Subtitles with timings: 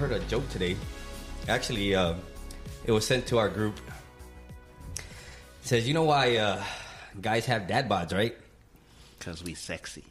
[0.00, 0.76] I, I heard a I joke today.
[1.48, 2.14] Actually, uh,
[2.84, 3.78] it was sent to our group.
[4.96, 5.02] It
[5.62, 6.62] says, you know why uh,
[7.20, 8.34] guys have dad bods, right?
[9.18, 10.04] Because we sexy.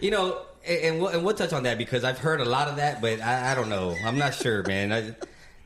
[0.00, 2.68] You know, and, and, we'll, and we'll touch on that because I've heard a lot
[2.68, 3.96] of that, but I, I don't know.
[4.04, 4.92] I'm not sure, man.
[4.92, 5.14] I,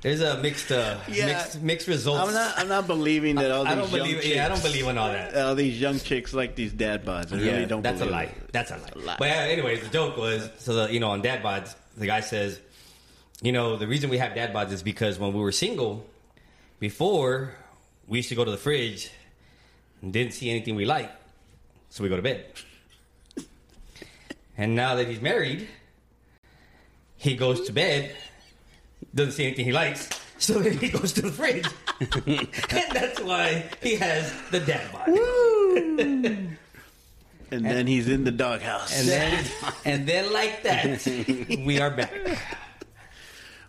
[0.02, 1.26] there's a mixed, uh, Yeah.
[1.26, 2.26] mixed, mixed results.
[2.28, 2.58] I'm not.
[2.58, 4.22] I'm not believing that all I these don't young believe.
[4.22, 5.36] chicks, Yeah, I don't believe in all that.
[5.36, 7.32] all these young chicks like these dad bods.
[7.32, 7.82] I really don't.
[7.82, 8.24] that's a lie.
[8.24, 8.52] it.
[8.52, 8.90] That's a lie.
[8.94, 9.16] a lie.
[9.18, 12.20] But uh, anyways, the joke was so the, you know on dad bods, the guy
[12.20, 12.60] says,
[13.44, 16.06] you know, the reason we have dad bods is because when we were single,
[16.80, 17.54] before
[18.08, 19.10] we used to go to the fridge
[20.00, 21.14] and didn't see anything we liked,
[21.90, 22.46] so we go to bed.
[24.56, 25.68] And now that he's married,
[27.16, 28.16] he goes to bed,
[29.14, 30.08] doesn't see anything he likes,
[30.38, 31.66] so then he goes to the fridge,
[32.26, 36.48] and that's why he has the dad bod.
[37.50, 38.98] And then he's in the doghouse.
[38.98, 39.44] And then,
[39.84, 41.06] and then like that,
[41.64, 42.10] we are back.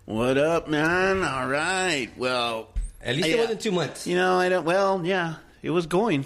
[0.06, 1.24] What up, man?
[1.24, 2.10] All right.
[2.18, 2.70] Well,
[3.02, 4.08] At least it wasn't two months.
[4.08, 4.66] you know, I don't.
[4.66, 6.22] Well, yeah, it was going.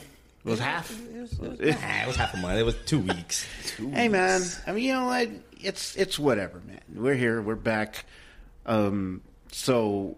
[0.45, 0.91] It was half.
[1.39, 2.59] Nah, it was half a month.
[2.59, 3.45] It was two weeks.
[3.65, 5.29] two Hey man, I mean, you know what?
[5.61, 6.81] It's it's whatever, man.
[6.93, 7.41] We're here.
[7.41, 8.05] We're back.
[8.65, 10.17] Um, so,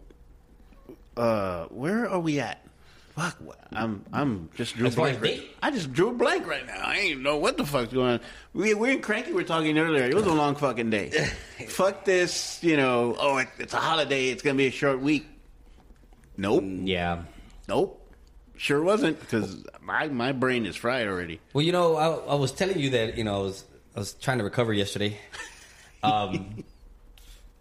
[1.17, 2.60] uh, where are we at?
[3.22, 3.38] Fuck,
[3.72, 5.39] I'm I'm just drew a As far as blank.
[5.39, 6.81] Right, I just drew a blank right now.
[6.83, 8.19] I ain't know what the fuck's going on.
[8.53, 10.05] We we and Cranky were talking earlier.
[10.05, 11.09] It was a long fucking day.
[11.67, 13.16] Fuck this, you know.
[13.19, 14.29] Oh, it, it's a holiday.
[14.29, 15.28] It's gonna be a short week.
[16.38, 17.23] Nope, Yeah.
[17.68, 17.97] nope.
[18.57, 21.40] Sure wasn't because my my brain is fried already.
[21.53, 24.13] Well, you know, I, I was telling you that you know I was I was
[24.13, 25.18] trying to recover yesterday.
[26.03, 26.63] Um,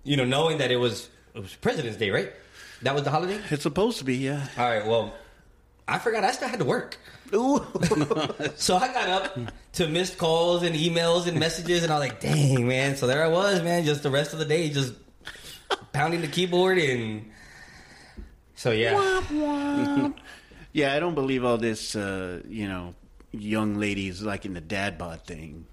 [0.02, 2.32] you know, knowing that it was it was President's Day, right?
[2.80, 3.38] That was the holiday.
[3.50, 4.46] It's supposed to be, yeah.
[4.56, 4.86] All right.
[4.86, 5.12] Well,
[5.90, 6.96] I forgot I still had to work,
[7.34, 7.66] Ooh.
[8.56, 9.38] so I got up
[9.74, 13.24] to missed calls and emails and messages, and I was like, "Dang, man!" So there
[13.24, 14.94] I was, man, just the rest of the day, just
[15.92, 17.30] pounding the keyboard and.
[18.54, 19.22] So yeah,
[20.72, 21.96] Yeah, I don't believe all this.
[21.96, 22.94] Uh, you know,
[23.32, 25.66] young ladies liking the dad bod thing.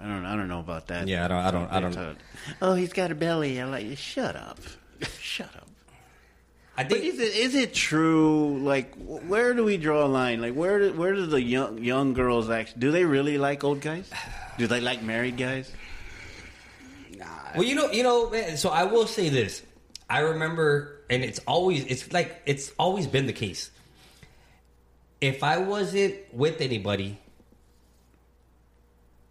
[0.00, 0.24] I don't.
[0.24, 1.08] I don't know about that.
[1.08, 2.18] Yeah, I don't- I don't- I don't-
[2.60, 3.60] Oh, he's got a belly.
[3.60, 3.96] I like.
[3.98, 4.58] Shut up.
[5.20, 5.65] Shut up.
[6.78, 8.58] I But think is it is it true?
[8.58, 10.42] Like, where do we draw a line?
[10.42, 12.80] Like, where do, where do the young young girls actually?
[12.80, 14.10] Do they really like old guys?
[14.58, 15.72] Do they like married guys?
[17.16, 17.24] Nah.
[17.54, 19.62] Well, you know, you know, man, so I will say this.
[20.08, 23.70] I remember, and it's always, it's like, it's always been the case.
[25.20, 27.18] If I wasn't with anybody,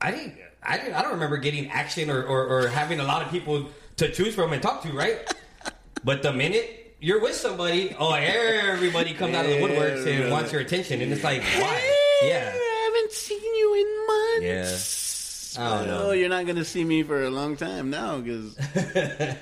[0.01, 3.21] I didn't, I didn't, I don't remember getting action or, or, or having a lot
[3.21, 3.67] of people
[3.97, 5.33] to choose from and talk to, right?
[6.03, 10.51] but the minute you're with somebody, oh, everybody comes out of the woodworks and wants
[10.51, 12.19] your attention, and it's like, why?
[12.23, 12.51] Yeah.
[12.51, 15.55] I haven't seen you in months.
[15.55, 16.07] I don't know.
[16.07, 18.57] Oh, you're not going to see me for a long time now because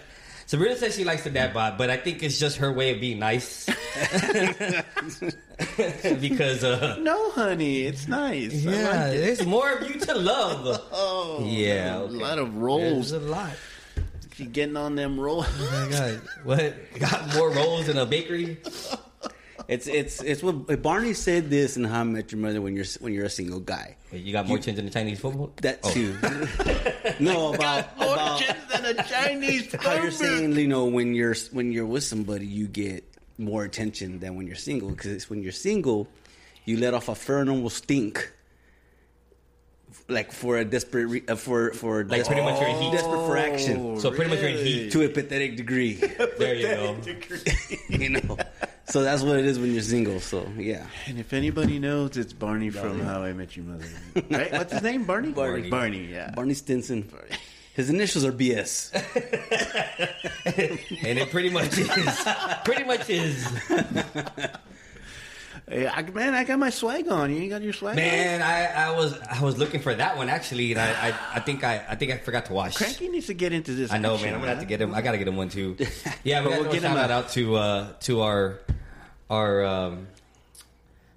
[0.46, 3.00] Sabrina says she likes the dad bod, but I think it's just her way of
[3.00, 3.66] being nice.
[6.20, 8.54] because uh, no, honey, it's nice.
[8.56, 9.22] Yeah, like it.
[9.22, 10.82] there's more of you to love.
[10.92, 13.12] Oh, Yeah, a lot of There's rolls.
[13.14, 13.54] a lot.
[14.36, 15.46] She getting on them rolls.
[15.60, 18.58] Oh my god, what got more rolls in a bakery?
[19.68, 22.86] It's it's it's what Barney said this in How I Met Your Mother when you're
[23.00, 23.96] when you're a single guy.
[24.12, 25.54] Wait, you got more chins than the Chinese football?
[25.62, 25.92] That Oh.
[25.92, 26.18] too.
[27.24, 31.36] no, about More about chins than a Chinese how you're saying you know when you're
[31.52, 33.04] when you're with somebody you get
[33.38, 36.08] more attention than when you're single because when you're single
[36.66, 38.32] you let off a pheromone stink
[40.10, 42.92] like for a desperate re- uh, for for Like pretty much you're in heat.
[42.92, 44.92] desperate for action So pretty much you're in heat.
[44.92, 45.94] to a pathetic degree
[46.38, 46.98] There you go.
[47.90, 48.38] you know
[48.86, 52.34] so that's what it is when you're single so yeah And if anybody knows, it's
[52.34, 53.86] Barney from How I Met Your Mother.
[54.30, 54.52] Right?
[54.52, 55.06] What's his name?
[55.06, 55.32] Barney.
[55.32, 55.70] Barney.
[55.70, 56.06] Barney.
[56.12, 56.32] Yeah.
[56.36, 57.10] Barney Stinson
[57.74, 58.92] his initials are BS
[61.08, 62.28] And it pretty much is.
[62.66, 63.48] Pretty much is.
[65.66, 67.34] I, man, I got my swag on.
[67.34, 70.28] You ain't got your swag Man, I, I was I was looking for that one
[70.28, 72.76] actually, and I, I, I think I I think I forgot to watch.
[72.76, 72.86] on?
[72.86, 73.92] Cranky needs to get into this.
[73.92, 74.36] I know, action, man.
[74.36, 74.94] I'm gonna have to get him.
[74.94, 75.78] I gotta get him one too.
[76.24, 78.60] Yeah, But we'll get him out to uh, to our
[79.30, 80.08] our um,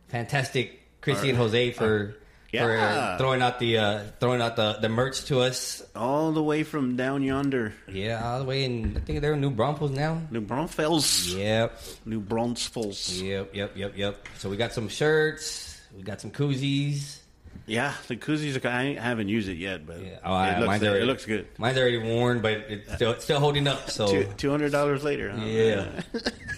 [0.08, 2.16] fantastic Chrissy and Jose for
[2.56, 3.16] Yeah.
[3.16, 5.82] for throwing out the uh, throwing out the, the merch to us.
[5.94, 8.96] all the way from down yonder, Yeah, all the way in.
[8.96, 10.20] I think they're in New Braunfels now.
[10.30, 11.32] New Braunfels.
[11.34, 13.20] Yep, New Braunfels.
[13.22, 14.26] yep, yep, yep, yep.
[14.38, 15.80] So we got some shirts.
[15.96, 17.18] We got some koozies.
[17.66, 18.62] Yeah, the koozies.
[18.62, 20.18] Are, I haven't used it yet, but Yeah.
[20.24, 21.46] Oh, it, looks, mine's it looks good.
[21.58, 23.90] Mine's already worn, but it's still it's still holding up.
[23.90, 25.30] So Two hundred dollars later.
[25.30, 25.44] Huh?
[25.44, 26.02] yeah,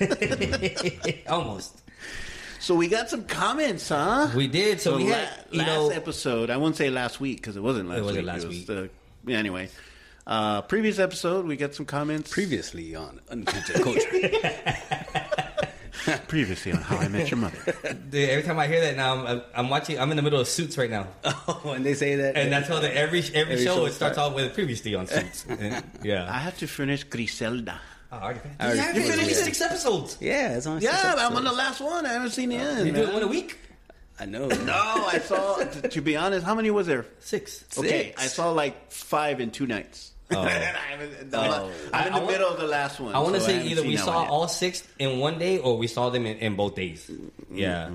[1.29, 1.81] almost.
[2.61, 4.29] So we got some comments, huh?
[4.35, 4.81] We did.
[4.81, 6.51] So, So we la- had you last know episode.
[6.51, 8.03] I won't say last week because it wasn't last week.
[8.03, 8.35] It wasn't week.
[8.35, 8.67] last was week.
[9.25, 9.69] the- anyway,
[10.27, 12.31] Uh, previous episode, we got some comments.
[12.31, 14.09] Previously on Uncultured Culture.
[16.29, 17.59] Previously on How I Met Your Mother.
[18.11, 19.99] Dude, every time I hear that now, I'm, I'm watching.
[19.99, 22.37] I'm in the middle of Suits right now, oh, when they say that.
[22.37, 24.19] and that's how the every every, Every show, show it starts starts.
[24.19, 25.45] off with previously on Suits.
[25.49, 27.81] And- I have to finish Griselda.
[28.11, 28.61] Oh, I already finished.
[28.61, 29.45] I already Yeah, you finished, finished yeah.
[29.45, 30.17] six episodes.
[30.21, 30.81] Yeah, it's on.
[30.81, 32.07] Yeah, six I'm on the last one.
[32.07, 32.87] I haven't seen the end.
[32.87, 33.15] You do it man.
[33.15, 33.59] one a week.
[34.21, 34.49] I know.
[34.65, 35.57] No, I saw.
[35.57, 37.07] To, to be honest, how many was there?
[37.21, 37.65] Six.
[37.77, 38.23] Okay, Six.
[38.23, 40.13] I saw like five in two nights.
[40.31, 40.41] Oh.
[40.43, 41.41] I haven't- I'm, Oh.
[41.43, 43.15] I'm in I- I the want- middle of the last one.
[43.15, 44.31] I want to so say either we saw one yet.
[44.31, 47.11] all six in one day or we saw them in, in both days.
[47.53, 47.91] Yeah.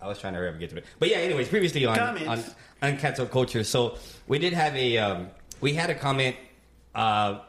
[0.00, 0.84] I was trying to hurry up and get to it.
[0.98, 2.54] But yeah, anyways, previously on, on Comments.
[2.82, 3.64] Uncancelled Culture.
[3.64, 3.96] So
[4.28, 5.28] we did have a, um,
[5.60, 6.36] we had a comment
[6.94, 7.40] uh,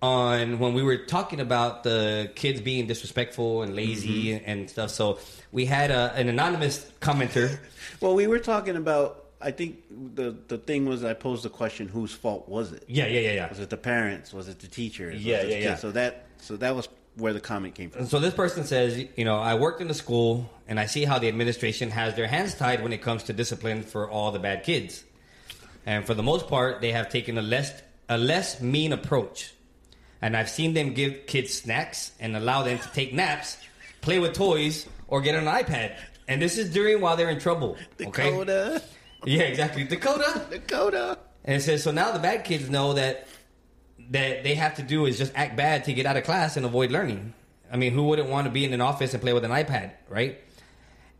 [0.00, 4.50] on when we were talking about the kids being disrespectful and lazy mm-hmm.
[4.50, 4.90] and stuff.
[4.90, 5.18] So
[5.50, 7.58] we had a, an anonymous commenter.
[8.00, 9.24] Well, we were talking about.
[9.40, 9.82] I think
[10.14, 12.84] the the thing was I posed the question: whose fault was it?
[12.86, 13.48] Yeah, yeah, yeah, yeah.
[13.48, 14.32] Was it the parents?
[14.32, 15.24] Was it the teachers?
[15.24, 15.74] Yeah, yeah, yeah.
[15.74, 18.06] So that so that was where the comment came from.
[18.06, 21.18] So this person says, you know, I worked in the school and I see how
[21.18, 24.62] the administration has their hands tied when it comes to discipline for all the bad
[24.62, 25.02] kids.
[25.86, 29.52] And for the most part, they have taken a less a less mean approach.
[30.20, 33.56] And I've seen them give kids snacks and allow them to take naps,
[34.00, 35.96] play with toys, or get an iPad.
[36.26, 37.76] And this is during while they're in trouble.
[38.00, 38.30] Okay?
[38.30, 38.82] Dakota,
[39.24, 39.84] Yeah, exactly.
[39.84, 40.46] Dakota.
[40.50, 41.18] Dakota.
[41.44, 43.26] And it says so now the bad kids know that
[44.10, 46.64] that they have to do is just act bad to get out of class and
[46.66, 47.34] avoid learning.
[47.70, 49.92] I mean, who wouldn't want to be in an office and play with an iPad,
[50.08, 50.38] right?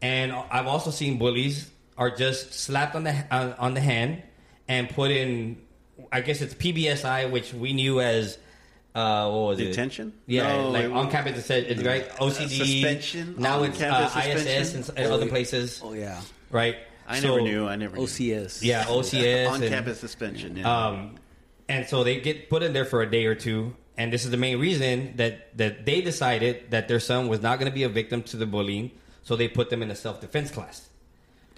[0.00, 4.22] And I've also seen bullies are just slapped on the on, on the hand
[4.68, 5.60] and put in.
[6.12, 8.38] I guess it's PBSI, which we knew as
[8.94, 9.66] uh, what was it?
[9.66, 10.12] Detention?
[10.26, 14.16] Yeah, No, like on campus it said it's right OCD suspension, Now it's uh, on-campus
[14.16, 14.94] ISS suspension.
[14.96, 16.20] and, and other places, Oh yeah.
[16.50, 16.76] right?
[17.06, 17.66] I So- never knew.
[17.66, 18.02] I never knew.
[18.04, 18.62] OCS.
[18.62, 20.56] Yeah, OCS on campus suspension.
[20.56, 20.86] Yeah.
[20.88, 21.14] um,
[21.68, 23.74] and so they get put in there for a day or two.
[23.96, 27.58] And this is the main reason that, that they decided that their son was not
[27.58, 28.92] going to be a victim to the bullying.
[29.24, 30.88] So they put them in a self defense class.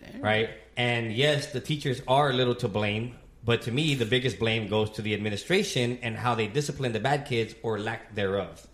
[0.00, 0.22] Damn.
[0.22, 0.50] Right?
[0.76, 3.14] And yes, the teachers are a little to blame.
[3.42, 7.00] But to me, the biggest blame goes to the administration and how they discipline the
[7.00, 8.66] bad kids or lack thereof.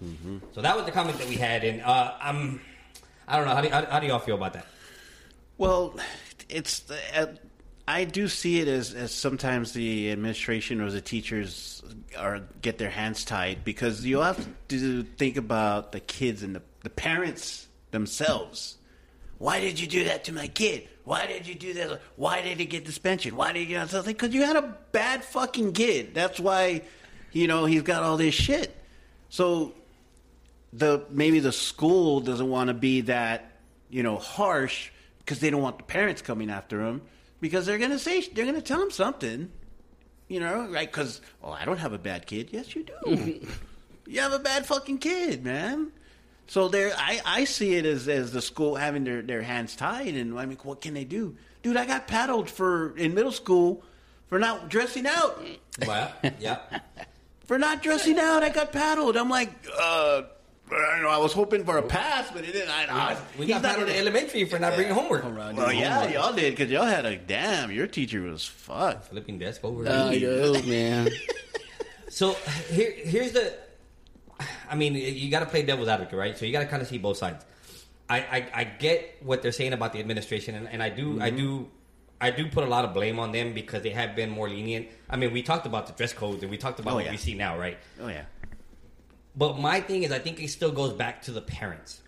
[0.52, 1.62] So that was the comment that we had.
[1.62, 2.60] And uh, I'm,
[3.28, 3.54] I don't know.
[3.54, 4.66] How do, how, how do y'all feel about that?
[5.56, 5.98] Well,
[6.48, 7.34] it's uh,
[7.88, 11.82] I do see it as, as sometimes the administration or the teachers
[12.18, 16.62] are get their hands tied because you have to think about the kids and the,
[16.82, 18.75] the parents themselves.
[19.38, 20.88] Why did you do that to my kid?
[21.04, 22.00] Why did you do that?
[22.16, 23.36] Why did he get suspension?
[23.36, 24.12] Why did you get something?
[24.12, 26.14] Because you had a bad fucking kid.
[26.14, 26.82] That's why,
[27.32, 28.74] you know, he's got all this shit.
[29.28, 29.74] So
[30.72, 33.52] the maybe the school doesn't want to be that
[33.88, 37.02] you know harsh because they don't want the parents coming after them
[37.40, 39.50] because they're gonna say they're gonna tell them something
[40.28, 43.40] you know right because oh i don't have a bad kid yes you do
[44.06, 45.90] you have a bad fucking kid man
[46.46, 50.14] so there i i see it as as the school having their their hands tied
[50.14, 53.82] and i mean what can they do dude i got paddled for in middle school
[54.28, 55.40] for not dressing out
[55.86, 56.58] Well, yeah.
[57.46, 58.42] for not dressing out.
[58.42, 59.16] I got paddled.
[59.16, 60.22] I'm like, uh,
[60.68, 61.10] I don't know.
[61.10, 62.70] I was hoping for a pass, but it didn't.
[62.70, 65.22] I, I, We got not paddled in elementary for not bringing homework.
[65.22, 67.70] Well, yeah, y'all did because y'all had a damn.
[67.70, 69.10] Your teacher was fucked.
[69.10, 69.86] Flipping desk over.
[69.88, 71.08] I know, man.
[72.08, 72.32] So
[72.70, 73.52] here, here's the.
[74.70, 76.36] I mean, you got to play devil's advocate, right?
[76.36, 77.44] So you got to kind of see both sides.
[78.08, 81.28] I, I, I get what they're saying about the administration, and, and I do, I
[81.30, 81.36] Mm-hmm.
[81.36, 81.70] do,
[82.20, 84.88] I do put a lot of blame on them because they have been more lenient.
[85.10, 87.10] I mean, we talked about the dress codes, and we talked about Oh, what yeah.
[87.10, 87.78] we see now, right?
[88.00, 88.24] Oh yeah.
[89.34, 92.00] But my thing is, I think it still goes back to the parents.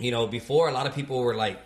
[0.00, 1.60] You know, before a lot of people were like,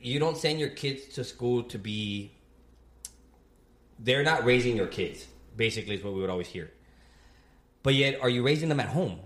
[0.00, 2.32] you don't send your kids to school to be.
[3.98, 6.70] They're not raising your kids, basically, is what we would always hear.
[7.82, 9.18] But yet, are you raising them at home?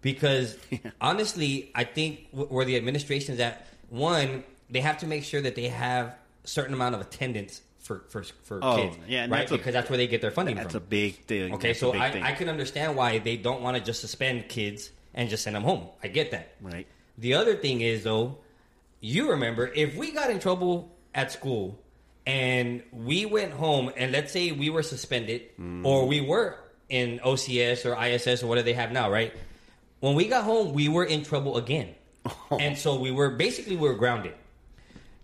[0.00, 0.56] Because
[1.00, 5.68] honestly, I think where the administration's at, one, they have to make sure that they
[5.68, 9.30] have certain amount of attendance for for, for Oh, kids, yeah, right?
[9.30, 10.82] that's a- because that's where they get their funding That's from.
[10.82, 11.54] a big thing.
[11.54, 12.22] Okay, That's so I, thing.
[12.22, 15.64] I can understand why they don't want to just suspend kids and just send them
[15.64, 15.88] home.
[16.02, 16.54] I get that.
[16.60, 16.86] Right.
[17.18, 18.38] The other thing is though,
[19.00, 21.78] you remember if we got in trouble at school
[22.24, 25.84] and we went home and let's say we were suspended Mm.
[25.84, 26.56] or we were
[26.92, 29.32] in OCS or ISS or whatever they have now, right?
[30.00, 31.94] When we got home, we were in trouble again.
[32.24, 32.58] Oh.
[32.60, 34.34] and so we were basically we were grounded.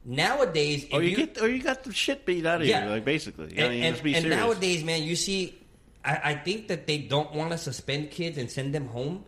[0.05, 2.85] Nowadays, Or if oh, you, get, or you got the shit beat out of Yeah.
[2.87, 3.57] you, like basically.
[3.59, 5.59] I and, mean, and- and nowadays, man, you see,
[6.05, 9.25] I, I think that they don't want to suspend kids and send them home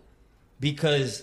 [0.59, 1.23] because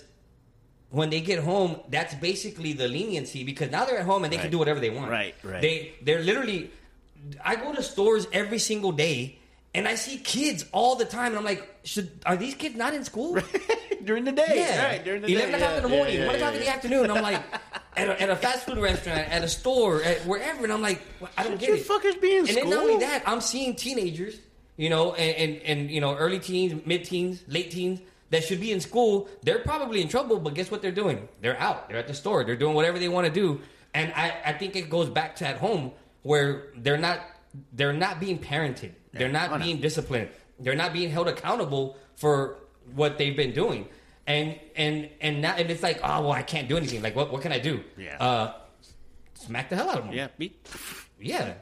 [0.90, 4.38] when they get home, that's basically the leniency because now they're at home and they
[4.38, 5.10] can do whatever they want.
[5.10, 5.60] Right, right.
[5.60, 6.70] They they're literally.
[7.44, 9.38] I go to stores every single day
[9.74, 12.94] and I see kids all the time, and I'm like, should are these kids not
[12.94, 13.38] in school?
[14.04, 14.54] during the day.
[14.54, 15.56] Yeah, right, during the eleven day.
[15.58, 17.10] o'clock in the morning, yeah, one yeah, o'clock in the afternoon.
[17.10, 17.42] I'm like,
[17.96, 21.02] at a, at a fast food restaurant, at a store, at wherever, and I'm like,
[21.20, 21.86] well, I don't Should get you it.
[21.86, 24.38] fuckers be in and then not only that, I'm seeing teenagers,
[24.76, 28.60] you know, and, and and you know, early teens, mid teens, late teens that should
[28.60, 29.28] be in school.
[29.42, 31.28] They're probably in trouble, but guess what they're doing?
[31.40, 31.88] They're out.
[31.88, 32.44] They're at the store.
[32.44, 33.60] They're doing whatever they want to do.
[33.94, 37.20] And I, I think it goes back to at home where they're not
[37.72, 38.92] they're not being parented.
[39.18, 39.64] They're not Oh, no.
[39.64, 40.28] being disciplined.
[40.60, 42.56] They're not being held accountable for
[42.94, 43.88] what they've been doing.
[44.26, 47.02] And and and now and it's like, oh well, I can't do anything.
[47.02, 47.82] Like what what can I do?
[47.96, 48.16] Yeah.
[48.18, 48.52] Uh,
[49.34, 50.12] smack the hell out of them.
[50.14, 50.54] Yeah, be,
[51.20, 51.54] Yeah.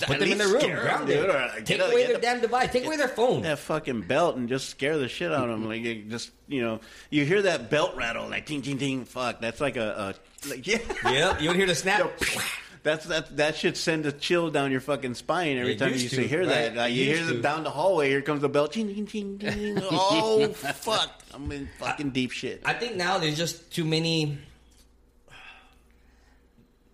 [0.00, 1.36] At Put them in least their room, scare 'em, ground dude, them.
[1.36, 2.72] or, Take get away get their a- damn device.
[2.72, 3.42] Take away their phone.
[3.42, 5.68] that fucking belt and just scare the shit out of them.
[5.68, 9.04] Like you just you know, you hear that belt rattle like ting ting ting.
[9.04, 10.78] Fuck, that's like a, a like yeah.
[11.04, 12.10] Yeah, you would hear the snap.
[12.84, 16.00] That's that that should send a chill down your fucking spine every It time you
[16.00, 16.76] used to hear that.
[16.76, 17.42] Like, It you hear used the, to.
[17.42, 18.10] down the hallway.
[18.10, 18.68] Here comes the bell.
[18.68, 19.78] Ching, ching, ching, ching.
[19.90, 21.22] Oh fuck!
[21.32, 22.60] I'm in fucking deep shit.
[22.64, 24.36] I think now there's just too many.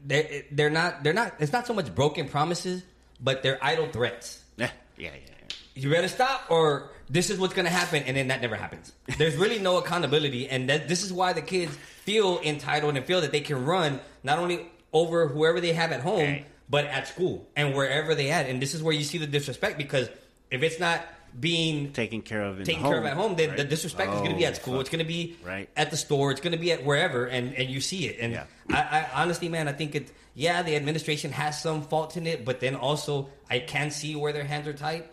[0.07, 1.03] They're, they're not.
[1.03, 1.35] They're not.
[1.41, 2.83] It's not so much broken promises,
[3.21, 4.43] but they're idle threats.
[4.57, 5.17] Yeah, yeah, yeah.
[5.17, 5.57] yeah.
[5.75, 8.93] You better stop, or this is what's going to happen, and then that never happens.
[9.19, 13.21] There's really no accountability, and that, this is why the kids feel entitled and feel
[13.23, 16.47] that they can run not only over whoever they have at home, Right.
[16.69, 18.47] but at school and wherever they at.
[18.47, 20.09] And this is where you see the disrespect because
[20.51, 21.07] if it's not
[21.39, 23.69] being Taken care of in taken the care home, of at home, then the right?
[23.71, 24.75] disrespect is going to be Oh, at school.
[24.75, 24.81] fuck.
[24.81, 25.69] It's going to be Right.
[25.77, 26.33] at the store.
[26.33, 28.17] It's going to be at wherever, and and you see it.
[28.21, 28.45] And Yeah.
[28.69, 28.81] I,
[29.15, 30.11] I honestly, man, I think it.
[30.35, 34.33] Yeah, the administration has some fault in it, but then also I can see where
[34.33, 35.07] their hands are tight,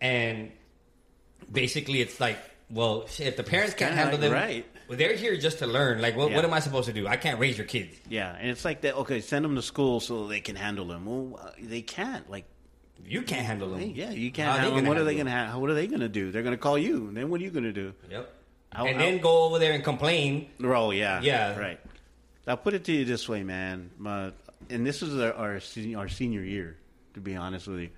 [0.00, 0.52] and
[1.50, 2.38] basically it's like,
[2.70, 4.66] well, if the parents can't handle like- them, right.
[4.88, 6.00] Well, they're here just to learn.
[6.00, 7.06] Like, what, what am I supposed to do?
[7.06, 7.94] I can't raise your kids.
[8.08, 8.96] Yeah, and it's like that.
[8.96, 11.04] Okay, send them to school so they can handle them.
[11.04, 12.28] Well, they can't.
[12.30, 12.46] Like,
[13.04, 13.80] You can't handle them.
[13.94, 14.86] yeah, you can't handle them.
[14.86, 15.30] What are they gonna?
[15.52, 16.32] Ha- what are they gonna do?
[16.32, 17.08] They're gonna call you.
[17.08, 17.92] And Then what are you gonna do?
[18.10, 18.34] Yep.
[18.72, 20.48] How- and then go over there and complain.
[20.62, 21.58] Oh yeah, Yeah.
[21.58, 21.80] right.
[22.46, 23.90] I'll put it to you this way, man.
[23.98, 24.32] My,
[24.70, 26.76] and this is our our, sen- our senior year.
[27.14, 27.90] To be honest with you,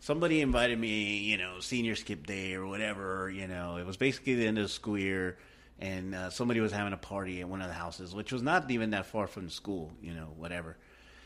[0.00, 3.30] somebody invited me, you know, senior skip day or whatever.
[3.30, 5.38] You know, it was basically the end of the school year,
[5.78, 8.70] and uh, somebody was having a party at one of the houses, which was not
[8.70, 9.92] even that far from the school.
[10.02, 10.76] You know, whatever.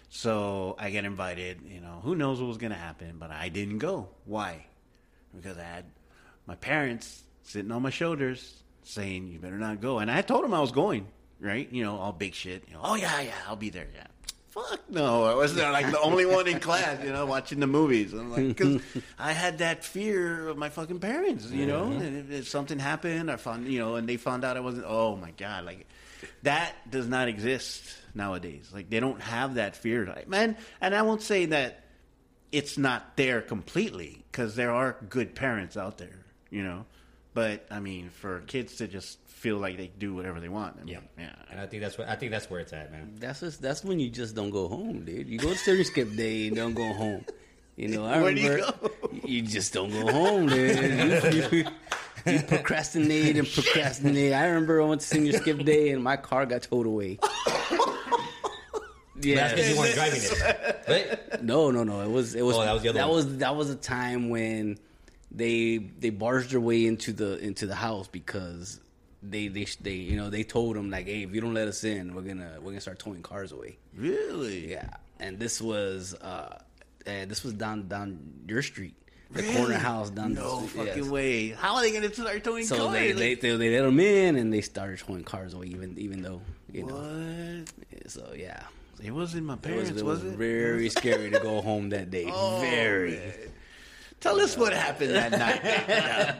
[0.08, 1.60] So I get invited.
[1.66, 4.08] You know, who knows what was going to happen, but I didn't go.
[4.24, 4.66] Why?
[5.34, 5.84] Because I had
[6.46, 10.54] my parents sitting on my shoulders saying, "You better not go." And I told them
[10.54, 11.06] I was going.
[11.40, 11.70] Right?
[11.70, 12.64] You know, all big shit.
[12.66, 13.86] You know, oh yeah, yeah, I'll be there.
[13.94, 14.06] Yeah.
[14.50, 17.04] Fuck no, I was there like the only one in class.
[17.04, 18.12] You know, watching the movies.
[18.14, 18.82] I'm like, because
[19.18, 21.50] I had that fear of my fucking parents.
[21.50, 24.56] You know, and if, if something happened, I found you know, and they found out
[24.56, 24.86] I wasn't.
[24.88, 25.86] Oh my god, like
[26.44, 27.82] that does not exist
[28.14, 28.70] nowadays.
[28.72, 30.56] Like they don't have that fear, like man.
[30.80, 31.84] And I won't say that
[32.50, 36.86] it's not there completely because there are good parents out there, you know.
[37.38, 40.84] But I mean, for kids to just feel like they do whatever they want, I
[40.84, 43.14] mean, Yeah, yeah, And I think that's what I think that's where it's at, man.
[43.20, 45.28] That's just that's when you just don't go home, dude.
[45.28, 47.24] You go to senior skip day and don't go home.
[47.76, 49.10] You know, I Where do you remember go?
[49.24, 51.34] you just don't go home, dude.
[51.34, 51.64] You, you-
[52.26, 54.32] you procrastinate and procrastinate.
[54.34, 57.18] I remember I went to senior skip day and my car got towed away.
[59.20, 61.42] That's because you weren't driving it, right?
[61.42, 62.00] No, no, no.
[62.02, 64.28] It was it was Oh, that was the other that was that was a time
[64.30, 64.78] when
[65.38, 68.80] they they barged their way into the into the house because
[69.22, 71.84] they they they you know they told them like, hey, if you don't let us
[71.84, 73.76] in, we're gonna we're gonna start towing cars away.
[73.96, 74.90] really, Yeah,
[75.20, 76.58] and this was uh,
[77.06, 78.08] and this was down down
[78.46, 78.94] your street,
[79.30, 79.56] the Really?
[79.56, 80.86] corner house down No the street.
[80.86, 81.12] fucking yes.
[81.12, 81.48] way.
[81.50, 82.92] How are they going to start towing So cars?
[82.92, 85.98] they, they, Like, they they let them in and they started towing cars away, even
[85.98, 86.40] even though
[86.72, 86.94] you know.
[86.94, 88.10] what?
[88.10, 88.62] So yeah,
[89.02, 90.36] It wasn't my it was, parents, it was, was it?
[90.38, 92.26] very scary to go home that day.
[92.30, 93.16] Oh, very.
[93.16, 93.32] man.
[94.20, 95.64] Tell us what happened that night,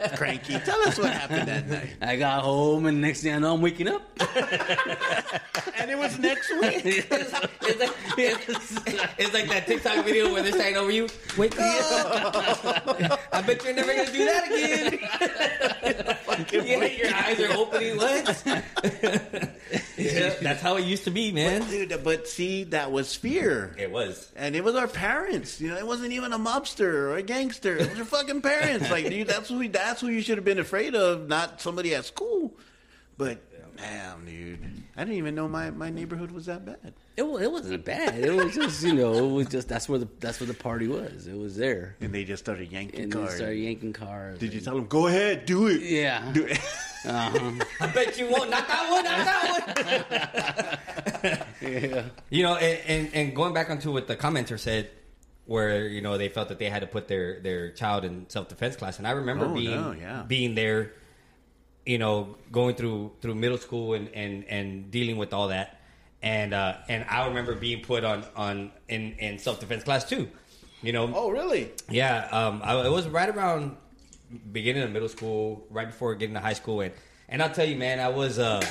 [0.02, 0.58] uh, Cranky.
[0.58, 1.90] Tell us what happened that night.
[2.02, 4.02] I got home and next thing I know I'm waking up.
[5.78, 6.84] And it was next week.
[7.68, 8.80] It's like, it's,
[9.18, 11.06] it's like that TikTok video where they're saying over you,
[11.36, 13.18] wake up.
[13.32, 14.98] I bet you're never gonna do that again.
[16.66, 17.96] yeah, your eyes are opening.
[17.98, 18.42] What?
[19.98, 21.68] yeah, that's how it used to be, man.
[21.68, 23.74] Dude, but see, that was fear.
[23.78, 24.32] It was.
[24.34, 25.60] And it was our parents.
[25.60, 27.67] You know, it wasn't even a mobster or a gangster.
[27.76, 28.90] It was your fucking parents.
[28.90, 32.04] Like, dude, that's who that's who you should have been afraid of, not somebody at
[32.04, 32.52] school.
[33.16, 33.40] But
[33.76, 34.58] damn, dude,
[34.96, 36.94] I didn't even know my, my neighborhood was that bad.
[37.16, 38.16] It wa- it wasn't bad.
[38.18, 40.86] It was just you know it was just that's where the that's where the party
[40.86, 41.26] was.
[41.26, 41.96] It was there.
[42.00, 43.34] And they just started yanking And they cars.
[43.36, 44.38] started yanking cars.
[44.38, 45.80] Did you tell them go ahead, do it?
[45.82, 46.30] Yeah.
[46.32, 46.58] Do it.
[47.04, 47.52] Uh-huh.
[47.80, 48.50] I bet you won't.
[48.50, 49.04] Not that one.
[49.04, 49.24] Not
[50.14, 50.78] that
[51.62, 51.72] one.
[51.72, 52.02] yeah.
[52.30, 54.90] You know, and, and, and going back onto what the commenter said,
[55.48, 58.48] where you know they felt that they had to put their their child in self
[58.48, 60.22] defense class, and I remember Oh, being no, yeah.
[60.28, 60.92] being there,
[61.84, 65.80] you know, going through through middle school and and and dealing with all that,
[66.22, 70.28] and uh, and I remember being put on on in in self defense class too,
[70.82, 71.10] you know.
[71.14, 71.70] Oh, really?
[71.90, 73.76] Yeah, um, I, it was right around
[74.52, 76.92] beginning of middle school, right before getting to high school, and
[77.28, 78.62] and I'll tell you, man, I was uh,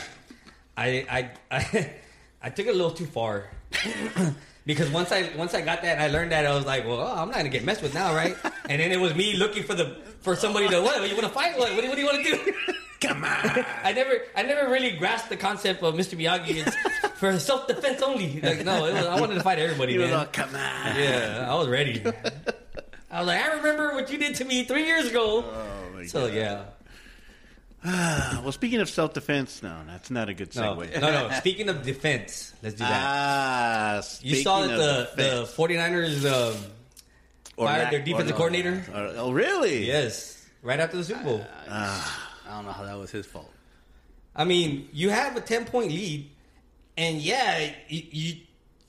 [0.78, 1.92] I I I,
[2.44, 3.50] I took it a little too far
[4.68, 7.00] because once I once I got that, and I learned that I was like, well,
[7.00, 8.36] oh, I'm not gonna get messed with now, right?
[8.70, 11.10] and then it was me looking for the for somebody to what?
[11.10, 11.58] You want to fight?
[11.58, 11.74] What?
[11.74, 12.54] What do, what do you want to do?
[13.00, 13.66] Come on.
[13.84, 16.18] I never, I never really grasped the concept of Mr.
[16.20, 16.76] Miyagi it's
[17.20, 18.42] for self defense only.
[18.42, 20.14] Like, no, it was, I wanted to fight everybody, You man.
[20.14, 20.96] all, come on.
[20.96, 22.02] Yeah, I was ready.
[23.10, 25.46] I was like, I remember what you did to me three years ago.
[25.48, 26.36] Oh, my so God.
[26.36, 26.64] yeah,
[28.44, 31.00] Well, speaking of self defense, no, that's not a good segue.
[31.00, 31.36] no, no.
[31.38, 33.02] Speaking of defense, let's do that.
[33.04, 36.56] Ah, you saw that the the defense, 49ers um,
[37.58, 38.86] fired their or defensive no, coordinator.
[38.94, 39.86] or- oh, really?
[39.86, 41.46] yes, right after the Super Bowl.
[41.70, 42.04] I
[42.50, 43.52] don't know how that was his fault.
[44.36, 46.30] I mean, you have a ten point lead,
[46.98, 48.36] and yeah, you, you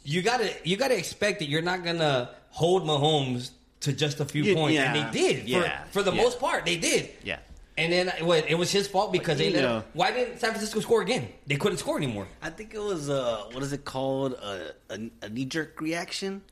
[0.05, 3.51] you gotta you gotta expect that you're not gonna hold Mahomes
[3.81, 5.43] to just a few points, yeah, and they did.
[5.43, 6.23] For, yeah, for the yeah.
[6.23, 7.11] most part, they did.
[7.23, 7.39] Yeah.
[7.79, 8.51] And then what?
[8.51, 9.87] It was his fault because they you let.
[9.95, 11.29] Why didn't San Francisco score again?
[11.47, 12.27] They couldn't score anymore.
[12.43, 14.35] I think it was uh, what is it called?
[14.43, 14.59] Uh,
[14.91, 16.43] a, a knee jerk reaction.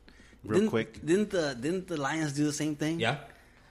[0.44, 1.04] Real didn't, quick.
[1.04, 3.00] Didn't the didn't the Lions do the same thing?
[3.00, 3.18] Yeah.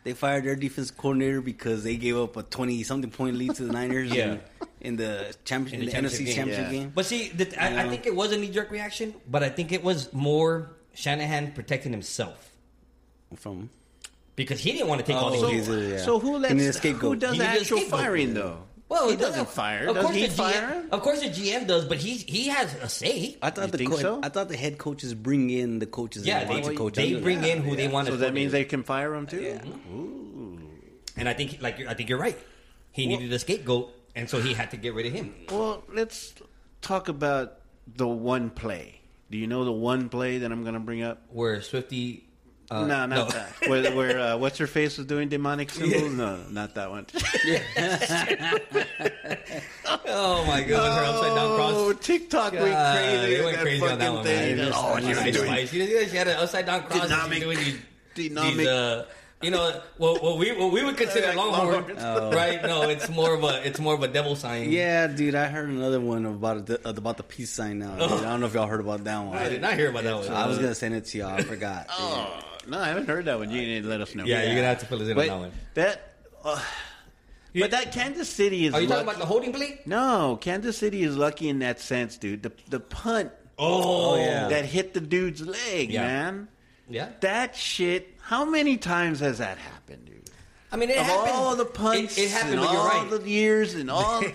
[0.04, 3.64] They fired their defense coordinator because they gave up a twenty something point lead to
[3.64, 4.12] the Niners.
[4.12, 4.26] Yeah.
[4.26, 4.42] in,
[4.82, 6.36] in the championship, In in the the, championship NFC game.
[6.36, 6.80] championship Yeah.
[6.80, 6.92] game.
[6.94, 9.72] But see, the, I, I think it was a knee jerk reaction, but I think
[9.72, 12.52] it was more Shanahan protecting himself
[13.38, 13.70] From
[14.36, 15.90] because he didn't want to take all Oh, the So, heat.
[15.92, 15.98] yeah.
[15.98, 18.00] so who He needed a lets who does He the needed a actual scapegoat.
[18.00, 18.58] firing though?
[18.88, 19.88] Well, he doesn't fire.
[19.88, 20.90] Of Does course he the fire GM.
[20.92, 23.36] Of course the GM does, but he he has a say.
[23.42, 24.20] I thought You the think co- so?
[24.22, 26.24] I thought the head coaches bring in the coaches.
[26.26, 27.58] Yeah, that they, want to coach they bring them.
[27.60, 28.06] in who they want.
[28.08, 29.42] So to that means they can fire him too.
[29.42, 29.64] Yeah.
[31.18, 32.38] And I think, like, I think you're right.
[32.92, 35.34] He needed a scapegoat, and so he had to get rid of him.
[35.50, 36.34] Well, let's
[36.82, 39.00] talk about the one play.
[39.32, 41.24] Do you know the one play that I'm going to bring up?
[41.30, 42.25] Where Swifty,
[42.72, 43.54] uh, no, not that.
[43.68, 46.12] Where, where uh, what's her face was doing demonic symbols?
[46.14, 47.06] No, not that one.
[50.08, 51.56] Oh my god, her upside down Oh,
[51.94, 52.06] cross.
[52.06, 53.36] TikTok went crazy.
[53.36, 54.58] they went that crazy on that one, thing.
[54.58, 54.72] man.
[54.74, 55.70] Oh, and She she was was doing nice.
[55.72, 57.02] She, she had an upside down cross.
[57.02, 59.06] and she was Dynamic- doing these, dynamic- these, uh,
[59.42, 62.36] you know, what, what we what we would consider Like longhorn, longhorns.
[62.36, 62.62] right?
[62.64, 64.72] No, it's more of a it's more of a devil sign.
[64.72, 67.96] Yeah, dude, I heard another one about the, about the peace sign now.
[67.96, 68.04] dude.
[68.04, 69.38] I don't know if y'all heard about that one.
[69.38, 70.28] I did not hear about that one.
[70.32, 71.30] I was gonna send it to y'all.
[71.32, 71.88] I forgot.
[71.92, 73.50] Oh, no, I haven't heard that one.
[73.50, 74.24] You need to let us know.
[74.26, 75.52] Yeah, you're gonna have to fill us in But on that one.
[75.76, 76.62] that, uh,
[77.58, 78.74] but that Kansas City is.
[78.74, 79.86] Are you talking lucky- about the holding plate?
[79.88, 82.44] No, Kansas City is lucky in that sense, dude.
[82.44, 84.50] The the punt Oh, yeah.
[84.50, 86.02] that hit the dude's leg, Yeah.
[86.04, 86.48] man.
[86.90, 87.10] yeah.
[87.22, 88.14] That shit.
[88.22, 90.30] How many times has that happened, dude?
[90.72, 91.32] I mean, it Of happened.
[91.32, 93.10] all the punts, It, it happened, and but you're all right.
[93.24, 94.22] the years, and all.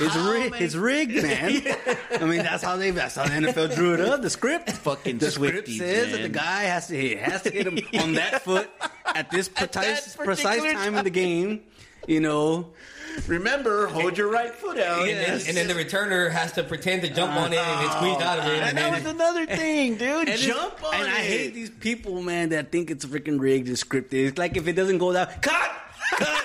[0.00, 0.50] It's How rigged.
[0.52, 1.76] many- It's rigged, man.
[2.20, 2.90] I mean, that's how they.
[2.92, 4.22] That's how the NFL drew it up.
[4.22, 7.50] The script, Fucking the script Swifties, says that the guy has to hit, has to
[7.50, 8.70] hit him on that foot
[9.14, 11.62] at this precise, that precise particular time in the game.
[12.08, 12.72] You know,
[13.26, 15.06] Remember, hold your right foot out.
[15.06, 17.94] and, then, and then the returner has to pretend to jump on it and it's
[17.96, 18.28] squeezed uh-huh.
[18.30, 18.54] out of it.
[18.54, 20.28] And And that was another thing, dude.
[20.28, 21.08] And Jump it's- on and it.
[21.14, 24.28] I hate these people, man, that think it's freaking rigged and scripted.
[24.28, 25.70] It's like if it doesn't go down, cut,
[26.16, 26.44] cut.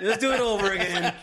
[0.00, 1.14] Let's do it over again.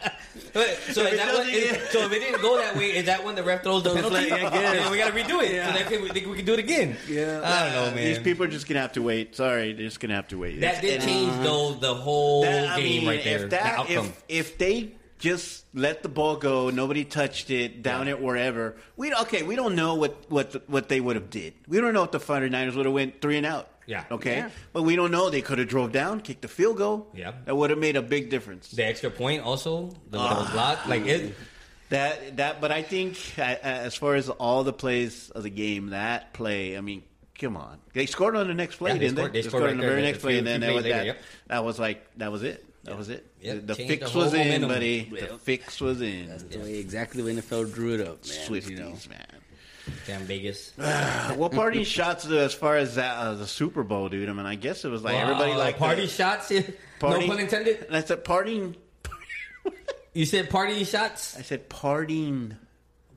[0.54, 2.96] But- so, If it that what, doesn't- is, so if it didn't go that way,
[2.98, 4.30] is that when the ref throws the Throws the penalty?
[4.30, 4.74] flag, I guess.
[4.84, 5.54] Then we got to redo it.
[5.54, 5.74] Yeah.
[5.84, 6.98] So they we think we can do it again.
[7.08, 7.42] Yeah.
[7.44, 8.06] I don't know, man.
[8.06, 9.36] These people are just gonna have to wait.
[9.36, 10.62] Sorry, they're just gonna have to wait.
[10.62, 13.36] that did It's- change though the whole That- I game mean, right there.
[13.36, 14.06] If the that, outcome.
[14.06, 18.78] if if they just let the ball go, nobody touched it, down it wherever.
[18.96, 21.54] We okay, we don't know what what the, what they would have did.
[21.68, 23.70] We don't know if the 49ers would have went three and out.
[23.90, 24.04] Yeah.
[24.12, 24.36] Okay.
[24.38, 24.50] Yeah.
[24.72, 25.30] But we don't know.
[25.32, 27.08] They could have drove down, kicked the field goal.
[27.16, 27.34] Yeah.
[27.46, 28.70] That would have made a big difference.
[28.70, 30.42] the extra point also, the one that Ah.
[30.42, 30.88] was blocked.
[30.88, 31.34] Like it,
[31.90, 32.62] That that.
[32.62, 36.34] But I think uh, uh, as far as all the plays of the game, that
[36.34, 36.78] play.
[36.78, 37.04] I mean.
[37.40, 37.78] Come on!
[37.94, 39.42] They scored on the next play, Yeah, they didn't scored- they?
[39.42, 41.06] they scored right on the there, very next play, and then that was plays that.
[41.06, 41.18] yep.
[41.48, 42.66] That was like that was it.
[42.84, 43.26] That was it.
[43.40, 44.70] Yep, the the fix the was in, momentum.
[44.70, 45.04] buddy.
[45.10, 46.28] The fix was in.
[46.28, 48.38] That's the way exactly when the NFL drew it up, man.
[48.46, 48.90] Swifties, You know.
[49.10, 49.26] man.
[50.08, 50.72] Damn Vegas.
[51.36, 54.30] what party shots as far as that uh, the Super Bowl, dude?
[54.30, 56.52] I mean, I guess it was like everybody like party the- shots.
[56.52, 56.62] no
[57.02, 57.88] pun intended.
[57.92, 58.76] I said partying.
[60.14, 61.38] You said party shots.
[61.38, 62.56] I said partying,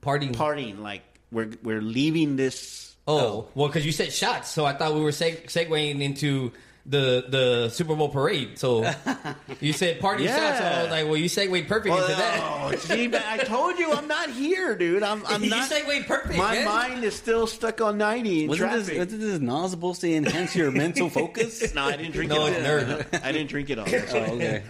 [0.02, 0.28] Party.
[0.28, 0.80] partying.
[0.80, 2.94] Like we're we're leaving this.
[3.08, 6.52] Oh, well, because you said shots, so I thought we were seg- segueing into
[6.84, 8.58] the the Super Bowl parade.
[8.58, 8.90] So
[9.60, 10.36] you said party Yeah.
[10.36, 10.58] shots.
[10.58, 12.40] So I was like, well, you segued perfect into that.
[12.42, 15.02] Oh, see, man, I told you I'm not here, dude.
[15.04, 15.68] I'm, I'm you not.
[15.68, 16.36] segued perfect.
[16.36, 16.64] My man.
[16.64, 18.98] mind is still stuck on 90 in Wasn't this, traffic.
[18.98, 21.72] wasn't this not supposed to enhance your mental focus?
[21.74, 22.98] no, I didn't drink No, it it's all.
[23.20, 23.22] nerd.
[23.24, 23.86] I didn't drink it all.
[23.88, 24.62] Oh, okay.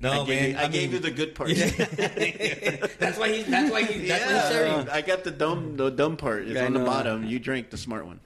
[0.00, 0.50] No, I, gave, man.
[0.50, 1.48] you, I, gave you the good part.
[1.50, 3.46] That's why he's.
[3.46, 4.08] That's why he's.
[4.08, 4.88] That's why he's.
[4.88, 6.44] I got the dumb the dumb part.
[6.44, 7.24] is I on the bottom.
[7.24, 8.20] You drank the smart one.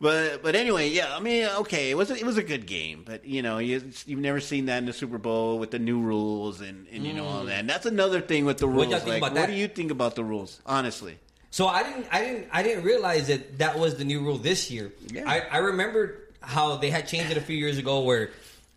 [0.00, 1.14] But but anyway, yeah.
[1.14, 3.82] I mean, okay, it was a, it was a good game, but you know, you,
[4.04, 7.14] you've never seen that in the Super Bowl with the new rules and, and you
[7.14, 7.46] know all mm.
[7.46, 7.60] that.
[7.60, 8.88] And that's another thing with the rules.
[8.88, 9.46] What like, what that?
[9.46, 10.60] do you think about the rules?
[10.66, 11.18] Honestly,
[11.50, 14.70] So I didn't, I didn't, I didn't realize that that was the new rule this
[14.70, 14.92] year.
[15.08, 15.24] Yeah.
[15.26, 18.30] I, I remembered how they had changed it a few years ago, where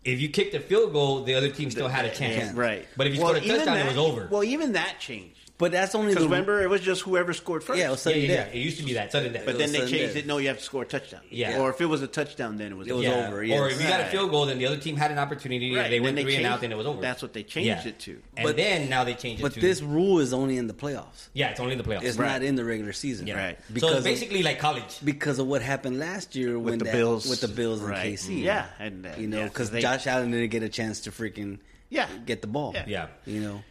[0.04, 2.54] if you kicked a field goal, the other team still had a chance.
[2.54, 2.88] right?
[2.96, 4.28] But if you Well, scored a touchdown, that- it was over.
[4.30, 7.62] Well, even that changed But that's only the because remember it was just whoever scored
[7.62, 7.78] first.
[7.78, 8.34] Yeah, it was sudden yeah, yeah.
[8.44, 8.54] death.
[8.54, 9.44] It used to be that sudden death.
[9.46, 10.16] But then they changed death.
[10.16, 10.26] it.
[10.26, 11.20] No, you have to score a touchdown.
[11.30, 11.60] Yeah.
[11.60, 12.88] Or if it was a touchdown, then it was.
[12.88, 13.44] It was over.
[13.44, 13.54] yeah.
[13.56, 15.76] over, Or if you got a field goal, then the other team had an opportunity.
[15.76, 17.00] Right, They and went then three and out, then it was over.
[17.00, 17.88] That's what they changed Yeah.
[17.90, 18.18] it to.
[18.36, 19.60] And But- then now they changed it But to.
[19.60, 21.28] this rule is only in the playoffs.
[21.34, 22.04] yeah, it's only in the playoffs.
[22.04, 22.28] It's Right.
[22.32, 23.26] not in the regular season.
[23.26, 23.36] yeah.
[23.36, 23.58] Right.
[23.68, 24.98] so Because it's of- basically like college.
[25.04, 27.28] Because of what happened last year when the that- Bills.
[27.28, 28.42] with the Bills and KC.
[28.42, 31.00] Yeah, and, uh, you know yeah, because 'cause they- Josh Allen didn't get a chance
[31.00, 31.58] to freaking
[31.90, 32.06] Yeah.
[32.24, 32.72] get the ball.
[32.74, 32.84] Yeah.
[32.86, 33.06] Yeah.
[33.26, 33.62] you know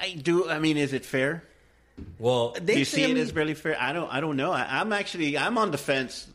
[0.00, 0.48] I do.
[0.48, 1.44] I mean, is it fair?
[2.18, 3.76] Well, They do you see I it as really fair?
[3.80, 4.10] I don't.
[4.12, 4.52] I don't know.
[4.52, 5.36] I, I'm actually.
[5.36, 6.26] I'm on the fence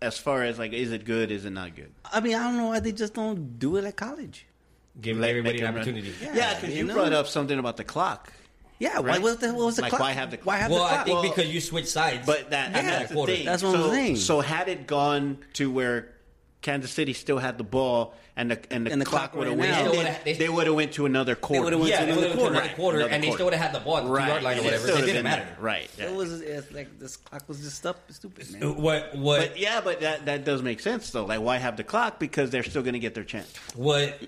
[0.00, 1.30] as far as like, is it good?
[1.30, 1.90] Is it not good?
[2.10, 4.46] I mean I don't know why they just don't do it at college.
[5.00, 6.12] give Like, everybody an them run- opportunity.
[6.22, 6.94] Yeah, because you you, know?
[6.94, 8.32] brought up something about the clock.
[8.78, 9.22] Yeah, why Right.
[9.22, 10.00] was the, what was the Like, clock?
[10.02, 10.90] why have the- why have Well, the clock?
[10.92, 12.26] Well, I think Well- because you switch sides.
[12.26, 12.82] But that, Yeah.
[12.82, 13.32] that's the Quarter.
[13.36, 13.44] thing.
[13.46, 14.16] That's what I'm so, saying.
[14.16, 16.12] So had it gone to where
[16.66, 19.46] Kansas City still had the ball and the and the, And the clock, clock would
[19.48, 21.62] have right now- ended, They would've- they- they would have went to another quarter.
[21.64, 22.58] would've went yeah, to they another would have went to quarter.
[22.66, 24.42] another quarter, Another and they still would have had the ball at the two yard
[24.42, 24.82] line or It whatever.
[24.82, 25.44] still It didn't matter.
[25.44, 25.56] there.
[25.60, 25.90] Right.
[25.98, 28.62] it was it's like this clock was just up stupid man.
[28.64, 31.24] Uh, what what But yeah, but that that does make sense though.
[31.24, 32.18] Like, why have the clock?
[32.18, 33.48] Because they're still going to get their chance.
[33.74, 34.20] what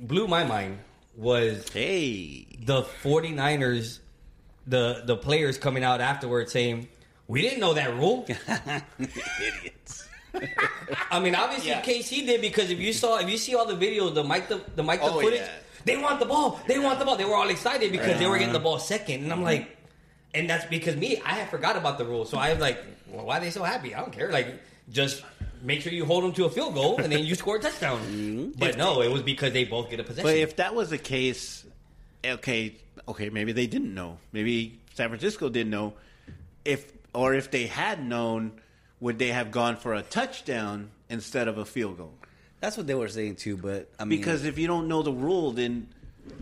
[0.00, 0.78] blew my mind
[1.16, 4.00] was Hey, the 49ers
[4.66, 6.88] the the players coming out afterwards saying
[7.28, 8.24] we didn't know that rule.
[8.98, 10.05] Idiots.
[11.10, 11.82] I mean, obviously Yeah.
[11.82, 14.60] KC did because if you saw if you see all the videos, the mic the,
[14.74, 15.48] the mic the Oh, footage, yeah.
[15.84, 16.60] they want the ball.
[16.66, 17.16] They want the ball.
[17.16, 19.44] They were all excited because they were getting the ball second, and I'm Mm-hmm.
[19.46, 19.76] like,
[20.34, 23.24] and that's because me, I had forgot about the rule, so I was like, well,
[23.26, 23.94] why are they so happy?
[23.94, 24.30] I don't care.
[24.30, 25.22] Like, just
[25.62, 28.52] make sure you hold them to a field goal and then you score a touchdown.
[28.58, 30.28] But no, it was because they both get a possession.
[30.28, 30.36] Mm-hmm.
[30.36, 31.64] but if that was the case,
[32.24, 32.76] okay,
[33.08, 34.18] okay, maybe they didn't know.
[34.32, 35.94] Maybe San Francisco didn't know.
[36.64, 38.60] If or if they had known,
[39.00, 42.14] would they have gone for a touchdown instead of a field goal?
[42.60, 45.12] That's what they were saying too, but I mean Because if you don't know the
[45.12, 45.88] rule, then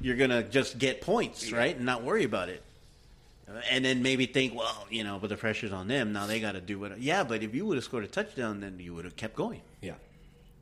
[0.00, 2.62] you're gonna just get points, right, and not worry about it.
[3.70, 6.12] And then maybe think, well, you know, but the pressure's on them.
[6.12, 6.98] Now they got to do what.
[6.98, 9.60] Yeah, but if you would have scored a touchdown, then you would have kept going.
[9.82, 9.94] yeah,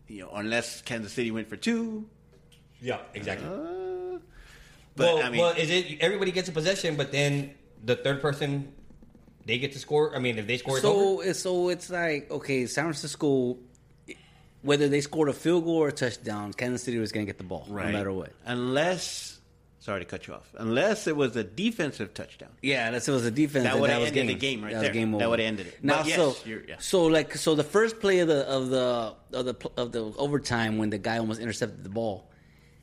[0.09, 2.07] You know, unless Kansas City went for two.
[2.81, 3.47] yeah, exactly.
[3.49, 4.19] Uh,
[4.97, 8.21] but well, I mean, well, is it everybody gets a possession, but then the third
[8.21, 8.73] person
[9.47, 10.15] they get to score?
[10.15, 11.23] I mean, if they score, it's over.
[11.23, 13.59] so it's so it's like okay, San Francisco
[14.63, 17.37] whether they scored a field goal or a touchdown, Kansas City was going to get
[17.39, 17.87] the ball right.
[17.87, 18.31] no matter what.
[18.45, 19.41] Unless,
[19.81, 20.55] sorry to cut you off.
[20.57, 22.51] Unless it was a defensive touchdown.
[22.63, 24.27] Yeah, unless it was a defense That then would've ended game.
[24.29, 24.93] the game right that there.
[24.93, 25.83] game That would've ended it.
[25.83, 26.77] Now, But yes, so yeah.
[26.79, 30.79] so like so the first play of the of the of the of the overtime
[30.79, 32.31] when the guy almost intercepted the ball,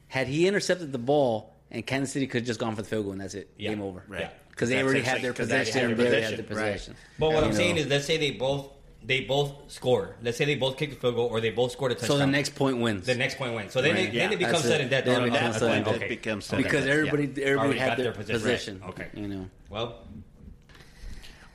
[0.09, 3.03] had he intercepted the ball and Kansas City could have just gone for the field
[3.05, 3.69] goal and that's it, Yeah.
[3.69, 4.29] game over, Right.
[4.59, 6.55] Because they That's already it, had their 'cause they possession, their they already had possession,
[6.55, 7.17] their right.
[7.17, 7.55] But what I'm know.
[7.55, 10.17] saying is, let's say they both they both score.
[10.21, 12.09] Let's say they both kick the field goal or they both scored a touchdown.
[12.09, 13.05] so the next point wins.
[13.05, 13.71] the next point wins.
[13.71, 14.09] So then, Right.
[14.09, 14.69] it, Yeah, then it becomes that's it.
[14.71, 15.05] sudden death.
[15.05, 15.95] Then it becomes no, That sudden point, death.
[15.95, 16.07] okay.
[16.09, 17.45] becomes sudden because everybody yeah.
[17.45, 18.41] everybody Already had their, their possession.
[18.41, 18.79] possession.
[18.81, 18.89] Right.
[18.89, 19.07] Okay.
[19.13, 19.49] you know.
[19.69, 20.05] Well,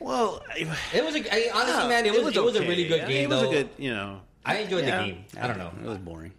[0.01, 2.07] Well, it was a I, honestly, yeah, man.
[2.07, 3.49] It was it was, a really good I game It was though.
[3.51, 4.21] a good, you know.
[4.47, 5.03] I enjoyed Yeah.
[5.03, 5.25] the game.
[5.39, 5.73] I don't know.
[5.83, 6.33] It was boring.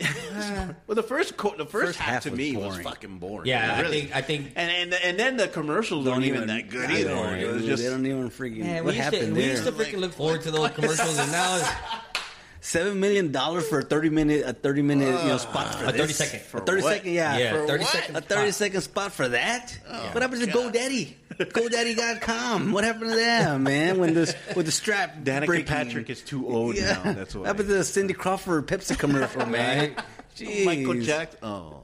[0.86, 3.46] Well, the first co- the first, First half, half to was me was fucking boring.
[3.46, 3.98] Yeah, Really.
[3.98, 6.68] I think I think And and and then the commercials Don't weren't even even- that
[6.70, 7.10] good either.
[7.14, 8.58] know, It was just they don't even freaking.
[8.60, 11.18] man, what we used, to, happened we used to freaking look forward to those commercials,
[11.18, 11.68] and now it's
[12.62, 15.84] Seven million dollars for a thirty minute a thirty minute you know uh, spot for
[15.84, 15.96] a this?
[16.00, 16.40] thirty second.
[16.60, 16.92] a thirty what?
[16.94, 17.92] second yeah Yeah, for thirty what?
[17.92, 18.18] seconds.
[18.18, 19.78] a thirty second spot for that.
[19.88, 20.74] Oh, what happened to God.
[20.74, 21.14] GoDaddy?
[21.46, 22.72] GoDaddy.com.
[22.72, 23.98] What happened to them, man?
[23.98, 25.66] When this with the strap Danica breaking?
[25.66, 27.12] Patrick is too old Yeah, now.
[27.12, 27.46] That's what why.
[27.48, 29.94] happened to the Cindy Crawford Pepsi commercial, man?
[30.36, 30.64] Jeez.
[30.64, 31.38] Michael Jackson.
[31.42, 31.76] Oh,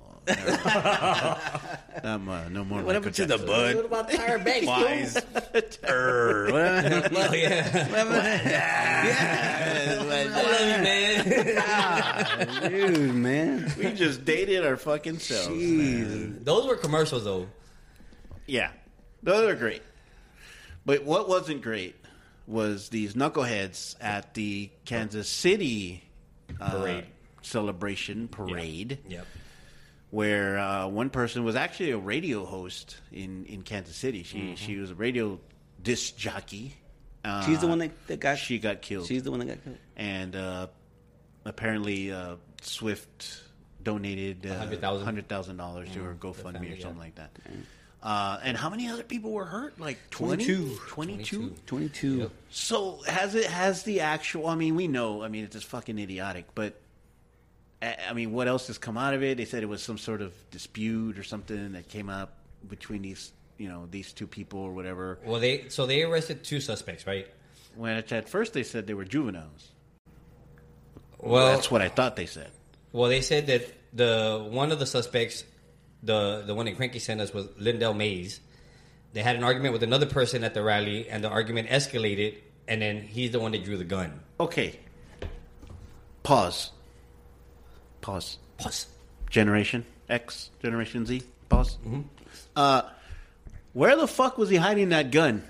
[2.03, 2.83] I'm, uh, no more.
[2.83, 3.77] What happened to the bud?
[3.77, 4.67] What about Tyra Banks?
[4.67, 5.17] Wise.
[5.85, 6.49] Err.
[6.51, 7.63] What happened- Well, yeah.
[7.87, 8.17] what happened-
[10.13, 11.55] I love you, man.
[11.59, 13.73] Ah, dude, man.
[13.79, 15.49] we just dated our fucking selves.
[15.57, 16.41] man.
[16.43, 17.47] Those were commercials, though.
[18.47, 18.71] Yeah,
[19.27, 19.83] those are great.
[20.85, 21.95] But what wasn't great
[22.47, 26.03] was these knuckleheads at the Kansas City
[26.61, 27.05] uh, Parade.
[27.43, 29.27] celebration parade Yep.
[30.11, 34.23] where uh, one person was actually a radio host in, in Kansas City.
[34.23, 34.55] She Mm-hmm.
[34.55, 35.41] she was a radio
[35.83, 36.75] disc jockey.
[37.25, 38.39] Uh, She's the one that, that got.
[38.39, 39.77] she got killed, She's the one that got killed.
[39.97, 40.67] and uh,
[41.45, 43.43] apparently uh, Swift
[43.83, 45.05] donated uh, 100,000?
[45.05, 46.53] hundred thousand dollars to her GoFundMe Mm-hmm.
[46.53, 46.83] family, or yeah.
[46.83, 47.31] something like that.
[48.07, 49.81] Uh, and how many other people were hurt?
[49.81, 50.45] Like 20?
[50.45, 50.79] 22.
[50.87, 51.55] 22?
[51.67, 52.17] 22.
[52.19, 52.31] Yep.
[52.51, 54.47] So has it has the actual?
[54.47, 55.25] I mean, we know.
[55.25, 56.45] I mean, it's just fucking idiotic.
[56.55, 56.81] But
[57.83, 59.37] I I mean, what else has come out of it?
[59.39, 62.35] They said it was some sort of dispute or something that came up
[62.69, 65.19] between these, you know, these two people or whatever.
[65.25, 67.27] Well, they so they arrested two suspects, right?
[67.75, 69.73] When at- at first they said they were juveniles.
[71.19, 72.51] Well, That's what I thought they said.
[72.93, 75.43] Well, they said that the one of the suspects,
[76.07, 78.41] the the one that Cranky sent us was Lyndell Mays.
[79.13, 82.37] They had an argument with another person at the rally, and the argument escalated,
[82.69, 84.21] and then he's the one that drew the gun.
[84.41, 84.79] Okay.
[86.23, 86.71] Pause.
[88.01, 88.39] Pause.
[88.59, 88.87] Pause.
[89.31, 91.23] Generation X, Generation Z.
[91.49, 91.79] Pause.
[92.55, 92.83] Uh,
[93.73, 95.45] where the fuck was he hiding that gun?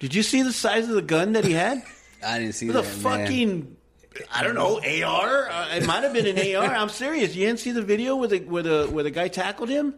[0.00, 1.82] Did you see the size of the gun that he had?
[2.26, 3.06] I didn't see It was that.
[3.06, 3.76] a man.
[4.12, 5.48] Fucking, I don't know, AR.
[5.50, 6.64] Uh, it might have been an AR.
[6.76, 7.34] I'm serious.
[7.34, 9.94] You didn't see the video where the where the where the guy tackled him?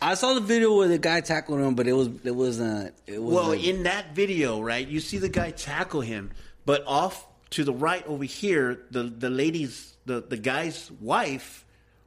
[0.00, 2.94] I saw the video where the guy tackled him, but it was it wasn't.
[3.06, 6.30] It was Well, like- in that video, right, you see the guy tackle him,
[6.66, 11.64] but off to the right over here, the the lady's the the guy's wife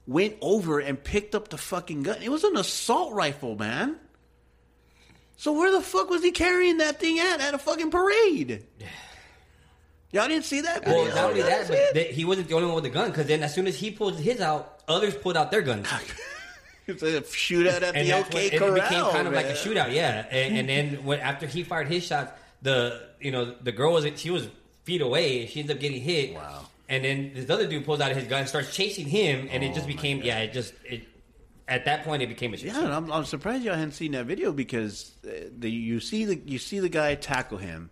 [0.08, 2.18] went over and picked up the fucking gun.
[2.22, 3.96] It was an assault rifle, man.
[5.38, 8.66] So where the fuck was he carrying that thing at at a fucking parade?
[10.12, 10.86] Y'all didn't see that?
[10.86, 13.10] Well, not only that, but they, he wasn't the only one with the gun.
[13.10, 15.88] Because then, as soon as he pulled his out, others pulled out their guns,
[16.88, 18.70] It's a shootout at and the OK Corral.
[18.70, 19.92] and it became kind of like a shootout.
[19.92, 23.94] Yeah, and, and then when after he fired his shots, the you know the girl
[23.94, 24.48] was she was
[24.84, 26.36] feet away, and she ended up getting hit.
[26.36, 26.68] Wow.
[26.88, 29.74] And then this other dude pulls out his gun, and starts chasing him, and it
[29.74, 31.04] just became yeah, it just it.
[31.68, 32.68] At that point, it became a shit.
[32.68, 36.26] Yeah, and I'm, I'm surprised y'all hadn't seen that video because uh, the you see
[36.26, 37.90] the you see the guy tackle him,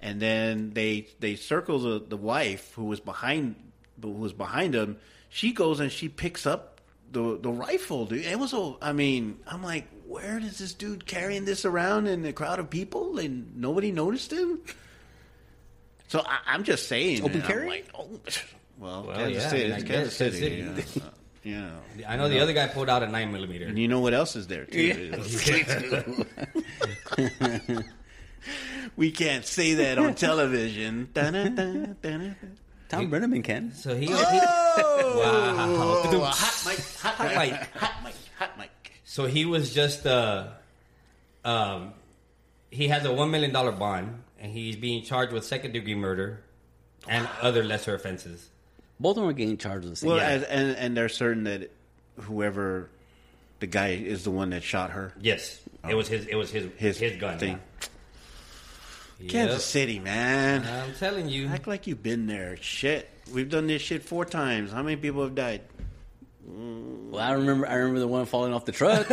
[0.00, 3.56] and then they they circle the, the wife who was behind
[4.00, 4.98] who was behind him.
[5.28, 6.80] She goes and she picks up
[7.12, 8.24] the the rifle, dude.
[8.24, 12.24] It was a, I mean, I'm like, where is this dude carrying this around in
[12.24, 14.60] a crowd of people and nobody noticed him?
[16.08, 17.68] So I, I'm just saying, Open and I'm carry?
[17.68, 18.08] like, oh,
[18.78, 21.02] well, Well, Kansas yeah, City, I mean, I it's Kansas Kansas City, City.
[21.02, 21.10] yeah.
[21.42, 21.80] You know.
[22.08, 23.66] I know the other guy pulled out a nine millimeter.
[23.66, 25.12] And you know what else is there too?
[28.96, 31.08] we can't say that on television.
[31.14, 32.36] Dun-dun-dun, dun-dun-dun.
[32.88, 33.72] Thom Brennaman can.
[33.74, 36.24] So he, he Oh, wow.
[36.32, 37.60] hot mic, hot Hot mic, mic.
[37.76, 38.70] hot mic, hot mic.
[39.04, 40.48] So he was just uh,
[41.44, 41.92] um,
[42.70, 46.40] he has a one million dollar bond, and he's being charged with second degree murder
[47.08, 48.48] and other lesser offenses.
[48.98, 50.08] Both of them are getting charged with the same.
[50.10, 50.28] Well, yeah.
[50.28, 51.70] as, and and they're certain that
[52.22, 52.90] whoever
[53.60, 55.14] the guy is the one that shot her.
[55.20, 56.26] Yes, it was his.
[56.26, 56.70] It was his.
[56.76, 57.38] His His, gun.
[57.38, 57.52] thing.
[57.80, 57.86] Yeah.
[59.28, 60.64] Kansas City, man.
[60.66, 61.48] I'm telling you.
[61.48, 62.56] Act like you've been there.
[62.60, 64.72] Shit, we've done this shit four times.
[64.72, 65.62] How many people have died?
[66.52, 67.68] Well, I remember.
[67.68, 69.06] I remember the one falling off the truck.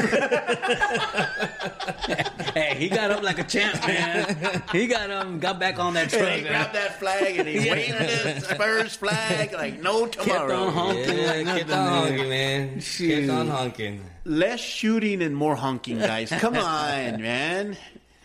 [2.53, 4.63] hey, he got up like a champ, man.
[4.71, 6.23] He got um, got back on that truck.
[6.23, 10.67] And he grabbed that flag and he waved the Spurs flag like no tomorrow.
[10.67, 11.17] on honking.
[11.17, 12.07] Yeah, like kept on man.
[12.07, 12.79] honking, man.
[12.79, 13.27] Shoot.
[13.27, 14.03] Kept on honking.
[14.25, 16.29] Less shooting and more honking, guys.
[16.29, 17.77] Come on, man.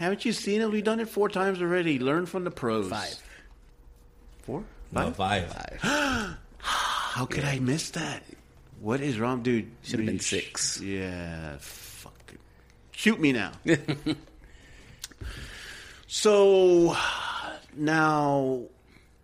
[0.03, 0.69] Haven't you seen it?
[0.69, 2.01] We've done it four times already.
[2.01, 2.89] Learn from the pros.
[2.91, 3.23] Five.
[4.43, 4.65] Four?
[4.91, 5.47] No, Five?
[5.53, 6.37] five.
[6.59, 8.25] How could I miss that?
[8.81, 9.71] What is wrong, dude?
[9.83, 10.81] Should've been six.
[10.81, 12.21] Yeah, fuck.
[12.33, 12.41] it.
[12.91, 13.53] Shoot me now.
[16.09, 16.97] so
[17.77, 18.63] now,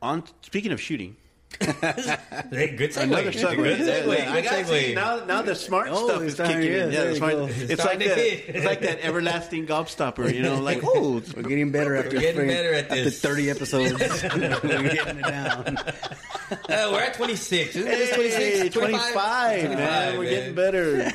[0.01, 1.17] on speaking of shooting,
[1.61, 3.03] Hey, good segue.
[3.03, 3.57] Another segue.
[3.57, 4.19] Good segue.
[4.19, 4.95] Yeah, I got segue.
[4.95, 6.93] now, now the smart Oh, stuff is kicking yeah, in.
[6.93, 8.19] Yeah, there the smart, it's It's like that.
[8.57, 10.33] It's like that everlasting gobstopper.
[10.33, 13.21] You know, like oh, We're getting better after We're getting friggin- better at after this.
[13.21, 13.93] thirty episodes.
[14.23, 15.79] We're getting it down.
[15.79, 17.77] Uh, we're at 26.
[17.77, 18.75] Isn't hey, 26?
[18.75, 19.13] 25.
[19.13, 20.33] 25, man, we're man.
[20.33, 21.11] getting better.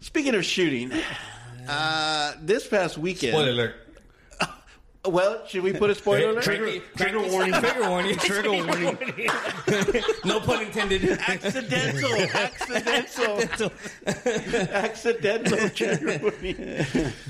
[0.00, 0.92] Speaking of shooting,
[1.68, 3.32] uh, this past weekend.
[3.32, 3.74] Spoiler alert.
[5.04, 6.42] Well, should we put a spoiler alert?
[6.44, 7.54] Trigger, trigger warning.
[7.54, 8.16] Trigger warning.
[8.18, 8.98] Trigger warning.
[10.24, 11.08] no pun intended.
[11.26, 13.70] accidental, accidental,
[14.74, 16.84] accidental trigger warning.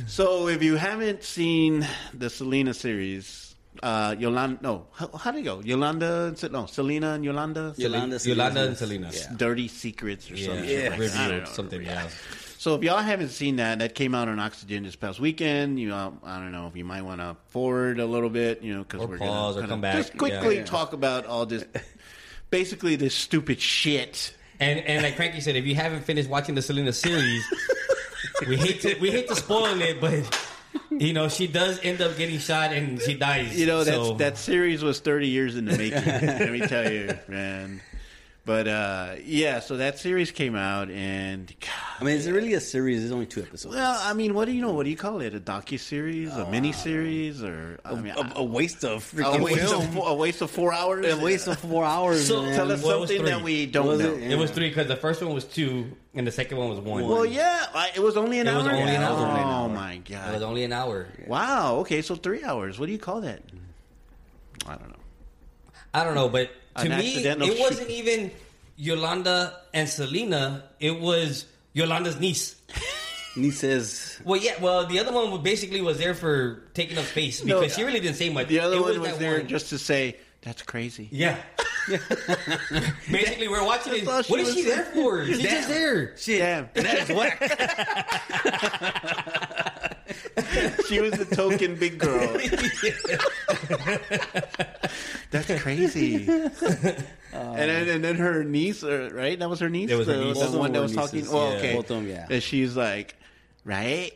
[0.07, 5.45] So, if you haven't seen the Selena series, uh, Yolanda, no, how, how did it
[5.45, 5.61] go?
[5.61, 9.11] Yolanda, and no, Selena and Yolanda, Yolanda, Yolanda and Selena.
[9.13, 9.33] Yeah.
[9.37, 10.69] Dirty Secrets or Yeah, something.
[10.69, 10.89] Yeah.
[10.89, 11.31] like that.
[11.31, 11.83] Revealed something.
[11.83, 12.09] Yeah.
[12.59, 15.79] So if y'all haven't seen that, that came out on Oxygen this past weekend.
[15.79, 18.75] You, know, I don't know if you might want to forward a little bit, you
[18.75, 19.94] know, because we're pause gonna come back.
[19.94, 20.64] Just quickly Yeah.
[20.64, 21.64] talk about all this
[22.51, 24.35] basically this stupid shit.
[24.59, 27.44] And and like Cranky said, if you haven't finished watching the Selena series,
[28.49, 30.37] we hate to we hate to spoil it, but
[30.90, 33.57] you know she does end up getting shot and she dies.
[33.57, 36.05] You know that so- that series was thirty years in the making.
[36.05, 37.81] let me tell you, man.
[38.49, 41.55] But uh, yeah, so that series came out, and
[42.01, 43.01] I mean, is it really a series?
[43.01, 43.75] There's only two episodes.
[43.75, 44.73] well, I mean, what do you know?
[44.73, 45.35] What do you call it?
[45.35, 49.43] A docu series, a mini series, or I mean, a, a waste of a freaking
[49.45, 49.83] waste film.
[49.85, 51.05] of four, a waste of four hours.
[51.05, 52.27] a waste of four hours.
[52.27, 52.55] So- man.
[52.57, 54.15] Tell us Well, something that we don't Was know.
[54.15, 54.33] it?
[54.33, 57.07] It was three because the first one was two and the second one was one.
[57.07, 58.61] Well, yeah, I, it was only an It hour.
[58.61, 59.19] It was only an hour.
[59.19, 59.69] oh hour.
[59.69, 61.07] my god, It was only an hour.
[61.27, 61.75] Wow.
[61.81, 62.79] Okay, so three hours.
[62.79, 63.43] What do you call that?
[64.67, 64.95] I don't know.
[65.93, 66.51] I don't know, but
[66.83, 68.31] to me, it wasn't even
[68.77, 70.64] Yolanda and Selena.
[70.81, 72.57] It was Yolanda's niece.
[73.53, 74.55] Says, Well, yeah.
[74.61, 78.01] Well, the other one basically was there for taking up space because No, she really
[78.01, 78.49] didn't say much.
[78.49, 81.09] The other It one was that there one- just to say that's crazy.
[81.12, 81.37] Yeah.
[83.11, 84.01] Basically, we're watching it.
[84.01, 85.25] She What is she there for?
[85.25, 85.51] She's Damn.
[85.51, 86.17] just there.
[86.19, 86.69] "Shit, Damn.
[86.75, 87.38] that is whack."
[90.88, 92.29] she was the token big girl.
[95.31, 96.27] That's crazy.
[96.29, 96.53] and
[97.33, 99.38] then and then her niece, uh, right?
[99.38, 99.90] That was her niece.
[99.90, 100.38] That was her the, niece.
[100.38, 101.18] the Both of one that were was talking.
[101.20, 101.35] nieces.
[101.35, 101.57] Oh, Yeah.
[101.59, 101.74] okay.
[101.74, 102.27] Both of them, yeah.
[102.31, 103.16] And she's like,
[103.64, 104.12] right,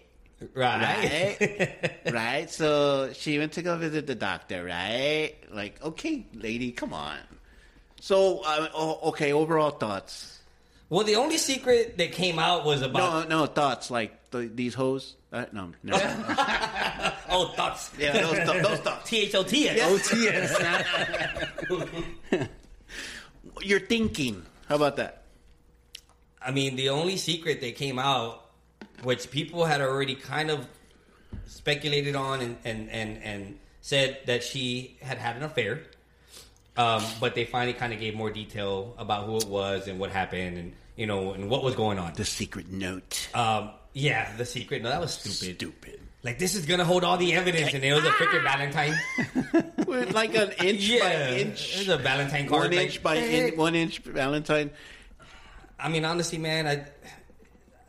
[0.55, 1.37] Right.
[1.41, 2.51] right, right.
[2.51, 5.35] So she went to go visit the doctor, right?
[5.53, 7.19] Like, okay, lady, come on.
[8.01, 10.41] So, uh, oh, okay, overall thoughts.
[10.89, 14.75] Well, the only secret that came out was about No, no thoughts like the, these
[14.75, 15.15] hoes.
[15.33, 15.95] Uh, no, no.
[17.31, 17.91] oh thoughts.
[17.99, 19.09] yeah, those, th- those thoughts.
[19.09, 20.53] T H O T S.
[20.61, 21.79] OTS.
[23.63, 24.45] You're thinking.
[24.69, 25.23] How about that?
[26.45, 28.45] I mean, the only secret that came out,
[29.05, 30.67] which people had already kind of
[31.47, 35.83] speculated on and and and, and said that she had had an affair,
[36.77, 40.11] um, but they finally kind of gave more detail about who it was and what
[40.11, 42.13] happened and you know and what was going on.
[42.13, 43.29] The secret note.
[43.35, 44.83] Um, yeah, the secret.
[44.83, 45.57] No, that was stupid.
[45.57, 46.01] Stupid.
[46.23, 48.95] Like this is gonna hold all the evidence, and it was a freaking Valentine.
[49.87, 51.79] With like an inch Yeah, by it inch.
[51.79, 52.63] was a Valentine card.
[52.69, 53.49] One like, inch by eh.
[53.49, 54.71] in, one inch Valentine.
[55.81, 56.87] I mean, honestly, man, I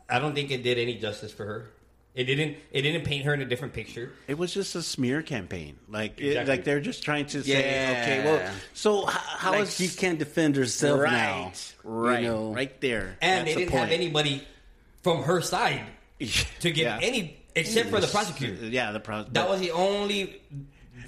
[0.08, 1.70] I don't think it did any justice for her.
[2.16, 2.56] It didn't.
[2.72, 4.12] It didn't paint her in a different picture.
[4.28, 5.76] It was just a smear campaign.
[5.88, 8.02] Like, it, like they're just trying to say, Yeah.
[8.02, 11.52] okay, well, so h- how like is she can't defend herself right, now.
[11.82, 12.52] right, You know?
[12.54, 14.46] right there, And That's they didn't have anybody
[15.02, 15.82] from her side
[16.60, 16.98] to get Yeah.
[17.02, 18.66] any, except for the prosecutor.
[18.66, 20.40] Yeah, the pro- That was the only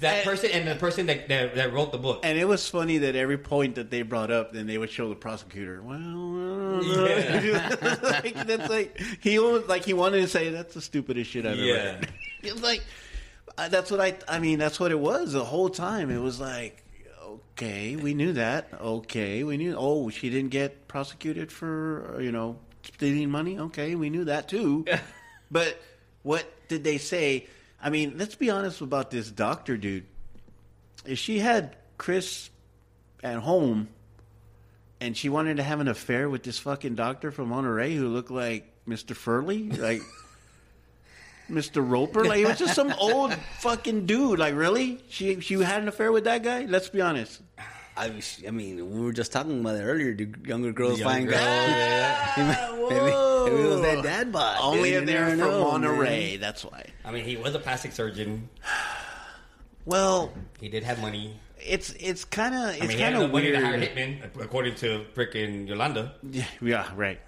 [0.01, 2.19] that And- person and the person that, that that wrote the book.
[2.23, 5.09] And it was funny that every point that they brought up, then they would show
[5.09, 5.81] the prosecutor.
[5.81, 7.97] Well, I don't know." Yeah.
[8.03, 11.57] like, that's like he almost like he wanted to say that's the stupidest shit I've
[11.57, 11.73] Yeah.
[11.73, 12.09] ever heard.
[12.43, 12.83] It's like
[13.57, 14.15] uh, that's what I.
[14.27, 16.11] I mean, that's what it was the whole time.
[16.11, 16.83] It was like,
[17.23, 18.67] okay, we knew that.
[18.79, 19.75] Okay, we knew.
[19.77, 23.59] Oh, she didn't get prosecuted for uh, you know stealing money.
[23.59, 24.85] Okay, we knew that too.
[25.51, 25.79] but
[26.23, 27.47] what did they say?
[27.81, 30.05] I mean, let's be honest about this doctor dude.
[31.05, 32.49] If she had Chris
[33.23, 33.89] at home
[34.99, 38.31] and she wanted to have an affair with this fucking doctor from Monterrey who looked
[38.31, 39.15] like Mr.
[39.15, 40.01] Furley, like
[41.49, 41.87] Mr.
[41.87, 44.39] Roper, like it was just some old fucking dude.
[44.39, 44.99] Like, really?
[45.09, 46.65] She she had an affair with that guy?
[46.65, 47.41] Let's be honest.
[47.97, 50.13] I, I mean, we were just talking about it earlier.
[50.13, 52.37] Do younger girls Young find girls, guys?
[52.37, 52.55] maybe,
[52.89, 54.57] maybe it was that dad bod.
[54.61, 56.31] Only You if they're never from know, Monterrey.
[56.33, 56.39] man.
[56.39, 56.85] That's why.
[57.03, 58.49] I mean, he was a plastic surgeon.
[59.85, 61.39] Well, He did have money.
[61.57, 63.55] it's it's kind of it's I mean, kind of weird.
[63.55, 67.21] to hire hitmen, according to frickin' Yolanda, Yeah, yeah, right.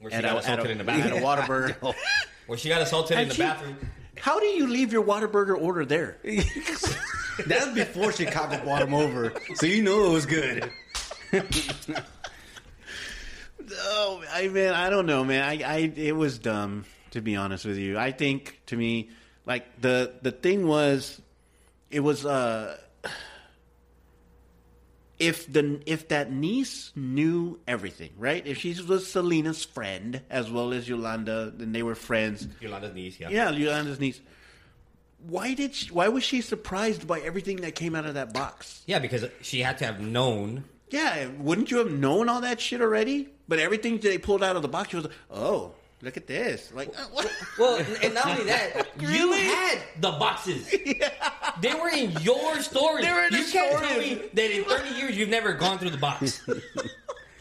[0.00, 1.94] where she At got a, assaulted a, in the at a bathroom.
[2.48, 3.76] Where she got assaulted in And the she- bathroom.
[4.18, 6.18] How do you leave your Whataburger order there?
[7.46, 10.70] That was before Chicago brought him over, so you know it was good.
[13.76, 15.42] Oh, I mean, I don't know, man.
[15.42, 17.96] I, I, it was dumb to be honest with you.
[17.96, 19.08] I think to me,
[19.46, 21.22] like the the thing was,
[21.88, 22.76] it was uh,
[25.20, 28.44] if the if that niece knew everything, right?
[28.44, 32.48] If she was Selena's friend as well as Yolanda, then they were friends.
[32.60, 33.28] Yolanda's niece, yeah.
[33.30, 34.20] Yeah, Yolanda's niece.
[35.26, 38.82] Why did she, why was she surprised by everything that came out of that box?
[38.86, 40.64] Yeah, because she had to have known.
[40.90, 43.28] Yeah, wouldn't you have known all that shit already?
[43.48, 45.72] But everything they pulled out of the box, she was like, "Oh,
[46.02, 47.30] look at this!" Like, uh, what?
[47.58, 50.74] Well, and not only that, you had the boxes.
[51.60, 53.04] They were in your storage.
[53.04, 55.90] They were in you can't tell me that in 30 years you've never gone through
[55.90, 56.40] the box.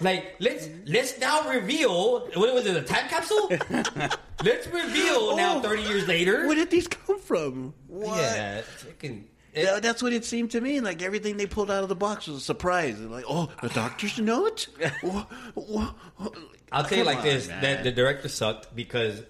[0.03, 0.91] Like, let's mm-hmm.
[0.91, 2.27] let's now reveal.
[2.35, 2.75] What was it?
[2.75, 3.49] A time capsule?
[4.43, 5.57] let's reveal now.
[5.57, 5.61] Oh.
[5.61, 6.47] 30 years later.
[6.47, 7.73] Where did these come from?
[7.87, 8.17] What?
[8.17, 9.23] Yeah, freaking.
[9.55, 10.79] Yeah, that's what it seemed to me.
[10.79, 12.99] Like everything they pulled out of the box was a surprise.
[12.99, 14.67] They're like, oh, the doctors know it.
[15.03, 15.25] Wha-
[15.55, 16.31] wha- wha-
[16.71, 17.61] I'll tell you like on, this: man.
[17.61, 19.21] that the director sucked because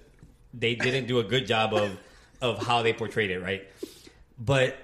[0.54, 2.00] they didn't do a good job of
[2.42, 3.68] of how they portrayed it, right?
[4.40, 4.78] But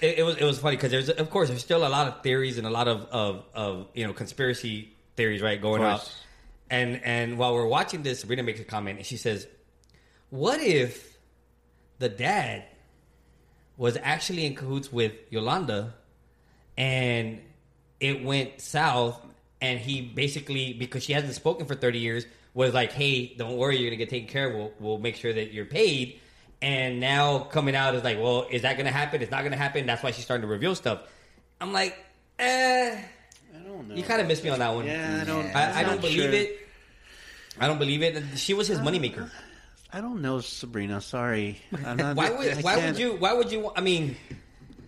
[0.00, 2.22] it, it was it was funny because there's of course there's still a lot of
[2.22, 6.00] theories and a lot of of, of you know conspiracy theories right going up.
[6.70, 9.46] And and while we're watching this, Sabrina makes a comment and she says,
[10.30, 11.16] "What if
[11.98, 12.64] the dad
[13.76, 15.94] was actually in cahoots with Yolanda,
[16.76, 17.40] and
[18.00, 19.20] it went south,
[19.60, 23.76] and he basically because she hasn't spoken for thirty years was like, "Hey, don't worry,
[23.76, 24.54] you're gonna get taken care of.
[24.54, 26.20] We'll we'll make sure that you're paid."
[26.62, 29.22] And now coming out is like, "Well, is that gonna happen?
[29.22, 31.02] It's not gonna happen." That's why she's starting to reveal stuff.
[31.60, 31.96] I'm like,
[32.38, 32.98] eh.
[33.58, 33.94] I don't know.
[33.94, 34.86] You kind of missed me on that one.
[34.86, 35.44] Yeah, I don't.
[35.46, 35.72] Yeah.
[35.74, 36.30] I, I don't believe sure.
[36.32, 36.68] it.
[37.58, 38.22] I don't believe it.
[38.36, 39.30] She was his moneymaker.
[39.92, 41.00] I don't know, Sabrina.
[41.00, 41.60] Sorry.
[41.84, 44.16] I'm not, Why would I why would can't- you why would you I mean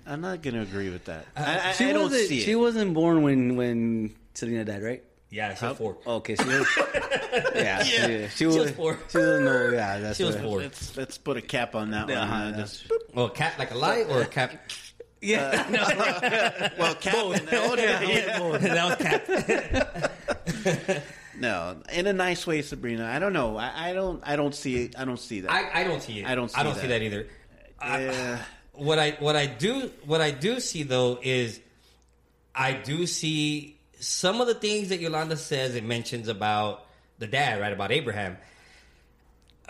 [0.07, 1.27] I'm not going to agree with that.
[1.37, 2.29] I, I, She I don't wasn't.
[2.29, 5.03] She wasn't born when when Selena died, right?
[5.31, 6.67] yeah she was four Okay, she was.
[7.55, 8.57] yeah, She, she She was.
[8.57, 8.99] was four.
[9.11, 9.71] She was no.
[9.73, 10.45] Yeah, that's She was right.
[10.45, 10.61] four.
[10.61, 12.29] Let's let's put a cap on that Yeah, one.
[12.29, 14.53] uh-huh, Uh, just- well cap like a lie or a cap
[15.21, 15.71] Yeah, uh,
[16.71, 17.15] no, well, cap.
[17.15, 17.77] No, oh,
[18.59, 18.97] that was
[20.87, 21.03] cap
[21.39, 23.05] no, in a nice way, Sabrina.
[23.07, 23.57] I don't know.
[23.57, 24.23] I, I don't.
[24.25, 24.95] I don't see it.
[24.99, 25.51] I don't see that.
[25.51, 26.99] I, I don't see it I don't I don't see see that.
[27.01, 27.27] that either
[27.81, 28.39] I-
[28.73, 31.59] what I what I do what I do see though is
[32.55, 36.87] I do see some of the things that Yolanda says and mentions about
[37.19, 38.37] the dad right about Abraham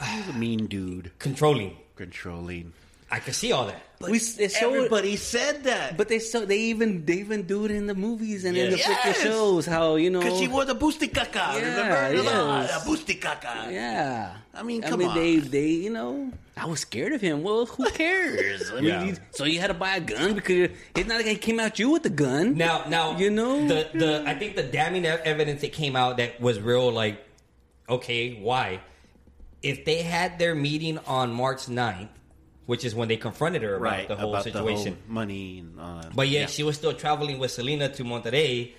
[0.05, 2.75] He's a mean dude, controlling controlling.
[3.11, 5.97] I can see all that we they show it, Everybody said that.
[5.97, 8.79] but they so they even they even do it in the movies and in the
[8.79, 8.87] Yes.
[8.87, 9.67] freaking shows.
[9.67, 10.21] How you know?
[10.21, 12.23] Because she wore the bustikaka, Yeah, remember?
[12.23, 12.85] yes.
[12.85, 13.73] The bustikaka.
[13.73, 15.17] Yeah, I mean, come I come mean, on.
[15.17, 17.43] they they you know, I was scared of him.
[17.43, 18.71] Well, who cares?
[18.71, 19.05] I mean, Yeah.
[19.05, 21.79] you- so you had to buy a gun because it's not like he came at
[21.81, 22.55] you with the gun.
[22.57, 23.67] Now, now, You know?
[23.67, 26.93] the the I think the damning evidence that came out that was real.
[26.93, 27.19] Like,
[27.89, 28.81] okay, why?
[29.63, 32.11] If they had their meeting on March 9th,
[32.69, 35.61] which is when they confronted her about Right, the whole about situation, the whole money.
[35.61, 38.73] And, uh, but yet she was still traveling with Selena to Monterrey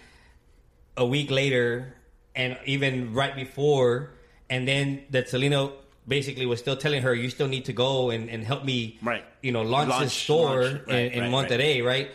[0.96, 1.96] a week later,
[2.36, 4.12] and even right before,
[4.48, 5.72] and then that Selena
[6.08, 9.26] basically was still telling her, "You still need to go and, and help me, Right.
[9.42, 12.12] You know, launch, this store launch, right, in, in right, Monterrey, right.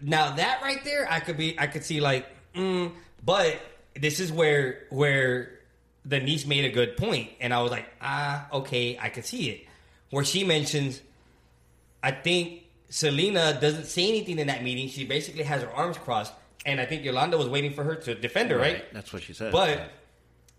[0.00, 2.24] Now that right there, I could be, I could see like,
[2.54, 2.92] mm,
[3.24, 3.58] but
[3.96, 5.58] this is where where
[6.04, 9.50] the niece made a good point, and I was like, ah, okay, I could see
[9.50, 9.66] it.
[10.10, 11.00] Where she mentions,
[12.02, 14.88] I think Selena doesn't say anything in that meeting.
[14.88, 16.32] She basically has her arms crossed,
[16.64, 18.84] and I think Yolanda was waiting for her to defend her, right?
[18.92, 19.50] That's what she said.
[19.50, 19.90] But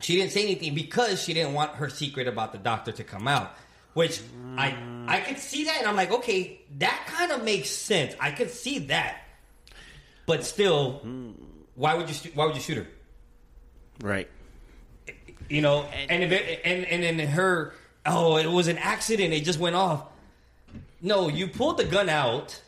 [0.01, 3.27] she didn't say anything because she didn't want her secret about the doctor to come
[3.27, 3.53] out.
[3.93, 4.21] Which
[4.57, 4.75] I
[5.07, 8.13] I could see that, and I'm like, okay, that kind of makes sense.
[8.19, 9.21] I could see that,
[10.25, 11.01] but still,
[11.75, 12.87] why would you why would you shoot her?
[14.01, 14.29] right.
[15.47, 17.73] You know, and if it, and and then her,
[18.05, 19.33] oh, it was an accident.
[19.33, 20.03] It just went off.
[21.01, 22.59] No, you pulled the gun out,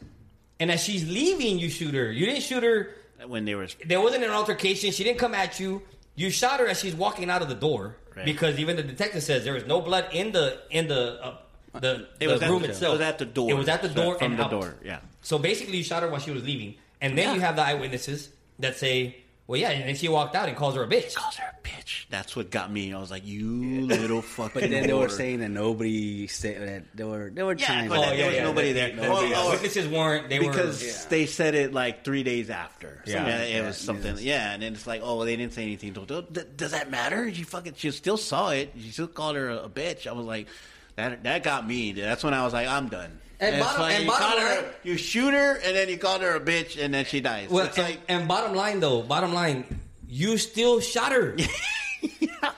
[0.60, 2.12] and as she's leaving, you shoot her.
[2.12, 2.90] You didn't shoot her.
[3.26, 4.92] When there was There wasn't an altercation.
[4.92, 5.82] She didn't come at you.
[6.16, 8.26] You shot her as she's walking out of the door Right.
[8.26, 11.38] because even the detective says there was no blood in the in the uh,
[11.80, 12.90] the, It the was at room the- itself.
[12.96, 13.50] it was at the door.
[13.52, 14.52] It was at the So door from and the out.
[14.52, 15.00] door, yeah.
[15.22, 17.34] So basically, you shot her while she was leaving, and then Yeah.
[17.36, 18.30] you have the eyewitnesses
[18.60, 19.18] that say,
[19.48, 21.16] "Well, yeah," and then she walked out and calls her a bitch.
[21.16, 22.06] calls her a bitch.
[22.10, 22.94] That's what got me.
[22.94, 24.62] I was like, you little fucking.
[24.62, 25.12] But then they were whore.
[25.12, 27.90] saying that nobody said that they were they were Yeah, trying.
[27.90, 28.96] but to- that- there was nobody the- there.
[28.96, 30.30] the- Well, the oh, witnesses weren't.
[30.30, 31.10] They because were.
[31.10, 33.02] they said it like three days after.
[33.06, 33.26] Yeah.
[33.28, 34.14] Yeah, it Yeah, was something.
[34.16, 34.22] yes.
[34.24, 35.94] Yeah, and then it's like, oh, well, they didn't say anything.
[35.94, 36.24] Does
[36.56, 37.34] does that matter?
[37.34, 38.74] She fucking, she still saw it.
[38.80, 40.08] She still called her a, a bitch.
[40.08, 40.48] I was like,
[40.96, 41.94] that that got me.
[41.94, 43.20] That's when I was like, I'm done.
[43.40, 45.90] And it's bottom- like and you bottom call her, line- you shoot her, and then
[45.90, 47.50] you call her a bitch, and then she dies.
[47.50, 49.64] Well, it's and, like, and bottom line though, bottom line,
[50.08, 51.36] you still shot her.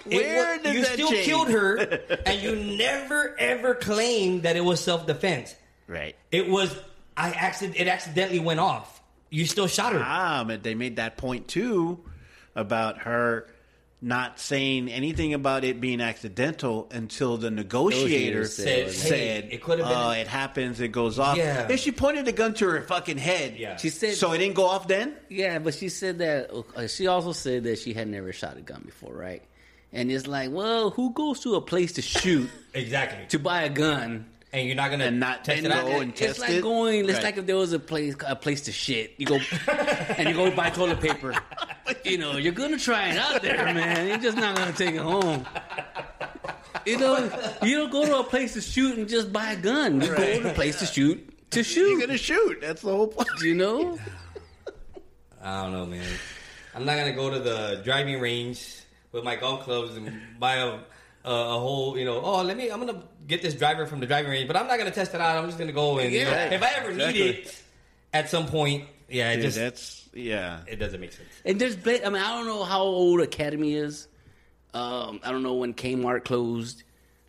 [0.05, 1.25] It where wa- did you that still change?
[1.25, 1.77] killed her,
[2.25, 5.55] and you never ever claimed that it was self defense.
[5.87, 6.15] Right.
[6.31, 6.75] It was
[7.15, 7.79] I accident.
[7.79, 9.01] It accidentally went off.
[9.29, 10.01] You still shot her.
[10.03, 11.99] Ah, but they made that point too
[12.55, 13.47] about her
[14.01, 19.61] not saying anything about it being accidental until the negotiator Negotiator said, said, "Hey, it
[19.61, 20.79] could have been- "Oh, it happens.
[20.79, 21.65] It goes off." Yeah.
[21.65, 23.55] Then she pointed the gun to her fucking head.
[23.57, 23.75] Yeah.
[23.77, 25.15] She said So it didn't go off then.
[25.27, 26.49] Yeah, but she said that.
[26.75, 29.43] Uh, she also said that she had never shot a gun before, right?
[29.91, 33.25] And it's like, well, who goes to a place to shoot Exactly.
[33.29, 34.27] to buy a gun?
[34.51, 35.85] And you're not gonna And not test and it out.
[35.85, 36.61] go and it's test like it?
[36.63, 37.03] going.
[37.05, 37.23] It's Right.
[37.23, 39.13] like if there was a place a place to shit.
[39.17, 39.39] You go
[40.17, 41.33] and you go buy toilet paper.
[42.05, 44.07] You know, you're gonna try it out there, man.
[44.07, 45.43] You're just not gonna take it home.
[46.85, 47.17] You know,
[47.63, 49.99] you don't go to a place to shoot and just buy a gun.
[49.99, 51.17] You go to a place to shoot
[51.51, 51.89] to shoot.
[51.89, 52.61] You're gonna shoot.
[52.61, 53.27] That's the whole point.
[53.41, 53.97] You know,
[55.41, 56.05] I don't know, man.
[56.75, 58.63] I'm not gonna go to the driving range
[59.11, 60.79] with my golf clubs and buy a,
[61.25, 62.21] a, a whole, you know.
[62.21, 62.69] Oh, let me.
[62.71, 65.21] I'm gonna get this driver from the driving range, but I'm not gonna test it
[65.21, 65.37] out.
[65.37, 67.21] I'm just gonna go and you know, Yeah, if I ever exactly.
[67.21, 67.63] need it
[68.13, 70.61] at some point, yeah, it Dude, just that's yeah.
[70.67, 71.27] it doesn't make sense.
[71.45, 71.75] and there's.
[71.75, 74.07] bla- I mean, I don't know how old Academy is.
[74.73, 76.83] Um, I don't know when Kmart closed,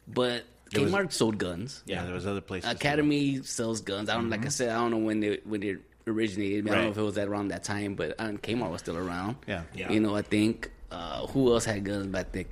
[0.06, 1.82] but There was- Kmart sold guns.
[1.86, 2.70] Yeah, there was other places.
[2.70, 4.08] Academy sells guns.
[4.10, 4.68] I don't like I said.
[4.70, 6.60] I don't know when they when it originated.
[6.60, 8.70] I, mean, I don't know if it was that around that time, but um, Kmart
[8.70, 9.36] was still around.
[9.46, 9.62] Yeah.
[9.74, 9.90] Yeah.
[9.90, 12.44] You know, I think uh, who else had guns back then?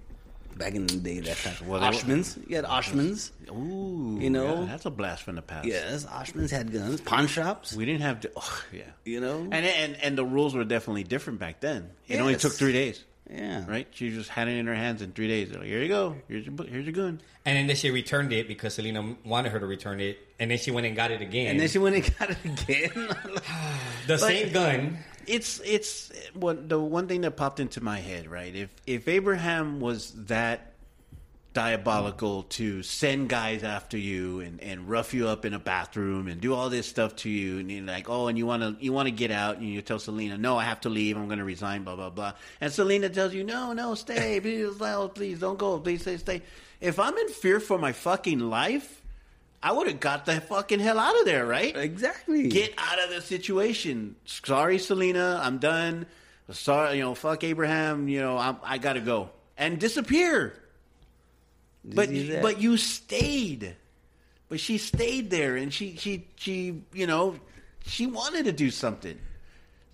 [0.56, 1.54] Back in the day, that time.
[1.68, 2.36] Well, Oshman's.
[2.48, 3.30] You had Oshman's.
[3.50, 4.60] Ooh, You know?
[4.62, 5.66] yeah, that's a blast from the past.
[5.66, 7.00] Yes, Oshman's had guns.
[7.00, 7.74] Pawn shops.
[7.74, 8.20] we didn't have.
[8.20, 9.40] To, oh, yeah, You know.
[9.52, 11.90] and and and the rules were definitely different back then.
[12.08, 13.64] It only took three days, yeah.
[13.68, 13.86] right?
[13.90, 15.50] She just had it in her hands in three days.
[15.50, 16.16] They're like, here you go.
[16.28, 17.20] Here's your bu- here's your gun.
[17.44, 20.70] And then she returned it because Selena wanted her to return it, and then she
[20.70, 21.52] went and got it again.
[21.52, 22.90] And then she went and got it again.
[24.06, 24.98] the same gun.
[25.26, 28.54] It's it's what the one thing that popped into my head, right?
[28.54, 30.72] If if Abraham was that
[31.58, 36.40] diabolical to send guys after you and, and rough you up in a bathroom and
[36.40, 38.92] do all this stuff to you and you're like oh and you want to you
[38.92, 41.40] want to get out and you tell Selena no I have to leave I'm going
[41.40, 44.70] to resign blah blah blah and Selena tells you no no stay please
[45.14, 46.42] please don't go please stay stay
[46.80, 49.02] if I'm in fear for my fucking life
[49.60, 52.46] I would have got the fucking hell out of there right exactly.
[52.46, 54.14] get out of the situation.
[54.26, 56.06] Sorry, Selena, I'm done.
[56.52, 58.06] Sorry, you know, fuck Abraham.
[58.06, 60.54] You know, I'm, I gotta go and disappear.
[61.94, 63.76] But see but you stayed.
[64.48, 67.36] But she stayed there, and she she she you know
[67.86, 69.18] she wanted to do something.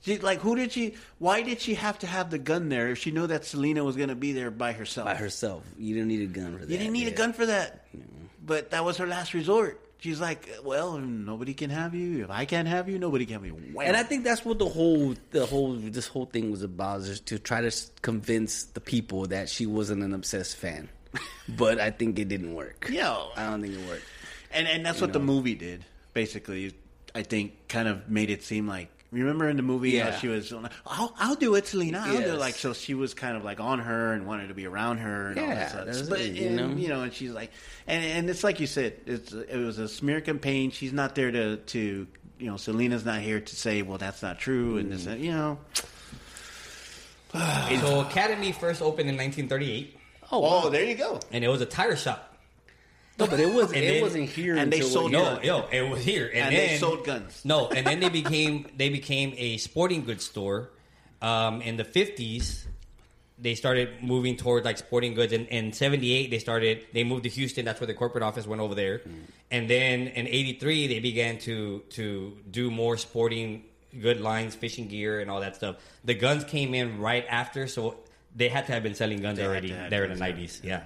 [0.03, 0.95] She like who did she?
[1.19, 3.97] Why did she have to have the gun there if she knew that Selena was
[3.97, 5.07] gonna be there by herself?
[5.07, 5.65] by herself.
[5.79, 6.71] You didn't need a gun for that.
[6.71, 7.87] You didn't need a gun for that.
[8.45, 9.81] But that was her last resort.
[10.05, 12.25] She's like, well, nobody can have you.
[12.25, 13.53] If I can't have you, nobody can have you.
[13.53, 13.89] Wham.
[13.89, 17.21] And I think that's what the whole the whole this whole thing was about is
[17.21, 20.91] to try to convince the people that she wasn't an obsessed fan.
[21.49, 22.89] but I think it didn't work.
[22.91, 23.17] Yeah.
[23.37, 24.05] I don't think it worked.
[24.53, 25.85] and and that's what the movie did.
[26.13, 26.75] Basically,
[27.15, 28.89] I think kind of made it seem like.
[29.13, 30.19] Remember in the movie, how Yeah.
[30.19, 30.53] she was,
[30.87, 32.03] I'll, I'll do it, Selena.
[32.05, 32.39] I'll do it.
[32.39, 35.29] Like so, she was kind of like on her and wanted to be around her.
[35.29, 35.87] And all Yeah, that stuff.
[35.87, 36.69] that's but it, you and, know?
[36.71, 37.53] you know, and she's like,
[37.87, 40.73] and and it's like you said, it's it was a smear campaign.
[40.73, 42.07] She's not there to to
[42.41, 45.21] you know, Selena's not here to say, well, that's not true, and this, mm.
[45.21, 45.59] you know.
[47.81, 49.97] So Academy first opened in 1938,
[50.35, 50.69] Oh, wow.
[50.69, 51.21] there you go.
[51.31, 52.37] and it was a tire shop.
[53.19, 54.57] no, but it was And it then- wasn't here.
[54.57, 55.41] and they sold what No, year?
[55.45, 57.41] yo, it was here, and, And then they sold guns.
[57.45, 60.71] No, and then they became they became a sporting goods store.
[61.23, 62.65] Um, in the 50s,
[63.39, 65.33] they started moving toward like sporting goods.
[65.33, 67.65] And in 78, they started they moved to Houston.
[67.65, 69.01] That's where the corporate office went over there.
[69.51, 73.63] And then in 83, they began to to do more sporting
[74.01, 75.77] good lines, fishing gear, and all that stuff.
[76.05, 77.97] The guns came in right after, so
[78.35, 80.61] they had to have been selling guns They already to have there in the guns,
[80.61, 80.65] 90s.
[80.65, 80.83] Yeah.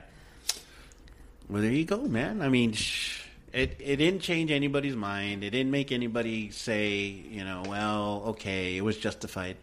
[1.49, 2.43] Well, there you go, man.
[2.43, 3.23] I mean, sh-
[3.53, 5.43] it it didn't change anybody's mind.
[5.43, 9.57] It didn't make anybody say, you know, well, okay, it was justified.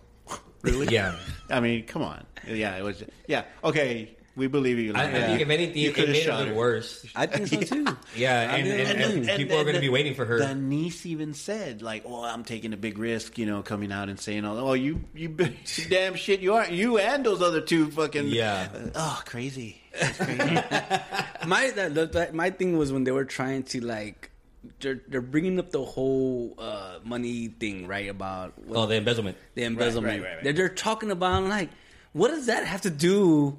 [0.62, 0.88] really?
[0.92, 1.16] Yeah.
[1.50, 2.24] I mean, come on.
[2.46, 3.02] Yeah, it was.
[3.26, 4.92] Yeah, okay, we believe you.
[4.94, 7.04] I, I think if anything, You it could've made it shot look worse.
[7.14, 7.86] I think so too.
[8.16, 10.38] Yeah, I and, and, and, and- people are going to be waiting for her.
[10.38, 14.08] The niece even said, like, "Oh, I'm taking a big risk," you know, coming out
[14.08, 15.28] and saying, "Oh, oh you, you,
[15.88, 18.68] damn shit, you are you and those other two fucking Yeah.
[18.94, 20.38] oh, crazy." Crazy.
[21.46, 24.30] my that, that, that- my thing was when they were trying to like
[24.80, 29.36] they're they're bringing up the whole uh, money thing right about what, oh, the embezzlement.
[29.54, 30.20] the embezzlement.
[30.22, 30.44] right, right, right.
[30.44, 31.68] They're, they're talking about like
[32.12, 33.58] what does that have to do,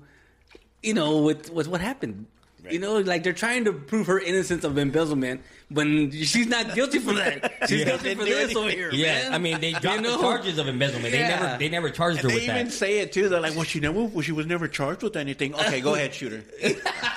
[0.83, 2.27] you know, with with what happened.
[2.69, 6.99] You know, like they're trying to prove her innocence of embezzlement when she's not guilty
[6.99, 7.51] for that.
[7.67, 7.85] She's Yeah.
[7.87, 8.89] guilty for Didn't this over here.
[8.93, 9.33] Yeah, man.
[9.33, 10.15] I mean they dropped You know?
[10.15, 11.11] the charges of embezzlement.
[11.11, 12.39] They never they never charged her with that.
[12.39, 12.73] they with even that.
[12.73, 13.27] say it too.
[13.27, 16.13] They're like, "Well, she never, well, she was never charged with anything." Okay, go ahead,
[16.13, 16.43] shoot her.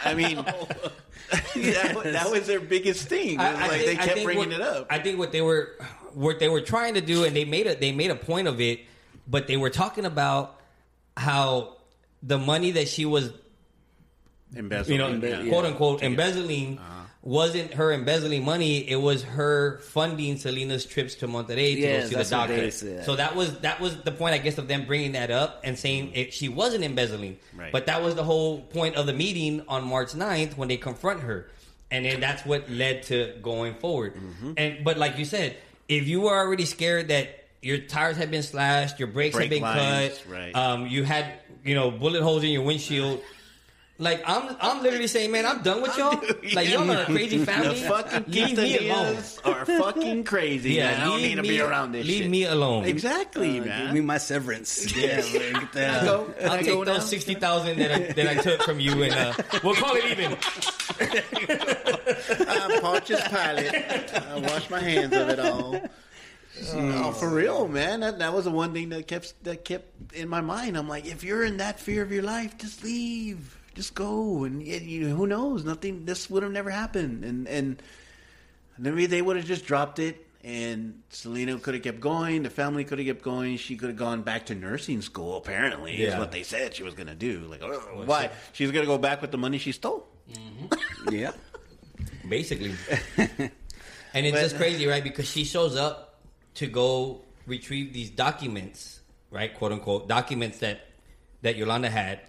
[0.05, 0.37] I mean,
[1.33, 3.35] that, that was their biggest thing.
[3.35, 4.87] It was like think- they kept bringing what, it up.
[4.91, 5.77] I think what they were
[6.13, 8.61] what they were trying to do, and they made a they made a point of
[8.61, 8.81] it,
[9.29, 10.61] but they were talking about
[11.17, 11.77] how
[12.23, 13.31] the money that she was
[14.55, 15.71] Embezzle, you know, Embe- quote yeah.
[15.71, 16.93] unquote, embezzling Uh-huh.
[17.23, 18.89] wasn't her embezzling money.
[18.89, 22.57] It was her funding Selena's trips to Monterrey to Yes, go see the doctor.
[22.57, 23.05] they said.
[23.05, 25.77] So that was that was the point, I guess, of them bringing that up and
[25.79, 27.39] saying it, she wasn't embezzling.
[27.57, 27.73] Right.
[27.73, 31.21] But that was the whole point of the meeting on March 9th when they confront
[31.23, 31.49] her,
[31.91, 34.15] and then that's what led to going forward.
[34.15, 34.53] Mm-hmm.
[34.57, 35.57] And but like you said,
[35.89, 39.51] if you were already scared that your tires had been slashed, your brakes Brake had
[39.51, 40.55] been lines, cut, right.
[40.55, 43.21] um, you had you know bullet holes in your windshield
[43.99, 46.21] Like I'm, I'm literally saying, man, I'm done with y'all.
[46.53, 47.75] Like y'all are a crazy The family.
[47.81, 49.17] fucking leave me alone.
[49.45, 50.75] Are fucking crazy.
[50.75, 51.01] Yeah, man.
[51.01, 52.31] I don't need to me, be around this Leave shit.
[52.31, 52.85] me alone.
[52.85, 53.85] Exactly, Uh, man.
[53.87, 54.95] Give me my severance.
[54.97, 56.03] Yeah, man, get that.
[56.03, 57.05] I go, I'll I take go those now.
[57.05, 59.33] sixty thousand that I, that I took from you, and uh,
[59.65, 60.37] we'll call it even.
[62.49, 64.15] I'm Pontius Pilate.
[64.15, 65.81] I wash my hands of it all.
[66.75, 68.01] Oh, for real, man.
[68.01, 70.77] That that was the one thing that kept that kept in my mind.
[70.77, 74.63] I'm like, if you're in that fear of your life, just leave, just go, and
[74.67, 75.65] you, who knows?
[75.65, 76.05] Nothing.
[76.07, 77.83] This would have never happened, and and
[78.79, 80.23] maybe they would have just dropped it.
[80.43, 82.45] And Selena could have kept going.
[82.45, 83.57] The family could have kept going.
[83.57, 85.37] She could have gone back to nursing school.
[85.39, 87.41] Apparently, is what they said she was going to do.
[87.51, 88.31] Like, oh, why?
[88.53, 90.07] She's going to go back with the money she stole.
[90.33, 91.13] Mm-hmm.
[91.15, 91.33] Yeah.
[92.29, 92.75] basically.
[93.17, 95.03] and it's But- just crazy, right?
[95.03, 96.21] Because she shows up
[96.55, 99.01] to go retrieve these documents,
[99.31, 99.53] right?
[99.55, 100.81] "Quote unquote" documents that
[101.43, 102.21] that Yolanda had,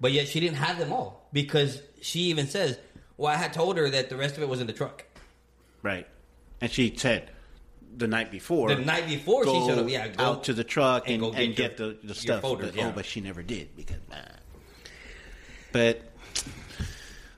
[0.00, 2.78] but yet she didn't have them all because she even says,
[3.16, 5.04] "Well, I had told her that the rest of it was in the truck."
[5.82, 6.06] Right.
[6.60, 7.30] And she said
[7.96, 8.68] the night before.
[8.68, 11.28] The night before she showed up, yeah, go out to the truck and and, go
[11.38, 12.40] and get get, your- the, the your stuff.
[12.42, 12.88] folders, but, yeah.
[12.88, 13.96] Oh, but she never did because.
[14.12, 14.16] Uh,
[15.72, 16.00] but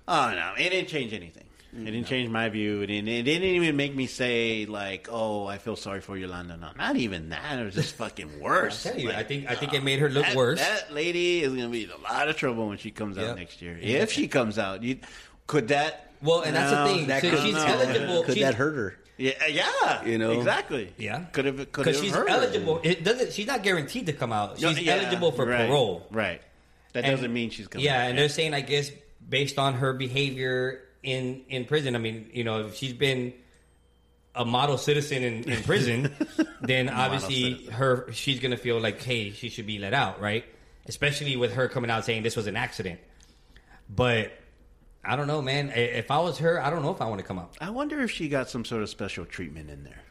[0.07, 1.45] oh no, it didn't change anything.
[1.87, 2.83] It didn't change my view.
[2.83, 6.57] It didn't, it didn't even make me say like, "Oh, I feel sorry for Yolanda."
[6.57, 7.59] No, not even that.
[7.59, 8.85] It was just fucking worse.
[8.87, 10.59] I tell you, Like, I think I think it made her look that, worse.
[10.61, 13.37] That lady is going to be in a lot of trouble when she comes out
[13.37, 13.79] next year.
[13.81, 14.99] If she comes out, you
[15.47, 16.13] could that.
[16.23, 17.07] Well, and that's the thing.
[17.09, 17.65] That could, she's no.
[17.65, 18.23] eligible.
[18.25, 18.97] Could she's- that hurt her?
[19.21, 20.31] Yeah, uh, yeah, You know?
[20.31, 20.93] exactly.
[20.97, 22.37] Yeah, could have could because have she's hurt her.
[22.37, 22.81] eligible.
[22.85, 23.33] It doesn't.
[23.33, 24.55] She's not guaranteed to come out.
[24.61, 26.07] She's No, yeah, eligible for right, parole.
[26.13, 26.41] Right.
[26.93, 27.85] That And- doesn't mean she's coming.
[27.87, 27.91] Out.
[27.93, 28.09] Yeah, back.
[28.11, 28.93] and they're saying, I guess,
[29.29, 31.95] based on her behavior in in prison.
[31.95, 33.33] I mean, you know, if she's been
[34.35, 36.13] a model citizen in, in prison,
[36.61, 40.45] then obviously her she's gonna feel like, hey, she should be let out, right?
[40.87, 43.01] Especially with her coming out saying this was an accident.
[43.89, 44.33] But
[45.05, 45.71] I don't know, man.
[45.75, 47.55] If I was her, I don't know if I want to come out.
[47.61, 50.03] I wonder if she got some sort of special treatment in there.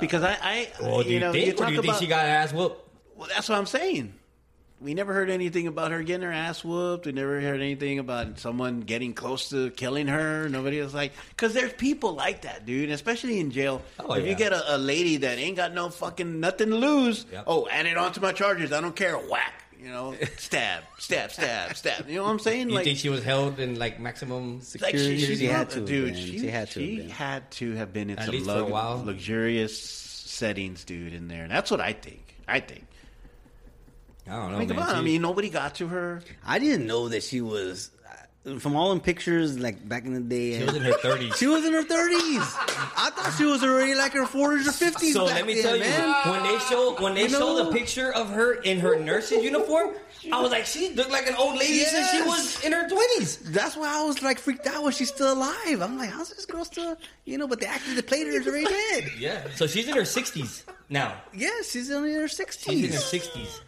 [0.00, 2.00] Because I, I Well, do you, know, think, you or talk do you think about-
[2.00, 2.88] she got ass whooped?
[3.16, 4.14] Well, that's what I'm saying.
[4.82, 7.06] We never heard anything about her getting her ass whooped.
[7.06, 10.48] We never heard anything about someone getting close to killing her.
[10.48, 12.90] Nobody was like, because there's people like that, dude.
[12.90, 13.80] Especially in jail.
[14.00, 17.24] Oh, if you get a, a lady that ain't got no fucking nothing to lose,
[17.32, 17.44] Yep.
[17.46, 18.72] oh, add it onto my charges.
[18.72, 19.16] I don't care.
[19.16, 19.54] Whack.
[19.80, 22.08] You know, stab, stab, stab, stab.
[22.08, 22.68] You know what I'm saying?
[22.68, 24.58] You like, think she was held in like maximum?
[24.58, 26.16] like she, Security, she, she had to have dude.
[26.16, 27.08] She, She had to have she been.
[27.08, 31.12] had to have been in At some least a lug- luxurious settings, dude.
[31.14, 32.36] In there, that's what I think.
[32.46, 32.84] I think.
[34.26, 34.78] I don't know, I mean, man.
[34.78, 34.94] come on.
[34.94, 36.22] I mean, nobody got to her.
[36.46, 37.90] I didn't know that she was.
[38.44, 41.34] Uh, from all them pictures, like back in the day, she was in her thirties.
[41.38, 42.38] She was in her thirties.
[42.96, 45.12] I thought she was already like her forties or fifties.
[45.14, 46.28] So back let me then, tell you, man.
[46.30, 47.64] when they show when they You show know?
[47.66, 49.90] the picture of her in her nurse's uniform,
[50.32, 53.36] I was like, she looked like an old lady since she was in her twenties.
[53.38, 55.80] That's why I was like freaked out when she's still alive.
[55.80, 56.96] I'm like, how's this girl still?
[57.24, 59.10] You know, but the actor that played her is already dead.
[59.18, 61.14] Yeah, so she's in her sixties now.
[61.32, 62.72] Yeah, she's only in her sixties.
[62.74, 63.60] She's in her sixties.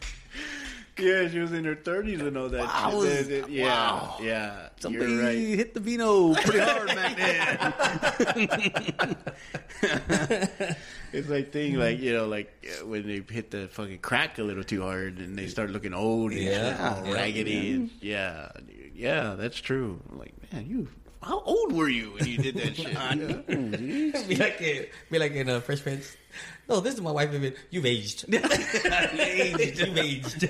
[0.96, 1.04] Sixties.
[1.24, 2.64] Yeah, she was in her thirties and all that.
[2.64, 3.02] Wow.
[3.04, 3.12] shit.
[3.12, 4.16] It- it- yeah, Wow.
[4.22, 4.68] yeah.
[4.78, 5.36] Somebody You're right.
[5.38, 7.16] hit the vino pretty hard back
[9.82, 10.76] then.
[11.12, 14.42] It's like thing, like you know, like uh, when they hit the fucking crack a
[14.42, 17.70] little too hard and they start looking old and Yeah, all yeah, raggedy.
[17.74, 18.48] And, yeah,
[18.96, 20.00] yeah, that's true.
[20.10, 20.88] I'm like, man, you.
[21.22, 22.92] How old were you when you did that shit?
[22.92, 24.26] Yeah.
[24.26, 26.16] be like in, be like in uh, Fresh Prince.
[26.68, 27.30] No, this is my wife.
[27.30, 27.54] Vivian.
[27.70, 28.24] You've aged.
[28.32, 30.48] You've aged.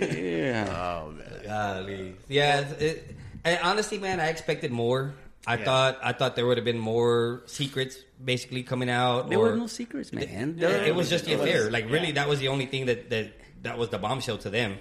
[0.00, 0.66] yeah.
[1.06, 1.40] Oh man.
[1.44, 2.14] Golly.
[2.28, 2.60] Yeah.
[2.78, 5.14] It, and honestly, man, I expected more.
[5.46, 5.64] I Yeah.
[5.64, 9.30] thought I thought there would have been more secrets basically coming out.
[9.30, 10.56] There or, were no secrets, man.
[10.58, 11.70] Yeah, it was just the It was- affair.
[11.70, 12.14] Like really, yeah.
[12.14, 14.78] that was the only thing that that that was the bombshell to them.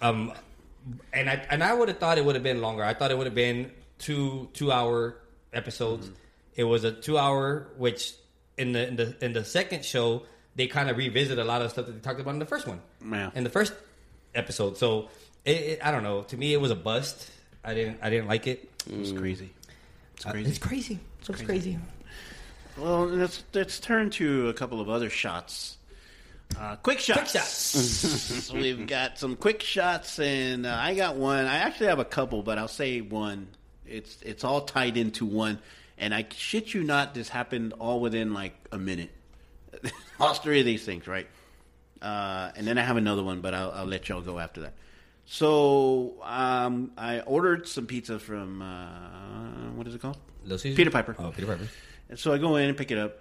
[0.00, 0.32] Um,
[1.12, 2.82] and I and I would have thought it would have been longer.
[2.84, 5.16] I thought it would have been two two hour
[5.52, 6.06] episodes.
[6.06, 6.14] Mm-hmm.
[6.56, 8.14] It was a two hour, which
[8.58, 10.22] in the in the in the second show
[10.56, 12.66] they kind of revisit a lot of stuff that they talked about in the first
[12.66, 12.80] one.
[13.08, 13.30] Yeah.
[13.34, 13.72] In the first
[14.34, 15.08] episode, so
[15.44, 16.22] it, it, I don't know.
[16.22, 17.30] To me, it was a bust.
[17.64, 18.68] I didn't I didn't like it.
[18.90, 19.50] It's crazy.
[20.16, 20.48] It's Uh, crazy.
[20.50, 20.98] it's crazy.
[21.20, 21.78] It's crazy.
[22.76, 25.76] Well, let's let's turn to a couple of other shots.
[26.58, 27.18] Uh, quick shots.
[27.32, 28.50] Quick shots.
[28.54, 31.44] We've got some quick shots, and uh, I got one.
[31.44, 33.48] I actually have a couple, but I'll say one.
[33.86, 35.58] It's it's all tied into one,
[35.98, 39.10] and I shit you not, this happened all within like a minute.
[40.20, 41.26] all three of these things, right?
[42.00, 44.74] Uh, and then I have another one, but I'll, I'll let y'all go after that.
[45.26, 50.16] So um, I ordered some pizza from uh, what is it called?
[50.74, 51.14] Peter Piper.
[51.18, 51.68] Oh, Peter Piper.
[52.08, 53.18] And so I go in and pick it up,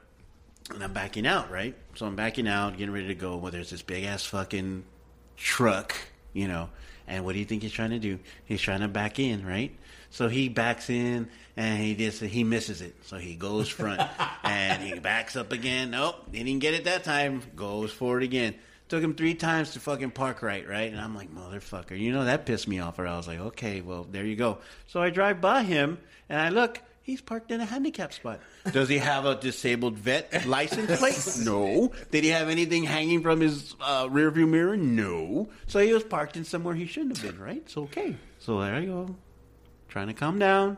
[0.73, 1.75] and I'm backing out, right?
[1.95, 3.35] So I'm backing out, getting ready to go.
[3.35, 4.85] Well, there's this big ass fucking
[5.35, 5.95] truck,
[6.31, 6.69] you know.
[7.07, 8.19] And what do you think he's trying to do?
[8.45, 9.75] He's trying to back in, right?
[10.09, 12.95] So he backs in and he just he misses it.
[13.05, 14.01] So he goes front
[14.43, 15.91] and he backs up again.
[15.91, 17.41] Nope, he didn't get it that time.
[17.55, 18.55] Goes forward again.
[18.89, 20.89] Took him three times to fucking park right, right?
[20.89, 22.99] And I'm like, motherfucker, you know that pissed me off.
[22.99, 24.59] Or I was like, okay, well there you go.
[24.87, 25.97] So I drive by him
[26.29, 26.81] and I look.
[27.01, 28.41] He's parked in a handicap spot.
[28.73, 31.37] Does he have a disabled vet license plate?
[31.45, 31.93] No.
[32.11, 34.75] Did he have anything hanging from his uh, rearview mirror?
[34.75, 35.47] No.
[35.67, 37.69] So he was parked in somewhere he shouldn't have been, right?
[37.69, 38.13] So okay.
[38.39, 39.15] So there you go.
[39.87, 40.77] Trying to calm down.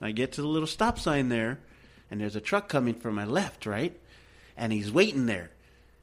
[0.00, 1.58] I get to the little stop sign there,
[2.10, 3.98] and there's a truck coming from my left, right?
[4.56, 5.50] And he's waiting there.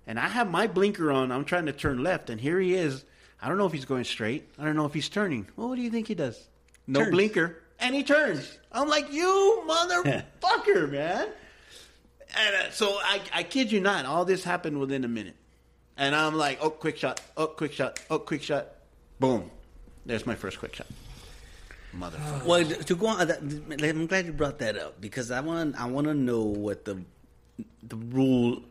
[0.08, 1.32] And I have my blinker on.
[1.32, 3.04] I'm trying to turn left, and here he is.
[3.42, 4.48] I don't know if he's going straight.
[4.60, 5.48] I don't know if he's turning.
[5.56, 6.48] Well, what do you think he does?
[6.88, 7.12] No Turns.
[7.12, 8.58] blinker, and he turns.
[8.72, 11.28] I'm like, you motherfucker, man.
[12.38, 15.36] And uh, so I, I kid you not, all this happened within a minute.
[15.98, 18.68] And I'm like, oh, quick shot, oh, quick shot, oh, quick shot.
[19.20, 19.50] Boom.
[20.06, 20.88] There's my first quick shot.
[21.98, 22.46] Motherfucker.
[22.46, 25.86] Well, to go on, that, I'm glad you brought that up because I want I
[25.86, 27.02] want to know what the
[27.84, 28.62] the rule,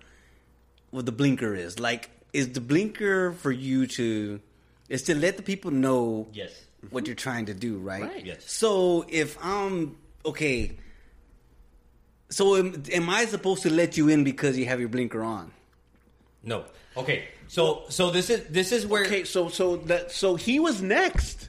[0.91, 1.79] what the blinker is.
[1.79, 4.41] Like, is the blinker for you to
[4.89, 6.53] is to let the people know Yes.
[6.91, 8.03] what you're trying to do, right?
[8.03, 8.27] Right.
[8.27, 8.51] Yes.
[8.51, 9.97] So if I'm
[10.27, 10.77] okay,
[12.29, 15.51] so am, am I supposed to let you in because you have your blinker on?
[16.43, 16.65] No.
[16.97, 17.29] Okay.
[17.49, 21.49] So so this is this is where Okay, so so that so he was next,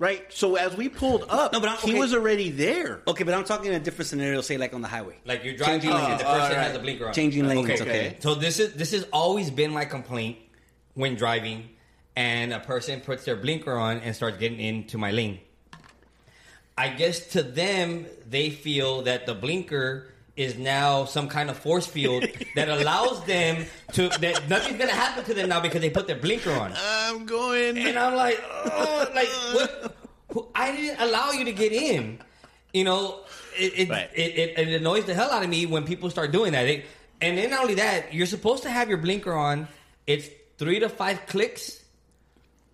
[0.00, 0.24] right?
[0.32, 2.00] So as we pulled up, No, but I'm- he okay.
[2.00, 3.02] was already there.
[3.06, 4.40] Okay, but I'm talking in a different scenario.
[4.40, 6.18] Say like on the highway, like you're driving Changing and lanes.
[6.18, 6.56] the person Alright.
[6.66, 7.12] has a blinker on.
[7.14, 7.70] changing lanes.
[7.70, 7.82] Okay.
[7.82, 8.16] Okay.
[8.18, 10.38] So this is this has always been my complaint
[10.94, 11.68] when driving,
[12.16, 15.38] and a person puts their blinker on and starts getting into my lane.
[16.76, 21.86] I guess to them, they feel that the blinker is now some kind of force
[21.86, 22.24] field
[22.56, 26.16] that allows them to that nothing's gonna happen to them now because they put their
[26.18, 26.72] blinker on.
[26.76, 27.76] I'm going.
[27.78, 29.96] And I'm like, oh, like what?
[30.54, 32.20] I didn't allow you to get in.
[32.72, 33.20] You know,
[33.58, 34.08] it it, Right.
[34.14, 36.66] it, it, it annoys the hell out of me when people start doing that.
[36.68, 36.86] It,
[37.20, 39.66] and then not only that, you're supposed to have your blinker on.
[40.06, 41.82] It's three to five clicks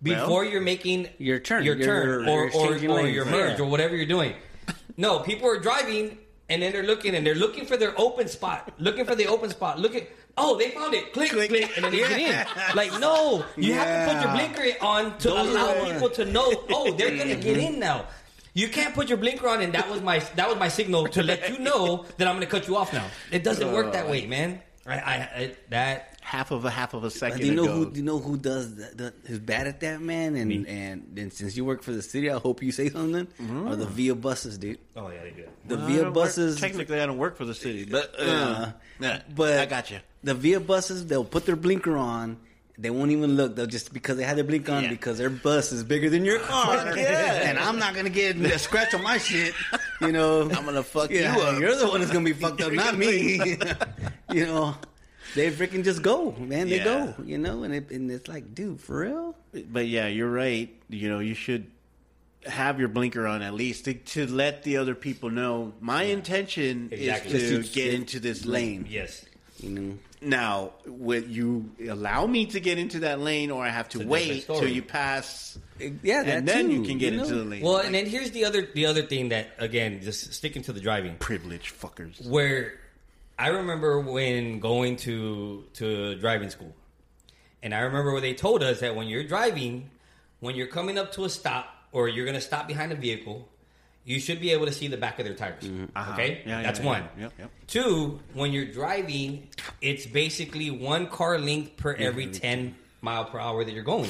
[0.01, 1.63] before you're making Your turn.
[1.63, 3.65] your Your- turn, your or or, changing or your merge, Yeah.
[3.65, 4.35] or whatever you're doing.
[4.95, 6.17] No, people are driving.
[6.49, 9.49] And then they're looking, and they're looking for their open spot, looking for the open
[9.49, 9.79] spot.
[9.79, 11.11] Looking, oh, they found it.
[11.11, 12.75] Click, click, and then they get in.
[12.75, 16.25] Like, no, you have to put your blinker on to Those allow are- people to
[16.25, 16.53] know.
[16.69, 18.05] Oh, they're gonna get in now.
[18.53, 21.21] You can't put your blinker on, and that was my that was my signal to
[21.21, 23.05] let you know that I'm gonna cut you off now.
[23.31, 24.11] It doesn't work that oh.
[24.11, 24.61] way, man.
[24.87, 27.73] I, I, I that half of a half of a second Do you know ago.
[27.73, 27.91] who?
[27.91, 29.13] Do you know who does that, that?
[29.27, 30.35] Who's bad at that, man?
[30.35, 33.27] And and then since you work for the city, I hope you say something.
[33.65, 34.79] Or the Via buses, dude.
[34.95, 35.45] oh yeah, they do.
[35.67, 36.59] The I Via don't work- buses.
[36.59, 39.99] technically, I don't work for the city, but uh, Uh, yeah, but I got you.
[40.23, 42.37] The Via buses, they'll put their blinker on.
[42.79, 43.55] They won't even look.
[43.55, 44.89] They'll just because they had their blinker on Yeah.
[44.89, 46.75] because their bus is bigger than your car.
[46.95, 47.49] Yeah.
[47.49, 49.53] And I'm not gonna get a scratch on my shit.
[50.01, 51.59] You know, I'm gonna fuck yeah, you up.
[51.59, 53.57] You're the one that's gonna be fucked up, not me.
[54.31, 54.75] you know,
[55.35, 56.69] they freaking just go, man.
[56.69, 56.83] They Yeah.
[56.83, 57.15] go.
[57.25, 59.35] You know, and it, and it's like, dude, for real.
[59.71, 60.69] But yeah, you're right.
[60.89, 61.67] You know, you should
[62.45, 66.89] have your blinker on at least to, to let the other people know my intention
[66.91, 67.33] Exactly.
[67.35, 68.85] is to to get into this lane.
[68.89, 69.25] Yes.
[69.59, 73.89] You know, Now, would you allow me to get into that lane, or I have
[73.89, 77.23] to wait till you pass, yeah, that and then too, you can get know?
[77.23, 77.61] into the lane?
[77.63, 80.79] Well, and then here's the other the other thing that again, just sticking to the
[80.79, 81.15] driving.
[81.17, 82.23] privilege fuckers.
[82.27, 82.79] where
[83.39, 86.73] I remember when going to to driving school,
[87.61, 89.89] and I remember where they told us that when you're driving,
[90.39, 93.47] when you're coming up to a stop or you're going to stop behind a vehicle,
[94.05, 95.63] you should be able to see the back of their tires.
[95.65, 96.13] Uh-huh.
[96.13, 96.85] Okay, Yeah, yeah, that's yeah.
[96.85, 97.03] one.
[97.19, 97.51] Yep, yep.
[97.67, 99.47] Two, when you're driving,
[99.81, 104.09] it's basically one car length per every ten mile per hour that you're going.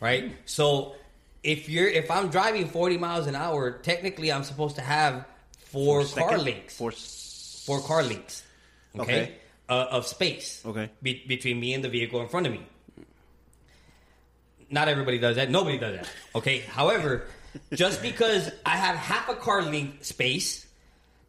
[0.00, 0.94] Right, so.
[1.42, 5.24] If you're if I'm driving 40 miles an hour, technically I'm supposed to have
[5.58, 8.42] four, car Second- links For s- four car links,
[9.00, 9.34] okay, Okay.
[9.68, 10.88] Uh, of space, Okay.
[11.02, 12.60] be- between me and the vehicle in front of me.
[14.70, 15.50] Not everybody does that.
[15.50, 16.08] Nobody does that.
[16.34, 16.60] Okay.
[16.60, 17.24] However,
[17.72, 20.66] just because I have half a car length space,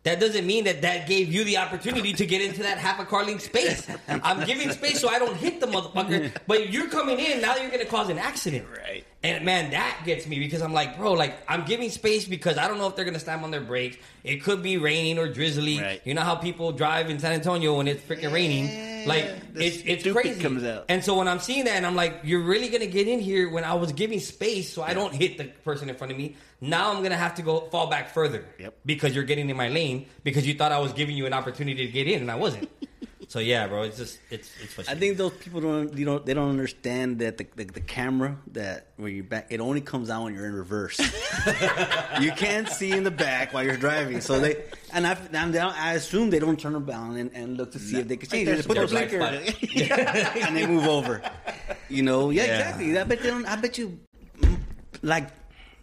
[0.03, 3.05] that doesn't mean that that gave you the opportunity to get into that half a
[3.05, 3.85] car length space.
[4.07, 6.31] I'm giving space so I don't hit the motherfucker.
[6.47, 7.55] But you're coming in now.
[7.57, 9.03] You're going to cause an accident, Right.
[9.23, 12.67] And man, that gets me because I'm like, bro, like I'm giving space because I
[12.67, 13.97] don't know if they're going to slam on their brakes.
[14.23, 15.79] It could be raining or drizzly.
[15.79, 16.01] Right.
[16.05, 19.07] You know how people drive in San Antonio when it's freaking raining.
[19.07, 20.39] Like it's it's crazy.
[20.39, 20.85] comes out.
[20.89, 23.49] And so when I'm seeing that, and I'm like, you're really gonna get in here
[23.49, 26.35] when I was giving space so I don't hit the person in front of me.
[26.61, 28.45] Now I'm gonna have to go fall back further.
[28.59, 28.75] Yep.
[28.85, 31.85] Because you're getting in my lane because you thought I was giving you an opportunity
[31.85, 32.69] to get in and I wasn't.
[33.29, 36.33] So yeah, bro, it's just it's it's I think those people don't you know they
[36.33, 40.23] don't understand that the, the, the camera that when you back it only comes out
[40.23, 40.97] when you're in reverse.
[42.21, 44.21] you can't see in the back while you're driving.
[44.21, 44.63] So they
[44.93, 47.79] and I and they don't- I assume they don't turn around and, and look to
[47.79, 48.47] see if they can change.
[48.47, 51.21] They just put the a blind blinker and they move over.
[51.89, 52.57] You know, yeah, Yeah.
[52.59, 52.97] exactly.
[52.97, 53.45] I bet they don't.
[53.45, 53.99] I bet you,
[54.39, 54.57] mm,
[55.01, 55.27] like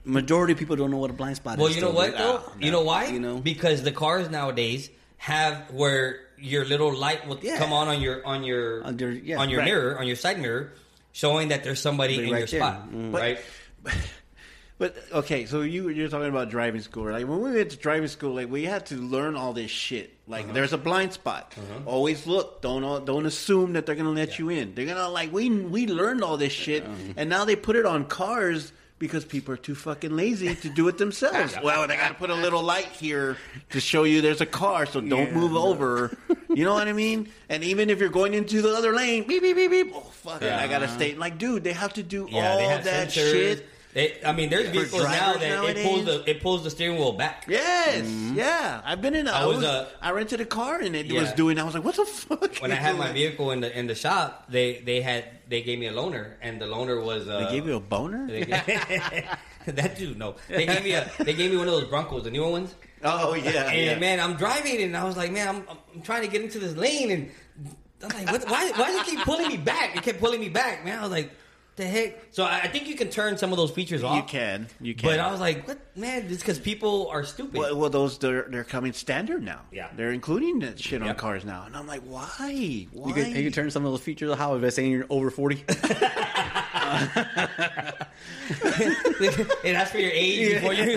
[0.07, 1.77] majority of people don't know what a blind spot Well, is.
[1.77, 1.97] Well, you know still.
[1.97, 2.43] what Like, though?
[2.53, 3.05] ah, You know why?
[3.07, 4.89] You know, because the cars nowadays
[5.19, 7.57] have where your little light will Yeah.
[7.59, 9.65] come on on your on your On your- yeah, on your right.
[9.67, 10.73] mirror on your side mirror,
[11.13, 12.61] showing that there's somebody Right in your there.
[12.61, 13.13] spot, Mm.
[13.15, 13.39] right?
[14.77, 17.05] But okay, so you you're talking about driving school.
[17.05, 20.13] Like when we went to driving school, like we had to learn all this shit.
[20.27, 20.53] Like Uh-huh.
[20.53, 21.55] there's a blind spot.
[21.87, 22.61] Always look.
[22.61, 24.75] Don't don't assume that they're gonna let you in.
[24.75, 27.15] They're gonna like we we learned all this shit, Uh-huh.
[27.17, 28.73] and now they put it on cars
[29.07, 31.55] because people are too fucking lazy to do it themselves.
[31.63, 33.37] well, they gotta put a little light here
[33.71, 35.67] to show you there's a car, so don't Yeah, move no.
[35.67, 36.17] over.
[36.49, 37.29] You know what I mean?
[37.49, 39.93] And even if you're going into the other lane, beep beep beep beep.
[39.95, 40.59] Oh fuck it, Yeah.
[40.61, 40.95] I gotta uh-huh.
[40.95, 41.15] stay.
[41.15, 43.33] Like, dude, they have to do Yeah, all they have that sensors.
[43.33, 43.69] shit.
[43.95, 46.71] They, I mean, there's For vehicles now drivers that it pulls the it pulls the
[46.71, 47.45] steering wheel back.
[47.49, 48.83] Yes, yeah.
[48.85, 49.29] I've been in.
[49.29, 49.65] A, I I was, was.
[49.65, 51.21] uh, I rented a car and it Yeah.
[51.21, 51.59] was doing.
[51.61, 53.95] I was like, "What the fuck?" When I had my vehicle in the in the
[53.95, 57.53] shop, they they had they gave me a loaner, and the loaner was uh, they
[57.55, 58.27] gave you a boner.
[58.27, 59.25] they gave-
[59.67, 60.35] that dude no.
[60.49, 62.75] They gave me a they gave me one of those Broncos, the newer ones.
[63.05, 63.99] Oh yeah, And yeah.
[63.99, 65.63] man, I'm driving and I was like, man, I'm,
[65.95, 67.31] I'm trying to get into this lane and
[68.03, 69.95] I'm like, what, why, why does it keep pulling me back?
[69.95, 70.99] It kept pulling me back, man.
[70.99, 71.31] I was like,
[71.77, 72.19] the heck?
[72.31, 74.17] So I, I think you can turn some of those features off.
[74.17, 75.09] You can, you can.
[75.11, 76.27] But I was like, what, man?
[76.29, 77.55] It's because people are stupid.
[77.59, 79.61] well, well, those they're they're coming standard now.
[79.73, 79.89] Yeah.
[79.97, 81.19] they're including that shit on Yep.
[81.19, 82.87] cars now, and I'm like, why?
[82.93, 83.09] Why?
[83.09, 84.39] You can, you can turn some of those features off.
[84.39, 85.65] How if I saying you're over forty?
[88.49, 90.97] it asks for your age before you you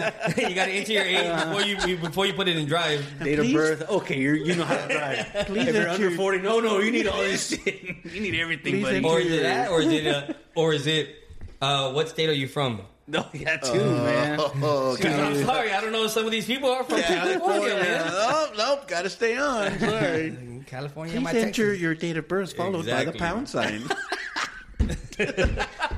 [0.55, 3.03] got to enter your age before you before you put it in drive.
[3.23, 3.89] Date Please- of birth.
[3.89, 5.25] Okay, you're, you know how to drive.
[5.47, 7.83] Please if you're enter- under forty, no, no, you need all this shit.
[8.07, 8.97] You need everything, Please buddy.
[8.97, 9.69] enter- Or is it that?
[9.69, 10.07] Or is it?
[10.07, 11.15] Uh, or is it?
[11.61, 12.81] Uh, what state are you from?
[13.07, 14.37] No, yeah, too, man.
[14.61, 16.03] Oh, 'Cause I'm sorry, I don't know.
[16.03, 18.01] if Some of these people are from California, man.
[18.11, 19.79] Oh nope, gotta stay on.
[19.79, 20.37] Sorry.
[20.65, 21.79] California, Please my enter Texas.
[21.79, 23.83] your date of birth followed by the pound sign.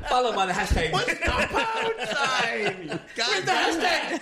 [0.10, 0.92] Followed by the hashtag.
[0.92, 3.00] pound sign.
[3.16, 4.20] Where's the hashtag?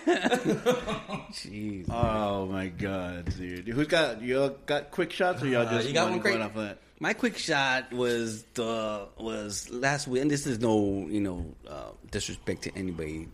[1.33, 1.85] Jeez.
[1.91, 3.67] Oh my god, dude!
[3.67, 6.21] Who's got you all got quick shots or y'all Uh, just you got wanna one,
[6.21, 6.33] Craig?
[6.35, 6.77] going off of that?
[7.00, 11.91] My quick shot was the was last week, and this is no you know uh,
[12.10, 13.28] disrespect to anybody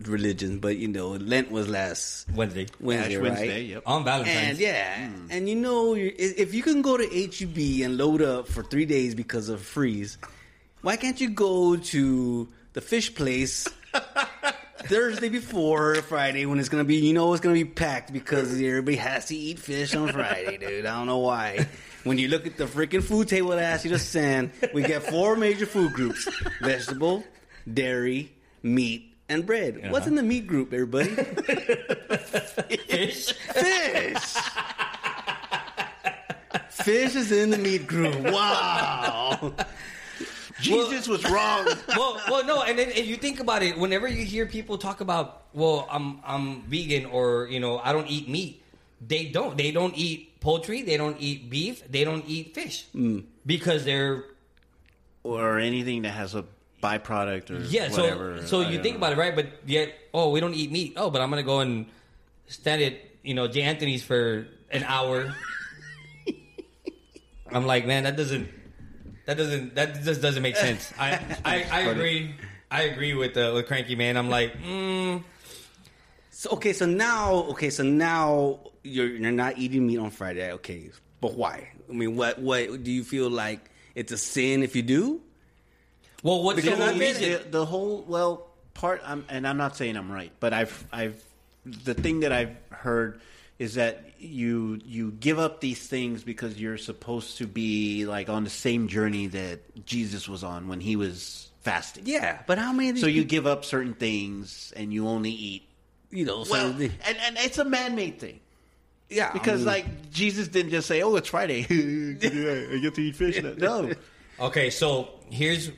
[0.00, 2.66] religion, but you know Lent was last Wednesday.
[2.80, 3.22] Wednesday, Ash right?
[3.22, 3.82] Wednesday, yep.
[3.86, 4.50] On Valentine's.
[4.50, 8.48] And yeah, and you know, if if you can go to HEB and load up
[8.48, 10.18] for three days because of freeze,
[10.80, 13.68] why can't you go to the fish place
[14.84, 18.96] Thursday before Friday when it's gonna be, you know, it's gonna be packed because everybody
[18.96, 20.86] has to eat fish on Friday, dude.
[20.86, 21.66] I don't know why.
[22.04, 25.36] When you look at the freaking food table that you to send, we get four
[25.36, 26.28] major food groups:
[26.60, 27.24] vegetable,
[27.72, 29.78] dairy, meat, and bread.
[29.78, 29.90] Uh-huh.
[29.90, 31.10] What's in the meat group, everybody?
[32.88, 33.32] Fish.
[33.32, 34.36] Fish.
[36.70, 38.18] Fish is in the meat group.
[38.32, 39.54] Wow.
[40.62, 41.66] Jesus was wrong.
[41.88, 45.00] well, well, no, and then if you think about it, whenever you hear people talk
[45.00, 48.62] about, well, I'm I'm vegan or you know I don't eat meat,
[49.06, 49.56] they don't.
[49.56, 50.82] They don't eat poultry.
[50.82, 51.82] They don't eat beef.
[51.90, 53.24] They don't eat fish mm.
[53.44, 54.24] because they're
[55.24, 56.44] or anything that has a
[56.82, 57.90] byproduct or yeah.
[57.90, 58.40] whatever.
[58.42, 59.06] So so I you think know.
[59.06, 59.34] about it, right?
[59.34, 60.94] But yet, oh, we don't eat meat.
[60.96, 61.86] Oh, but I'm gonna go and
[62.46, 65.34] stand at you know J Anthony's for an hour.
[67.52, 68.48] I'm like, man, that doesn't.
[69.26, 69.74] That doesn't.
[69.74, 70.92] That just doesn't make sense.
[70.98, 72.34] I I, I agree.
[72.70, 74.16] I agree with uh, with Cranky Man.
[74.16, 75.22] I'm like, mm,
[76.30, 80.52] So okay, so now okay, so now you're you're not eating meat on Friday.
[80.52, 81.68] Okay, but why?
[81.88, 85.20] I mean, what what do you feel like it's a sin if you do?
[86.22, 89.56] well, what's the Because whole I mean, the, the whole well part, I'm, and I'm
[89.56, 91.22] not saying I'm right, but I've I've
[91.66, 93.20] the thing that I've heard
[93.58, 98.44] is that you you give up these things because you're supposed to be like on
[98.44, 102.04] the same journey that Jesus was on when he was fasting.
[102.06, 102.90] Yeah, but how many?
[102.90, 105.62] Of these So you people- give up certain things and you only eat.
[106.10, 108.40] you know, so Well, the- and, and it's a man-made thing.
[109.08, 113.00] yeah, I Because mean, like Jesus didn't just say, "Oh, it's Friday, I get to
[113.02, 113.92] eat fish." now." No,
[114.40, 115.70] Okay, so here's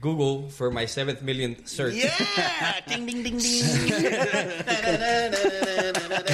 [0.00, 1.94] Google for my seventh millionth search.
[1.94, 3.38] yeah, ding ding ding ding.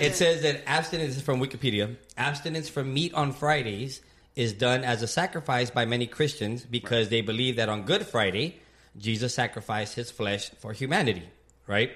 [0.00, 1.96] It says that abstinence is from Wikipedia.
[2.16, 4.00] Abstinence from meat on Fridays
[4.36, 8.60] is done as a sacrifice by many Christians because they believe that on Good Friday,
[8.96, 11.28] Jesus sacrificed his flesh for humanity,
[11.66, 11.90] right?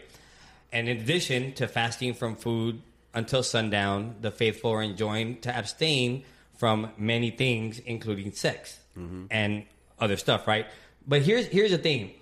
[0.72, 2.82] And in addition to fasting from food
[3.14, 6.24] until sundown, the faithful are enjoined to abstain
[6.56, 9.26] from many things, including sex mm-hmm.
[9.30, 9.64] and
[10.02, 10.66] other stuff, right?
[11.06, 12.12] But here's here's the thing.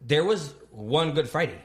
[0.00, 1.58] There was one Good Friday.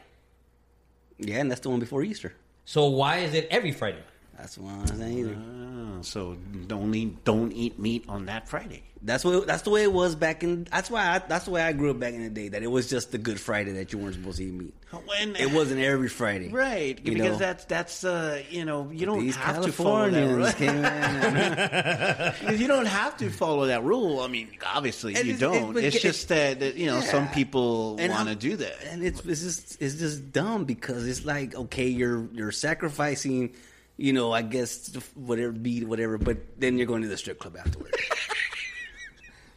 [1.20, 2.34] Yeah, and that's the one before Easter.
[2.66, 4.04] So why is it every Friday?
[4.38, 5.20] That's what I'm saying.
[5.20, 5.36] Either.
[5.36, 5.71] Uh,
[6.04, 6.36] So
[6.68, 8.84] don't eat don't eat meat on that Friday.
[9.04, 9.48] That's what.
[9.48, 10.66] That's the way it was back in.
[10.72, 11.16] That's why.
[11.16, 12.50] I, that's the way I grew up back in the day.
[12.50, 14.74] That it was just the Good Friday that you weren't supposed to eat meat.
[14.92, 17.36] When It wasn't every Friday, right because know?
[17.38, 20.52] that's that's uh you know you don't These have to follow that rule.
[20.52, 22.60] came in.
[22.60, 24.20] you don't have to follow that rule.
[24.20, 25.74] I mean, obviously And you it's- don't.
[25.74, 28.76] but it's it- just that, that you know some people want to do that.
[28.90, 33.54] and it's it's just it's just dumb because it's like okay, you're you're sacrificing,
[34.02, 37.56] you know, I guess whatever meat, whatever, but then you're going to the strip club
[37.58, 37.96] afterwards.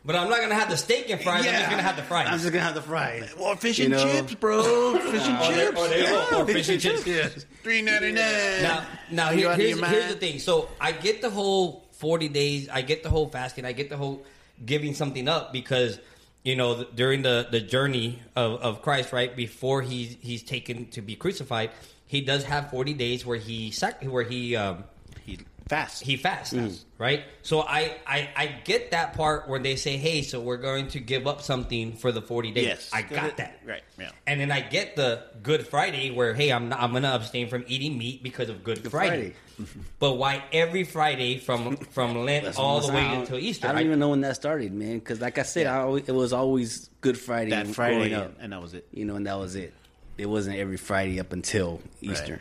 [0.07, 1.47] But I'm not gonna have the steak and fries.
[1.47, 2.27] I'm just gonna have the fries.
[2.29, 3.33] I'm just gonna have the fries.
[3.39, 4.05] Or fish You and know?
[4.05, 4.99] chips, bro.
[5.11, 5.81] Fish and Or chips.
[5.81, 6.41] or there you go.
[6.43, 7.07] Or fish and chips.
[7.07, 7.47] Yes.
[7.63, 8.63] Three ninety nine.
[8.63, 10.41] Now, now here- here's, here's the thing.
[10.41, 12.69] So I get the whole 40 days.
[12.69, 13.65] I get the whole fasting.
[13.65, 14.23] I get the whole
[14.67, 15.99] giving something up because
[16.43, 20.89] you know th- during the the journey of, of Christ, right before he's he's taken
[20.91, 21.71] to be crucified,
[22.15, 24.85] he does have 40 days where he sac- where he um,
[25.25, 25.39] He
[25.69, 26.01] fasts.
[26.01, 26.79] he fasts, Mm.
[26.99, 27.25] right?
[27.43, 31.01] So I, I I get that part where they say, "Hey, so we're going to
[31.01, 32.91] give up something for the 40 days." Yes.
[32.93, 33.61] I got that.
[33.67, 34.11] Right, yeah.
[34.27, 37.65] And then I get the Good Friday where, hey, I'm not, I'm gonna abstain from
[37.67, 39.35] eating meat because of Good, Friday.
[40.01, 43.69] but why every Friday from from Lent all the way until Easter?
[43.69, 44.99] I don't I- even know when that started, man.
[44.99, 47.51] Because like I said, I always, it was always Good Friday.
[47.51, 48.33] that Friday, up.
[48.41, 48.87] and that was it.
[48.93, 49.73] you know, and that was it.
[50.17, 52.41] It wasn't every Friday up until Easter.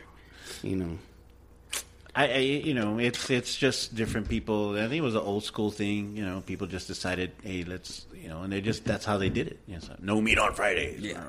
[0.62, 0.98] You know,
[2.14, 4.76] I, I, you know, it's it's just different people.
[4.76, 6.16] I think it was an old school thing.
[6.16, 9.30] You know, people just decided, hey, let's, you know, and they just that's how they
[9.30, 9.58] did it.
[9.66, 11.00] You know, so, no meat on Fridays.
[11.00, 11.22] Yeah.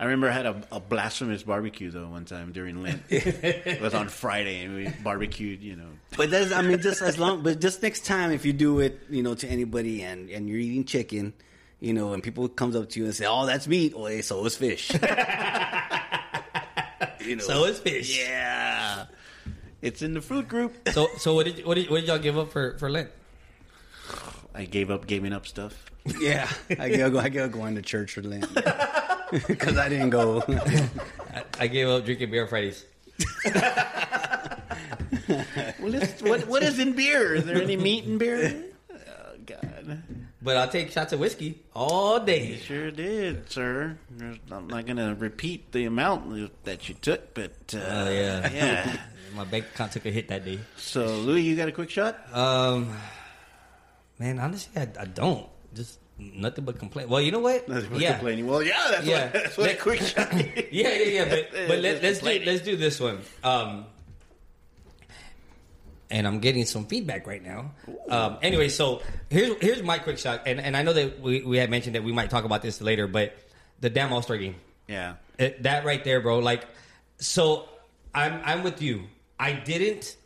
[0.00, 3.02] I remember I had a, a blasphemous barbecue though one time during Lent.
[3.08, 5.60] it was on Friday and we barbecued.
[5.60, 8.52] You know, but that's I mean, just as long, but just next time if you
[8.52, 11.34] do it, you know, to anybody and and you're eating chicken,
[11.80, 14.22] you know, and people comes up to you and say, "Oh, that's meat," well, hey,
[14.22, 14.92] so is fish.
[17.20, 18.18] you know, so it's fish.
[18.18, 19.06] yeah,
[19.80, 20.88] it's in the fruit group.
[20.92, 23.10] So so what did what did, what did y'all give up for for Lent?
[24.54, 25.90] I gave up giving up stuff.
[26.20, 27.18] yeah, I gotta go.
[27.20, 28.52] I gotta go into church for Lent
[29.46, 30.42] because I didn't go.
[31.32, 32.84] I, I gave up drinking beer on Fridays.
[35.80, 37.34] Well, what what is in beer?
[37.34, 38.64] Is there any meat in beer?
[38.90, 40.02] Oh God.
[40.40, 42.58] But I'll take shots of whiskey all day.
[42.58, 43.98] Sure did, sir.
[44.52, 48.96] I'm not going to repeat the amount that you took, but uh, Oh yeah, yeah.
[49.36, 50.58] My bank account took a hit that day.
[50.76, 52.16] So, Louis, you got a quick shot?
[52.32, 52.94] Um,
[54.18, 55.46] man, honestly, I, I don't.
[55.74, 57.08] Just nothing but complain.
[57.08, 57.68] Well, you know what?
[57.98, 58.46] yeah, complaining.
[58.46, 59.24] Well, yeah, that's Yeah.
[59.24, 60.32] what, that's what a quick shot.
[60.72, 61.24] yeah, yeah, yeah.
[61.28, 63.20] But but let, let's do let's do this one.
[63.44, 63.86] Um,
[66.10, 67.72] and I'm getting some feedback right now.
[68.08, 71.58] Um, anyway, so here's here's my quick shot, and and I know that we we
[71.58, 73.36] had mentioned that we might talk about this later, but
[73.80, 74.56] the damn All Star game.
[74.86, 75.14] Yeah.
[75.38, 76.38] It, that right there, bro.
[76.38, 76.66] Like,
[77.18, 77.68] so
[78.14, 79.04] I'm I'm with you.
[79.38, 80.16] I didn't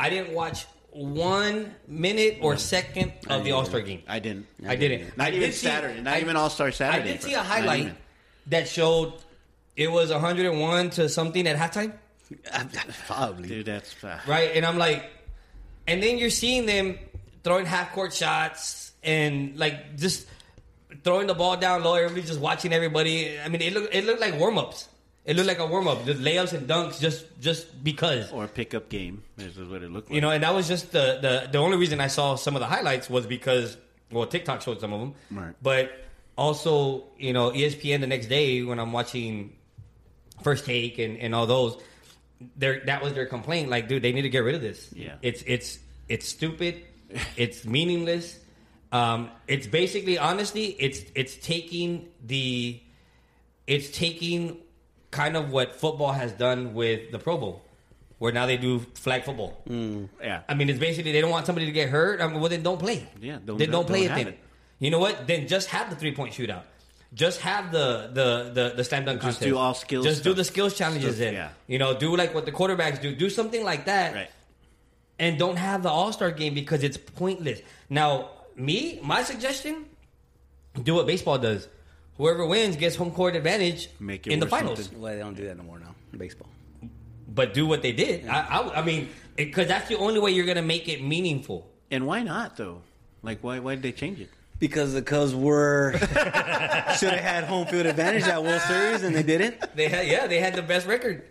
[0.00, 4.02] I didn't watch one minute or second of the All Star game.
[4.08, 4.46] I didn't.
[4.66, 5.16] I didn't.
[5.16, 6.00] Not I even did see- Saturday.
[6.00, 7.08] Not I- even All Star Saturday.
[7.10, 7.94] I did see a highlight
[8.48, 9.12] that showed
[9.76, 11.92] it was 101 to something at halftime,
[13.06, 13.48] Probably.
[13.48, 14.02] Dude, that's.
[14.02, 14.52] Uh, right?
[14.54, 15.04] And I'm like,
[15.86, 16.98] and then you're seeing them
[17.44, 20.26] throwing half court shots and like just
[21.04, 21.94] throwing the ball down low.
[21.94, 23.38] Everybody's just watching everybody.
[23.40, 24.88] I mean, it looked it looked like warm ups.
[25.24, 28.32] It looked like a warm up, just layups and dunks, just just because.
[28.32, 29.22] Or a pickup game.
[29.36, 30.14] This is what it looked like.
[30.14, 32.60] You know, and that was just the, the the only reason I saw some of
[32.60, 33.76] the highlights was because
[34.10, 35.54] well, TikTok showed some of them, Right.
[35.62, 35.92] but
[36.36, 39.54] also you know ESPN the next day when I'm watching
[40.42, 41.76] First Take and, and all those,
[42.56, 43.68] their that was their complaint.
[43.68, 44.88] Like, dude, they need to get rid of this.
[44.94, 45.14] Yeah.
[45.22, 45.78] it's it's
[46.08, 46.82] it's stupid,
[47.36, 48.38] it's meaningless.
[48.92, 52.80] Um, it's basically honestly, it's it's taking the
[53.66, 54.58] it's taking
[55.10, 57.62] kind of what football has done with the Pro Bowl,
[58.18, 59.62] where now they do flag football.
[59.68, 60.40] yeah.
[60.48, 62.20] I mean, it's basically they don't want somebody to get hurt.
[62.20, 63.06] I mean, well, then don't play.
[63.20, 64.24] Yeah, don't- then don't, don't- play don't it.
[64.24, 64.38] Then it.
[64.78, 65.26] you know what?
[65.26, 66.62] Then just have the three point shootout.
[67.14, 69.50] Just have the the the, the slam dunk Just contest.
[69.50, 71.16] do all skills Just do the skills challenges.
[71.16, 71.50] Stuff, Then yeah.
[71.66, 73.14] you know, do like what the quarterbacks do.
[73.14, 74.30] Do something like that Right.
[75.18, 77.60] and don't have the All Star game because it's pointless.
[77.88, 79.86] Now, me, my suggestion:
[80.82, 81.66] do what baseball does.
[82.18, 84.80] Whoever wins gets home court advantage Make it in the finals.
[84.80, 85.00] something.
[85.00, 85.94] Well, they don't do that no more now.
[86.16, 86.48] Baseball.
[87.28, 88.26] But do what they did.
[88.26, 91.70] I, I, I mean, because that's the only way you're gonna make it meaningful.
[91.90, 92.82] And why not, though?
[93.22, 94.30] Like, why, why did they change it?
[94.58, 99.22] Because the Cubs were should have had home field advantage at World Series and they
[99.22, 99.76] didn't.
[99.76, 101.22] They had, yeah, they had the best record.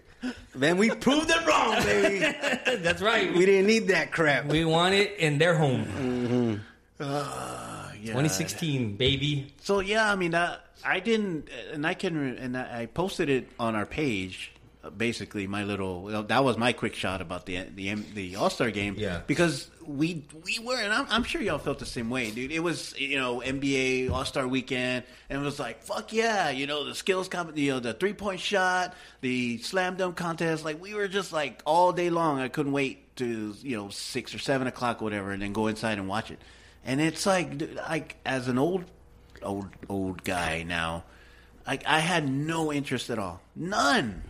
[0.56, 2.20] Then we proved it wrong, baby.
[2.78, 3.32] That's right.
[3.34, 4.46] we didn't need that crap.
[4.46, 6.64] We want it in their home.
[7.00, 8.14] Yeah.
[8.14, 9.54] 2016, baby.
[9.62, 13.50] So yeah, I mean, uh, I didn't, and I can, and I I posted it
[13.60, 14.52] on our page.
[14.96, 18.72] Basically, my little well, that was my quick shot about the the the All Star
[18.72, 18.96] game.
[18.98, 19.22] Yeah.
[19.28, 22.52] because we we were, and I'm, I'm sure y'all felt the same way, dude.
[22.52, 26.68] It was you know NBA All Star weekend, and it was like fuck yeah, you
[26.68, 30.66] know the skills comp, you know the three point shot, the slam dunk contest.
[30.66, 32.40] Like we were just like all day long.
[32.40, 35.98] I couldn't wait to you know six or seven o'clock, whatever, and then go inside
[35.98, 36.40] and watch it.
[36.86, 38.86] And it's like, dude, like as an old
[39.44, 41.04] old old guy now.
[41.66, 44.24] Like I had no interest at all, none.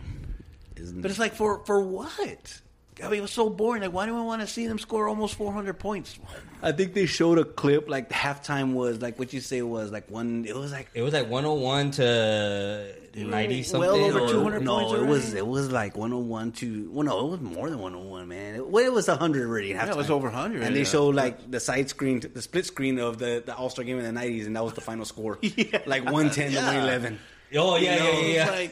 [0.80, 2.60] Isn't- But it's like for for what?
[3.00, 3.80] I mean, it was so boring.
[3.82, 6.18] Like, why do I want to see them score almost 400 points?
[6.64, 9.92] I think they showed a clip like the halftime was like what you say was
[9.92, 10.44] like one.
[10.48, 13.80] It was like It was like 101 to 90 something.
[13.88, 17.26] well over or- 200 no, points it was it was like 101 to well, no,
[17.26, 18.56] it was more than 101, man.
[18.56, 19.68] It, well, it was 100 already.
[19.68, 20.84] Yeah, it was over 100, and they yeah.
[20.84, 24.12] showed like the side screen, the split screen of the, the All Star game in
[24.12, 25.82] the 90s, and that was the final score, Yeah.
[25.86, 26.60] like 110 Yeah.
[26.62, 27.18] to 111.
[27.56, 28.68] Oh, yeah, You know, yeah, yeah.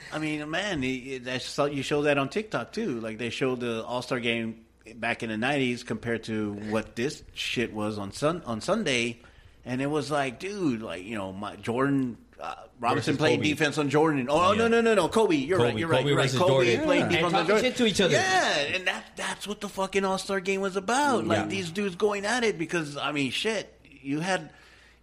[0.00, 0.06] Yeah.
[0.06, 3.00] It's like, I mean, man, that's you show that on TikTok too.
[3.00, 4.64] Like they showed the All Star game
[4.96, 9.20] back in the '90s compared to what this shit was on sun on Sunday,
[9.64, 12.16] and it was like, dude, like you know, my Jordan.
[12.42, 13.48] Uh, Robinson Versus playing Kobe.
[13.50, 14.26] defense on Jordan.
[14.30, 14.58] Oh Yeah.
[14.60, 15.68] no no no no Kobe, you're Kobe.
[15.72, 16.22] right, you're right, Kobe you're right.
[16.24, 16.84] versus Kobe Jordan.
[16.86, 17.08] playing Yeah.
[17.10, 17.64] defense And on Jordan.
[17.66, 18.14] shit to each other.
[18.14, 21.26] Yeah, and that that's what the fucking All Star game was about.
[21.26, 23.70] Like these dudes going at it because I mean, shit,
[24.00, 24.48] you had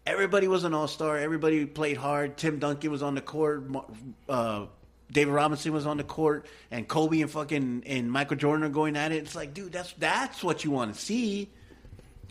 [0.08, 1.20] everybody was an All Star.
[1.20, 2.38] Everybody played hard.
[2.38, 3.66] Tim Duncan was on the court.
[4.28, 4.66] Uh,
[5.12, 8.98] David Robinson was on the court, and Kobe and fucking and Michael Jordan are going
[8.98, 9.18] at it.
[9.18, 11.50] It's like, dude, that's that's what you want to see.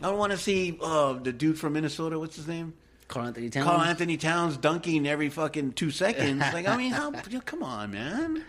[0.02, 2.18] I don't want to see uh, the dude from Minnesota.
[2.18, 2.74] What's his name?
[3.08, 3.64] Karl-Anthony Towns.
[3.64, 6.40] Karl-Anthony Towns dunking every fucking two seconds.
[6.52, 7.12] like, I mean, how?
[7.12, 8.44] Come on, man.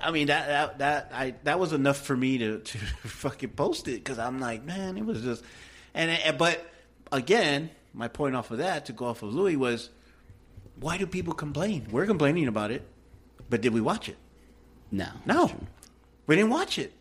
[0.00, 3.88] I mean that that that I that was enough for me to to fucking post
[3.88, 5.44] it because I'm like, man, it was just,
[5.94, 6.64] and, and but
[7.12, 9.90] again, my point off of that to go off of Louis was,
[10.80, 11.86] why do people complain?
[11.90, 12.86] We're complaining about it,
[13.48, 14.16] but did we watch it?
[14.90, 15.50] No, No,
[16.26, 16.92] we didn't watch it,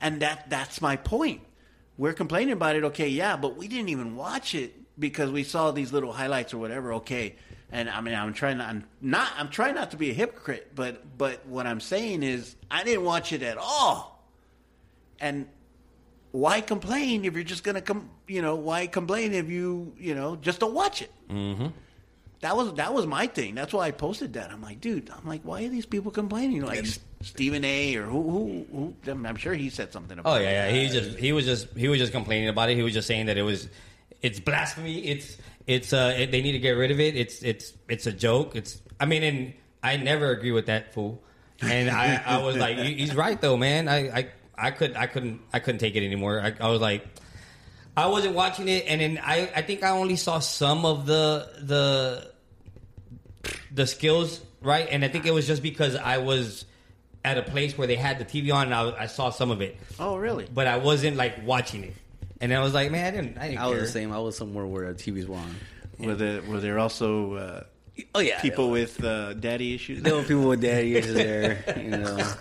[0.00, 1.42] and that that's my point.
[1.98, 5.70] We're complaining about it, okay, yeah, but we didn't even watch it because we saw
[5.70, 7.36] these little highlights or whatever, okay.
[7.70, 10.72] And I mean, I'm trying not, I'm not, I'm trying not to be a hypocrite,
[10.74, 14.24] but but what I'm saying is, I didn't watch it at all,
[15.20, 15.46] and
[16.30, 18.10] why complain if you're just gonna come?
[18.28, 21.10] You know, why complain if you you know just don't watch it?
[21.28, 21.66] Mm-hmm.
[22.40, 23.54] That was that was my thing.
[23.54, 24.50] That's why I posted that.
[24.50, 26.62] I'm like, dude, I'm like, why are these people complaining?
[26.62, 26.86] Like
[27.22, 27.96] Stephen A.
[27.96, 28.22] or who,
[28.70, 29.26] who, who?
[29.26, 30.36] I'm sure he said something about.
[30.36, 30.70] Oh yeah, yeah.
[30.70, 32.76] He just he was just he was just complaining about it.
[32.76, 33.68] He was just saying that it was
[34.20, 34.98] it's blasphemy.
[35.06, 37.16] It's it's uh it, they need to get rid of it.
[37.16, 38.54] It's it's it's a joke.
[38.54, 41.22] It's I mean, and I never agree with that fool.
[41.62, 43.88] And I I was like, he's right though, man.
[43.88, 44.28] I I
[44.58, 46.40] I could I couldn't I couldn't take it anymore.
[46.40, 47.06] I, I was like.
[47.96, 51.48] I wasn't watching it, and then I, I think I only saw some of the
[51.60, 52.30] the
[53.72, 54.86] the skills, right?
[54.90, 56.64] And I think it was just because I was
[57.24, 59.60] at a place where they had the TV on, and I, I saw some of
[59.60, 60.46] it Oh really?
[60.52, 61.94] but I wasn't like watching it.
[62.40, 63.38] And I was like, man, I didn't.
[63.38, 64.12] I didn't I was the same.
[64.12, 65.54] I was somewhere where the TVs were on.
[65.98, 67.62] Were there were there also uh,
[68.14, 70.02] Oh yeah, people with uh, daddy issues?
[70.02, 72.18] There were people with daddy issues there, you know.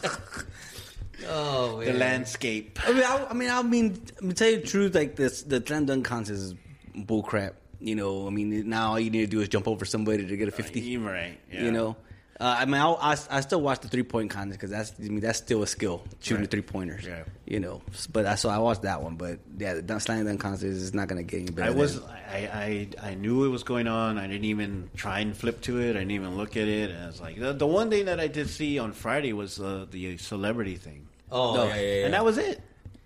[1.28, 2.80] Oh, the landscape.
[2.86, 5.64] I mean, I, I mean, I mean, to tell you the truth, like this, the
[5.66, 6.56] slam dunk contest is
[6.96, 7.54] bullcrap.
[7.80, 10.38] You know, I mean, now all you need to do is jump over somebody to
[10.38, 10.82] get a fifty.
[10.82, 11.40] You're right.
[11.52, 11.64] yeah.
[11.64, 11.96] You know,
[12.40, 15.22] uh, I mean, I, I, still watch the three point contest because that's, I mean,
[15.22, 16.52] that's still a skill shooting Right.
[16.52, 17.06] three pointers.
[17.06, 17.24] Yeah.
[17.46, 17.82] You know,
[18.12, 21.08] but I so I watched that one, but yeah, the slam dunk contest is not
[21.08, 21.72] gonna get any better.
[21.72, 24.18] I was I, I I knew it was going on.
[24.18, 25.92] I didn't even try and flip to it.
[25.92, 26.90] I didn't even look at it.
[26.92, 29.60] And I was like, the, the one thing that I did see on Friday was
[29.60, 31.05] uh, the celebrity thing.
[31.32, 31.64] Oh, No.
[31.66, 32.06] yeah, yeah, yeah.
[32.06, 32.62] and that was it.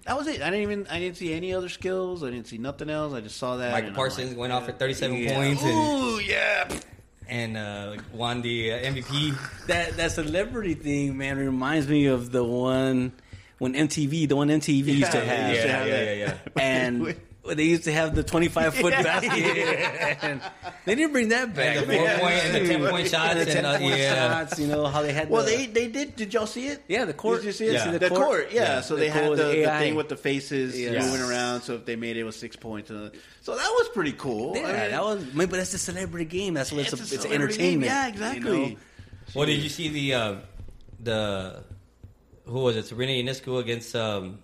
[0.05, 0.41] That was it.
[0.41, 0.87] I didn't even.
[0.87, 2.23] I didn't see any other skills.
[2.23, 3.13] I didn't see nothing else.
[3.13, 3.71] I just saw that.
[3.71, 5.35] Michael Parsons like, went off for 37 Yeah.
[5.35, 6.79] points and, Ooh yeah.
[7.27, 9.67] and uh, won the uh, MVP.
[9.67, 13.11] that that celebrity thing, man, reminds me of the one
[13.59, 16.17] when MTV, the one MTV used to Yeah, have, used to yeah, have yeah, that.
[16.17, 16.25] yeah,
[16.55, 16.61] yeah.
[16.63, 19.31] and they used to have the twenty-five foot basket.
[20.21, 20.41] and
[20.85, 21.77] they didn't bring that back.
[21.77, 22.19] And the four man.
[22.19, 23.33] point and the 10 point shots.
[23.35, 24.15] And the And, uh, point yeah.
[24.45, 25.29] shots, you know how they had.
[25.29, 26.15] Well, the, they they did.
[26.15, 26.83] Did y'all see it?
[26.87, 27.37] yeah, the court.
[27.37, 27.73] Did you see it?
[27.73, 27.91] Yeah.
[27.91, 28.61] The, The court, court, yeah.
[28.61, 28.81] yeah.
[28.81, 31.03] So The they had the, the the thing with the faces Yes.
[31.05, 31.61] moving around.
[31.61, 33.09] So if they made it with six points, uh,
[33.41, 34.55] so that was pretty cool.
[34.55, 35.23] Yeah, I mean, that was.
[35.25, 36.53] But that's a celebrity game.
[36.53, 36.93] That's what it's.
[36.93, 37.57] It's a, a it's entertainment.
[37.57, 37.81] game.
[37.83, 38.69] Yeah, you exactly.
[38.71, 38.77] know?
[39.33, 40.35] Well, did you see the uh,
[40.99, 41.63] the
[42.45, 42.85] who was it?
[42.85, 44.39] Sabrina Ionescu against um,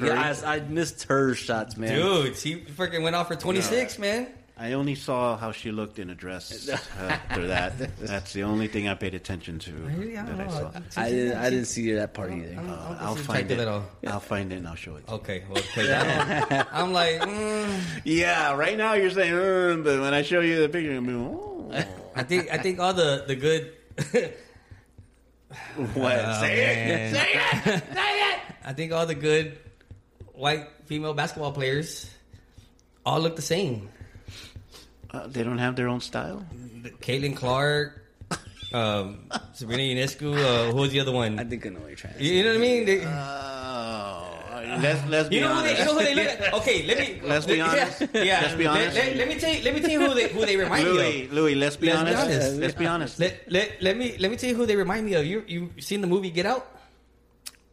[0.00, 1.94] Yeah, I, I missed her shots, man.
[1.98, 2.36] dude.
[2.36, 4.28] She freaking went off for 26, man.
[4.58, 6.66] I only saw how she looked in a dress
[6.98, 7.74] after that.
[8.00, 10.14] That's the only thing I paid attention to Really?
[10.16, 10.70] That I saw.
[10.96, 11.36] I didn't.
[11.36, 12.54] I didn't see that part either.
[12.56, 13.52] I'm- Uh, I'm I'll find it.
[13.52, 13.84] attractive at all.
[14.06, 15.04] I'll find it and I'll show it.
[15.06, 20.00] Okay, well, 'cause I don't- I'm like, mm, Yeah, right now you're saying, uh, but
[20.00, 21.70] when I show you the picture, you'll be, oh.
[22.14, 23.72] I think I think all the the good.
[25.94, 26.16] what?
[26.24, 27.14] Oh, Say man.
[27.14, 27.14] it.
[27.14, 27.32] Say
[27.74, 27.82] it.
[27.94, 28.40] Say it.
[28.64, 29.58] I think all the good
[30.36, 32.08] white female basketball players
[33.04, 33.88] all look the same.
[35.10, 36.44] Uh, they don't have their own style.
[37.00, 38.02] Caitlin Clark,
[38.72, 40.34] um, Sabrina Ionescu.
[40.36, 41.38] Uh, who was the other one?
[41.38, 42.24] I think I know what you're trying to say.
[42.26, 42.84] you know what I mean?
[42.84, 43.00] They,
[44.58, 45.78] Oh, let's let's be you know who they, honest.
[45.78, 46.54] you know who they look at?
[46.54, 47.20] Okay, let me.
[47.22, 48.00] Let's be honest.
[48.00, 48.40] Yeah, yeah.
[48.42, 48.96] Let's be honest.
[48.96, 49.62] Let, let me tell you.
[49.62, 51.32] Let me tell you who they who they remind me Louis, of.
[51.32, 52.24] Louis, let's be Let's be honest.
[52.24, 52.56] honest.
[52.60, 53.18] Let's be honest.
[53.20, 55.24] Let, let, let me let me tell you who they remind me of.
[55.24, 56.75] You you seen the movie Get Out?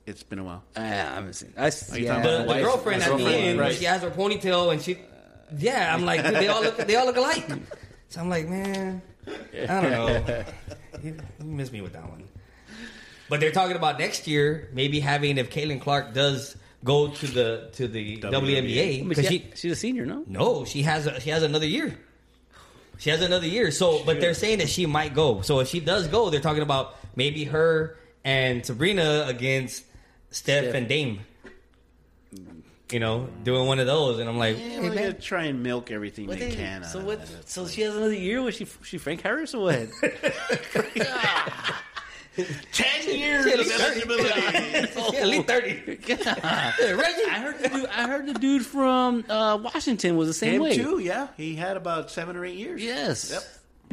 [0.06, 0.64] It's been a while.
[0.76, 1.54] Ah, I haven't seen.
[1.58, 3.74] I, s- Are yeah, talking The, about the girlfriend at the end, right.
[3.76, 4.98] she has her ponytail and she.
[5.58, 7.48] Yeah, I'm like, dude, they all look they all look alike.
[8.10, 10.44] So I'm like, man, I don't know.
[11.04, 12.24] You, you missed me with that one.
[13.30, 17.70] But they're talking about next year maybe having if Caitlin Clark does go to the
[17.74, 19.02] to the WNBA.
[19.04, 20.24] WNBA because she, she she's a senior, no?
[20.28, 21.98] no she has a, she has another year.
[23.00, 23.72] She has another year.
[23.72, 25.42] So, but they're saying that she might go.
[25.42, 29.84] So if she does go, they're talking about maybe her and Sabrina against
[30.34, 30.76] Steph, Steph.
[30.76, 31.20] and Dame.
[32.92, 35.46] You know, doing one of those, and I'm like, Yeah, hey, we're man, gonna try
[35.46, 36.84] and milk everything What they they- can.
[36.84, 37.20] so out of what?
[37.22, 37.50] it.
[37.50, 38.42] So she has another year?
[38.42, 39.88] Was she she Frank Harris or what?
[42.72, 43.84] Ten years at of least 30.
[44.02, 44.42] eligibility.
[45.14, 45.74] Yeah, at least thirty.
[45.86, 50.56] Reggie, I heard the dude, I heard the dude from uh, Washington was the same
[50.56, 50.76] Him way.
[50.76, 50.98] too.
[51.00, 52.82] Yeah, he had about seven or eight years.
[52.84, 53.32] Yes.
[53.32, 53.44] Yep.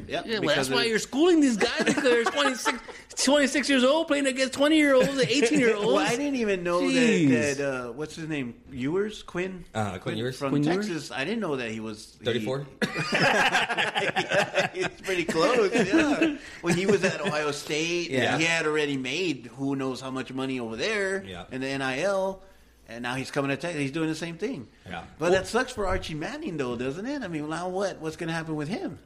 [0.08, 0.24] Yep.
[0.26, 2.78] Yeah, well, that's why you're schooling these guys because they're 26,
[3.24, 5.86] 26 years old playing against 20 year olds and 18 year olds.
[5.86, 7.28] Well, I didn't even know Jeez.
[7.30, 7.56] that.
[7.58, 8.54] that uh, what's his name?
[8.72, 9.64] Ewers, Quinn.
[9.74, 10.36] Uh, Quinn Ewers.
[10.38, 10.86] from Quinn Ewers?
[10.88, 11.10] Texas.
[11.10, 12.66] I didn't know that he was he- 34.
[13.12, 15.72] yeah, it's pretty close.
[15.74, 18.38] Yeah, when he was at Ohio State, Yeah.
[18.38, 21.44] he had already made who knows how much money over there Yeah.
[21.50, 22.42] in the NIL,
[22.88, 23.80] and now he's coming to Texas.
[23.80, 24.68] He's doing the same thing.
[24.88, 25.04] Yeah.
[25.18, 27.22] but that sucks for Archie Manning, though, doesn't it?
[27.22, 27.98] I mean, now what?
[28.00, 28.98] What's going to happen with him?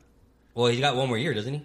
[0.55, 1.63] Well, he's got one more year, doesn't he?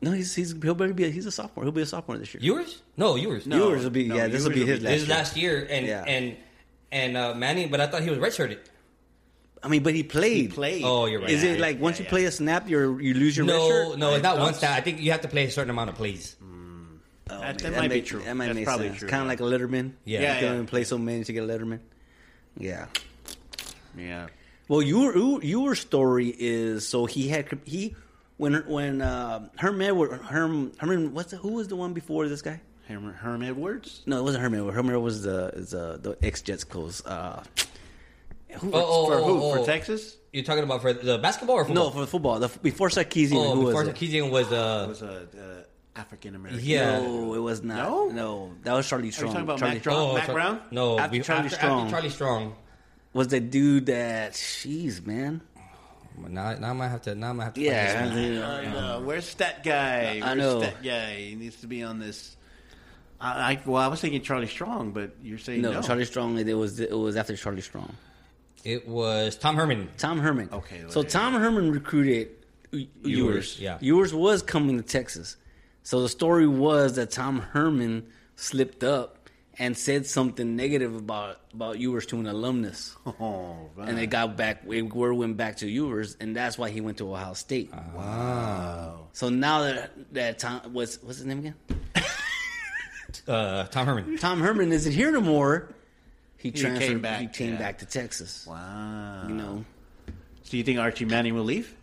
[0.00, 1.64] No, he's he's he'll better be a, he's a sophomore.
[1.64, 2.42] He'll be a sophomore this year.
[2.42, 2.82] Yours?
[2.96, 3.46] No, yours.
[3.46, 3.56] No.
[3.56, 4.28] Yours will be no, yeah.
[4.28, 4.90] This will be his last.
[4.92, 5.16] This is year.
[5.16, 6.04] last year, and Yeah.
[6.06, 6.36] and
[6.92, 8.58] and uh, Manning, but I thought he was redshirted.
[9.62, 10.36] I mean, but he played.
[10.36, 10.82] He played.
[10.84, 11.30] Oh, you're right.
[11.30, 12.10] Is it Yeah, like once yeah, you yeah.
[12.10, 13.98] play a snap, you you lose your red No, shirt?
[13.98, 15.88] no, it's not I one thought- I think you have to play a certain amount
[15.90, 16.36] of plays.
[17.30, 18.20] Oh, That- man, that might be true.
[18.22, 18.98] That might That's make probably sense.
[18.98, 19.28] true, Kind of yeah.
[19.30, 19.92] like a Letterman.
[20.04, 20.18] Yeah.
[20.20, 20.50] you Yeah, can yeah.
[20.50, 21.80] only play so many to get a Letterman.
[22.58, 22.86] Yeah.
[23.96, 24.26] Yeah.
[24.68, 27.94] Well, your your- your story is so he had he
[28.36, 32.42] when when uh, Herm Edward Herm Herman what's the, who was the one before this
[32.42, 32.60] guy?
[32.88, 34.02] Herm, Herm Edwards?
[34.06, 34.72] No, it wasn't Herm Edward.
[34.74, 37.00] Herm Edward was the is uh, the ex Jets coach.
[37.06, 37.40] Uh,
[38.60, 39.42] who, Oh, oh, For who?
[39.42, 39.64] oh, For oh.
[39.66, 40.16] Texas?
[40.32, 41.84] You're talking about for the basketball or football?
[41.86, 42.38] no, for the football.
[42.40, 43.94] The, before Sarkisian, oh, who before was it?
[43.96, 46.64] Sarkisian was It uh, was a uh, African American.
[46.64, 47.00] Yeah.
[47.00, 47.76] No, it was not.
[47.76, 48.08] No?
[48.08, 49.28] No, that was Charlie Strong.
[49.28, 50.10] Are you talking about Charlie Mac Strong?
[50.10, 50.60] oh, Mac Char- Brown?
[50.70, 51.80] No, After be- Charlie after, Strong.
[51.82, 52.56] After Charlie Strong.
[53.14, 54.32] Was the dude that?
[54.32, 55.40] Jeez, man.
[56.28, 57.14] Now, now I might have to.
[57.14, 57.60] Now I might have to.
[57.60, 58.10] Yeah.
[58.14, 58.78] I know.
[58.78, 60.20] Uh, where's that guy?
[60.22, 60.60] I Where's know.
[60.60, 61.16] that guy?
[61.16, 62.36] He needs to be on this.
[63.20, 65.82] I, I well, I was thinking Charlie Strong, but you're saying No, no.
[65.82, 66.38] Charlie Strong.
[66.38, 67.94] It was it was after Charlie Strong.
[68.64, 69.88] It was Tom Herman.
[69.98, 70.48] Tom Herman.
[70.52, 72.28] Okay, So there Tom Herman recruited
[73.02, 73.58] Ewers.
[73.60, 73.78] yeah.
[73.80, 75.36] Ewers was coming to Texas.
[75.82, 79.13] So the story was that Tom Herman slipped up
[79.58, 83.88] and said something negative about about Ewers to an alumnus, Oh, man.
[83.88, 84.64] and it got back.
[84.64, 87.72] Word went back to Ewers, and that's why he went to Ohio State.
[87.94, 89.08] wow.
[89.12, 91.54] So now that that Tom what's what's his name again?
[93.28, 94.18] Uh, Tom Herman.
[94.18, 95.72] Tom Herman isn't here no more.
[96.36, 96.86] He He transferred.
[96.88, 97.58] came back, he came yeah.
[97.58, 98.44] back to Texas.
[98.46, 99.24] Wow.
[99.28, 99.64] You know,
[100.42, 101.74] So you think Archie Manning will leave?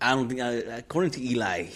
[0.00, 0.40] I don't think.
[0.40, 0.50] I,
[0.82, 1.68] according to Eli,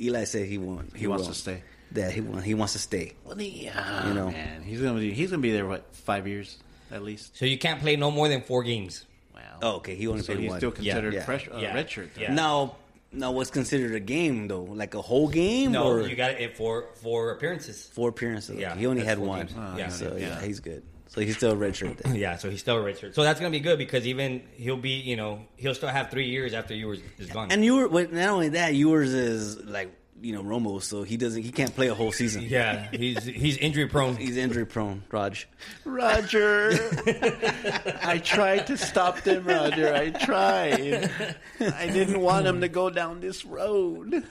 [0.00, 0.94] Eli said he won't.
[0.94, 1.34] He wants won't.
[1.34, 1.62] to stay.
[1.94, 3.14] That he he wants to stay.
[3.24, 4.30] Well, yeah, You know.
[4.30, 6.58] man, he's gonna be he's gonna be there what five years
[6.90, 7.36] at least.
[7.36, 9.04] So you can't play no more than four games.
[9.34, 9.40] Wow.
[9.62, 9.94] Oh, okay.
[9.94, 10.60] He only so played he's one.
[10.60, 11.24] still considered yeah.
[11.24, 11.74] fresh uh, Yeah.
[11.74, 12.14] redshirt.
[12.14, 12.20] though.
[12.22, 12.34] Yeah.
[12.34, 12.76] Now,
[13.12, 14.62] now, what's considered a game though?
[14.62, 17.86] Like a whole game No, or you got it for four appearances.
[17.92, 18.58] four appearances?
[18.58, 19.48] Yeah, he only had one.
[19.56, 20.28] Oh, yeah, so yeah.
[20.28, 20.40] Yeah.
[20.42, 20.82] he's good.
[21.08, 21.98] So he's still a redshirt.
[21.98, 22.14] Then.
[22.24, 23.14] Yeah, so he's still a redshirt.
[23.14, 26.28] So that's gonna be good because even he'll be, you know, he'll still have three
[26.28, 27.52] years after yours is gone.
[27.52, 31.16] and you were but not only that, yours is like you know Romo, so he
[31.16, 32.42] doesn't he can't play a whole season.
[32.42, 34.16] yeah, he's he's injury prone.
[34.16, 35.48] He's injury prone, Raj.
[35.84, 36.70] Roger,
[38.02, 39.94] I tried to stop them, Roger.
[39.94, 41.10] I tried.
[41.60, 44.24] I didn't want him to go down this road,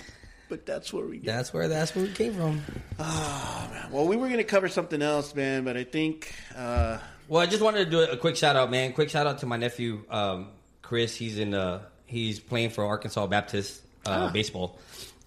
[0.50, 1.26] but that's where we get.
[1.26, 2.62] That's where that's where we came from.
[3.00, 3.92] Oh, man.
[3.92, 7.46] well, we were going to cover something else, man, but I think uh, Well, I
[7.46, 8.94] just wanted to do a quick shout out, man.
[8.94, 10.48] Quick shout out to my nephew, um,
[10.82, 11.16] Chris.
[11.16, 14.78] He's in uh he's playing for Arkansas Baptist uh, baseball.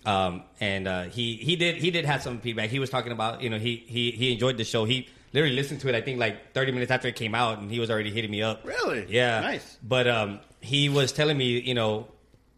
[0.06, 2.70] Um, and uh, he he did he did have some feedback.
[2.70, 4.84] He was talking about you know he he he enjoyed the show.
[4.84, 5.94] He literally listened to it.
[5.94, 8.42] I think like 30 minutes after it came out, and he was already hitting me
[8.42, 8.64] up.
[8.64, 9.06] Really?
[9.08, 9.40] Yeah.
[9.40, 9.78] Nice.
[9.82, 12.06] But um, he was telling me you know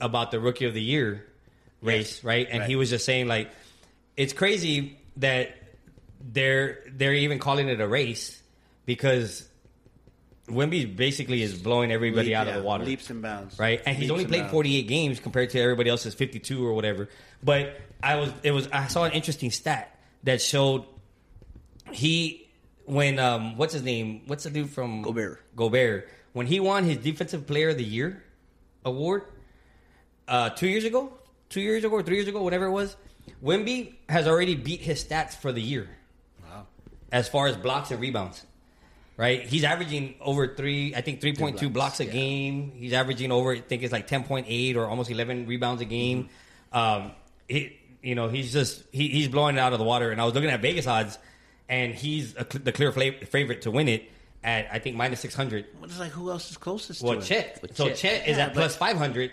[0.00, 1.24] about the rookie of the year
[1.82, 2.46] race, right?
[2.50, 2.68] And Right.
[2.68, 3.50] he was just saying like
[4.16, 5.54] it's crazy that
[6.20, 8.42] they're they're even calling it a race
[8.86, 9.48] because
[10.48, 13.58] Wemby basically is blowing everybody Leap- out of yeah, the water Leaps and bounds.
[13.58, 13.80] right?
[13.84, 14.52] And he's Leaps only and played bounds.
[14.52, 17.08] 48 games compared to everybody else's 52 or whatever.
[17.42, 20.84] But I was it was I saw an interesting stat that showed
[21.90, 22.48] he
[22.84, 24.22] when um what's his name?
[24.26, 25.40] What's the dude from Gobert.
[25.56, 28.22] Gobert when he won his defensive player of the year
[28.84, 29.22] award
[30.28, 31.12] uh 2 years ago,
[31.50, 32.96] 2 years ago or 3 years ago, whatever it was,
[33.42, 35.88] Wemby has already beat his stats for the year.
[36.44, 36.66] Wow.
[37.10, 38.44] As far as blocks and rebounds
[39.16, 39.42] right?
[39.42, 42.72] He's averaging over three, I think three point two blocks a game.
[42.76, 45.86] He's averaging over, I think it's like ten point eight or almost eleven rebounds a
[45.86, 46.28] game.
[46.72, 47.12] Um,
[47.48, 50.10] he, you know, he's just he, he's blowing it out of the water.
[50.10, 51.18] And I was looking at Vegas odds,
[51.68, 54.10] and he's a, the clear favorite to win it
[54.44, 55.66] at I think minus six hundred.
[55.78, 57.24] What is like who else is closest Well, to it?
[57.24, 57.96] Chet, With so Chet.
[57.96, 59.32] Chet is Yeah, at plus five hundred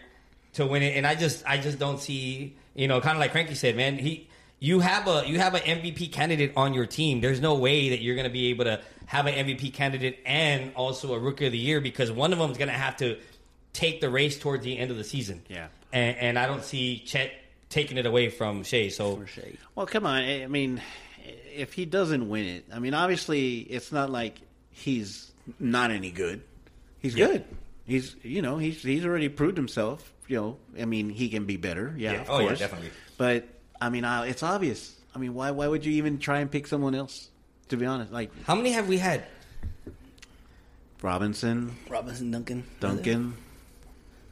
[0.53, 3.31] to win it, and I just I just don't see you know kind of like
[3.31, 3.97] Cranky said, man.
[3.97, 4.27] He
[4.64, 7.19] you have a you have an MVP candidate on your team.
[7.19, 10.72] There's no way that you're going to be able to have an MVP candidate and
[10.76, 13.18] also a Rookie of the Year because one of them is going to have to
[13.73, 15.41] take the race towards the end of the season.
[15.49, 15.68] Yeah.
[15.91, 17.34] and, and I don't see Chet
[17.69, 18.88] taking it away from Shai.
[18.88, 19.53] So For Shai.
[19.76, 20.22] Well, come on.
[20.23, 20.81] I I mean,
[21.53, 24.40] if he doesn't win it, I mean, obviously, it's not like
[24.72, 26.41] he's not any good.
[26.99, 27.27] He's Yeah.
[27.27, 27.45] good.
[27.85, 30.14] He's, you know, he's he's already proved himself.
[30.30, 31.94] You know, I mean, he can be better.
[31.98, 32.22] Yeah, Yeah.
[32.22, 32.60] of Oh, yeah, course.
[32.60, 32.91] definitely.
[33.18, 33.45] But
[33.84, 34.95] I mean, uh, it's obvious.
[35.14, 37.30] I mean, why why would you even try and pick someone else?
[37.69, 39.26] To be honest, like how many have we had?
[41.01, 42.64] Robinson, Robinson Duncan.
[42.80, 43.34] Duncan,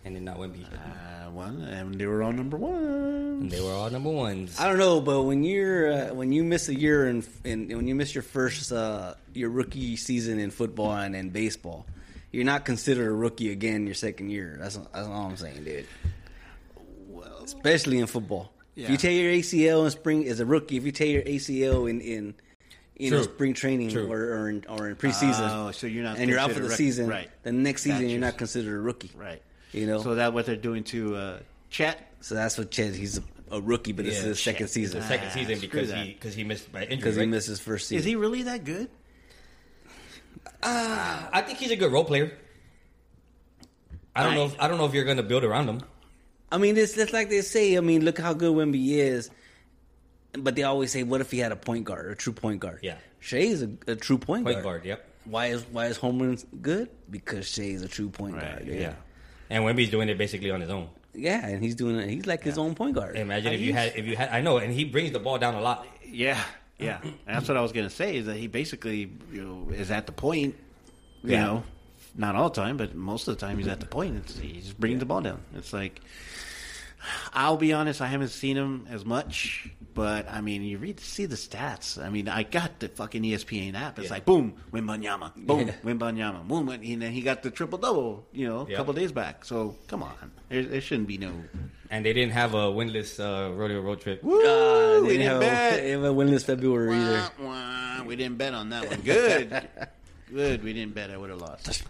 [0.06, 0.64] And then not Wemby.
[0.64, 3.42] uh, one, and they were all number one.
[3.44, 4.58] And they were all number ones.
[4.60, 7.88] I don't know, but when you're uh, when you miss a year and and when
[7.88, 11.86] you miss your first uh, your rookie season in football and in baseball,
[12.32, 14.56] you're not considered a rookie again your second year.
[14.60, 15.88] That's that's all I'm saying, dude.
[17.10, 18.54] Well, Especially in football.
[18.86, 21.90] If you tear your ACL in spring as a rookie, if you tear your ACL
[21.90, 22.34] in in
[22.98, 23.34] you know True.
[23.34, 24.12] spring training True.
[24.12, 26.70] or or in, or in preseason, Oh, so you're not and you're out for the
[26.70, 27.30] rec- season, right.
[27.44, 28.12] The next season, Gotcha.
[28.12, 29.42] you're not considered a rookie, Right.
[29.72, 31.40] You know, So that what they're doing to uh,
[31.70, 32.14] Chet.
[32.20, 32.94] so that's what Chet.
[32.94, 35.68] He's a, a rookie, but it's Yeah, his second season the second Ah, season screw
[35.70, 36.06] because that.
[36.06, 36.96] he because he missed by injury.
[36.98, 37.30] because he right?
[37.30, 38.00] missed his first season.
[38.00, 38.90] Is he really that good?
[40.64, 42.38] I think he's a good role player.
[44.16, 44.46] I don't know.
[44.46, 45.82] If, I don't know if you're going to build around him.
[46.52, 47.78] I mean, it's just like they say.
[47.78, 49.30] I mean, look how good Wemby is.
[50.34, 52.80] But they always say, "What if he had a point guard, a true point guard?"
[52.82, 52.96] Yeah.
[53.20, 54.64] Shai is a, a true point, Point guard.
[54.64, 54.86] guard.
[54.86, 55.08] Yep.
[55.26, 56.90] Why is why is Holmgren good?
[57.10, 58.68] Because Shai is a true point Right, guard.
[58.68, 58.94] Yeah.
[59.50, 60.88] And Wemby's doing it basically on his own.
[61.14, 62.10] yeah, and he's doing it.
[62.10, 63.18] He's like his own point guard.
[63.18, 64.30] Imagine I if you had if you had.
[64.30, 65.86] I know, and he brings the ball down a lot.
[66.06, 66.42] Yeah,
[66.80, 67.00] yeah.
[67.04, 68.16] And that's what I was gonna say.
[68.18, 70.56] Is that he basically you know is at the point.
[71.24, 71.46] You Yeah.
[71.46, 71.64] know,
[72.16, 74.16] not all the time, but most of the time he's at the point.
[74.18, 75.42] It's, he just brings the ball down.
[75.56, 76.00] It's like.
[77.34, 81.26] I'll be honest, I haven't seen him as much, but I mean, you read see
[81.26, 82.02] the stats.
[82.02, 83.98] I mean, I got the fucking ESPN app.
[84.00, 84.14] It's Yeah.
[84.14, 85.74] like boom, Wembanyama, boom, Yeah.
[85.84, 88.26] Wembanyama, boom, and then he got the triple double.
[88.34, 88.78] You know, a Yeah.
[88.78, 89.46] couple days back.
[89.46, 90.14] So come on,
[90.50, 91.32] there, there shouldn't be no.
[91.90, 94.24] And they didn't have a winless uh, rodeo road trip.
[94.24, 95.84] Woo, Uh, we they didn't have, bet.
[95.84, 97.30] have a winless February either.
[97.40, 98.04] Wah, wah.
[98.06, 99.02] We didn't bet on that one.
[99.02, 99.68] Good,
[100.34, 100.64] good.
[100.64, 101.12] We didn't bet.
[101.12, 101.84] I would have lost.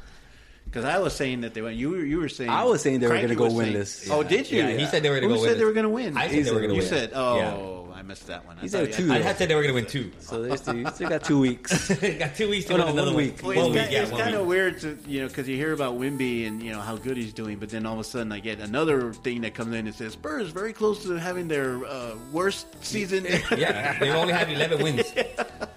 [0.72, 1.76] Because I was saying that they went.
[1.76, 2.50] You were you were saying.
[2.50, 4.08] I was saying they were gonna go was saying- winless.
[4.10, 4.60] Oh, did you?
[4.60, 6.16] Yeah, he said they were gonna Who go said they were going to win?
[6.16, 6.82] I said they were going to win.
[6.84, 9.14] You said, "Oh, missed that one." I He thought said you- two.
[9.14, 10.12] I had said they were going to win two.
[10.20, 11.90] So they still, you still got two weeks.
[12.20, 13.24] got two weeks to Oh, win no, another one one.
[13.26, 13.40] week.
[13.42, 15.48] Well, One it's week, kind, yeah, it's one kind of weird to you know because
[15.48, 18.00] you hear about Wemby and you know how good he's doing, but then all of
[18.00, 21.16] a sudden I get another thing that comes in and says Spurs very close to
[21.16, 23.26] having their uh, worst season.
[23.58, 25.12] Yeah, they only have eleven wins.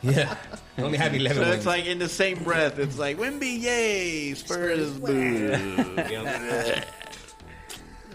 [0.02, 0.36] Yeah,
[0.77, 1.56] they only have eleven So wins.
[1.56, 5.15] it's like in the same breath, it's like Wemby, yay, Spurs, boo.
[6.11, 6.85] Yeah.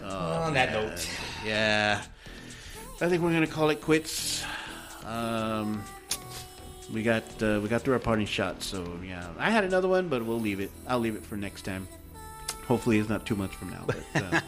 [0.02, 1.06] On that note,
[1.44, 2.02] Yeah,
[3.00, 4.44] I think we're gonna call it quits.
[5.06, 5.82] Um,
[6.92, 9.26] we got uh, we got through our parting shot, so yeah.
[9.38, 10.70] I had another one, but we'll leave it.
[10.86, 11.88] I'll leave it for next time.
[12.66, 13.84] Hopefully, it's not too much from now.
[13.84, 14.40] But, uh,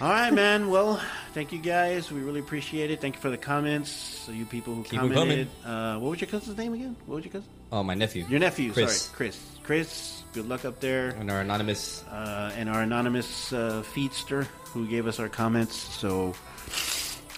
[0.00, 0.70] all right, man.
[0.70, 1.00] Well,
[1.32, 2.12] thank you guys.
[2.12, 3.00] We really appreciate it.
[3.00, 3.90] Thank you for the comments.
[3.90, 5.48] So you people who Keep 'em commented.
[5.64, 6.94] Uh, what was your cousin's name again?
[7.06, 7.48] What was your cousin?
[7.72, 8.72] oh my nephew, Your nephew.
[8.72, 9.02] Chris.
[9.02, 9.46] Sorry, Chris.
[9.64, 10.22] Chris.
[10.34, 12.04] Good luck up there and our anonymous.
[12.04, 15.74] uh, and our anonymous uh, feedster who gave us our comments.
[15.76, 16.34] So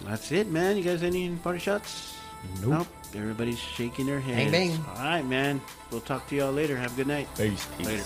[0.02, 0.76] that's it, man.
[0.76, 2.16] You guys any party shots?
[2.60, 2.70] Nope.
[2.70, 2.86] nope.
[3.14, 4.50] Everybody's shaking their heads.
[4.50, 4.84] Bang, bang.
[4.96, 5.60] All right, man.
[5.90, 6.76] We'll talk to y'all later.
[6.76, 7.28] Have a good night.
[7.36, 7.66] Peace.
[7.78, 7.86] Peace.
[7.86, 8.04] Later.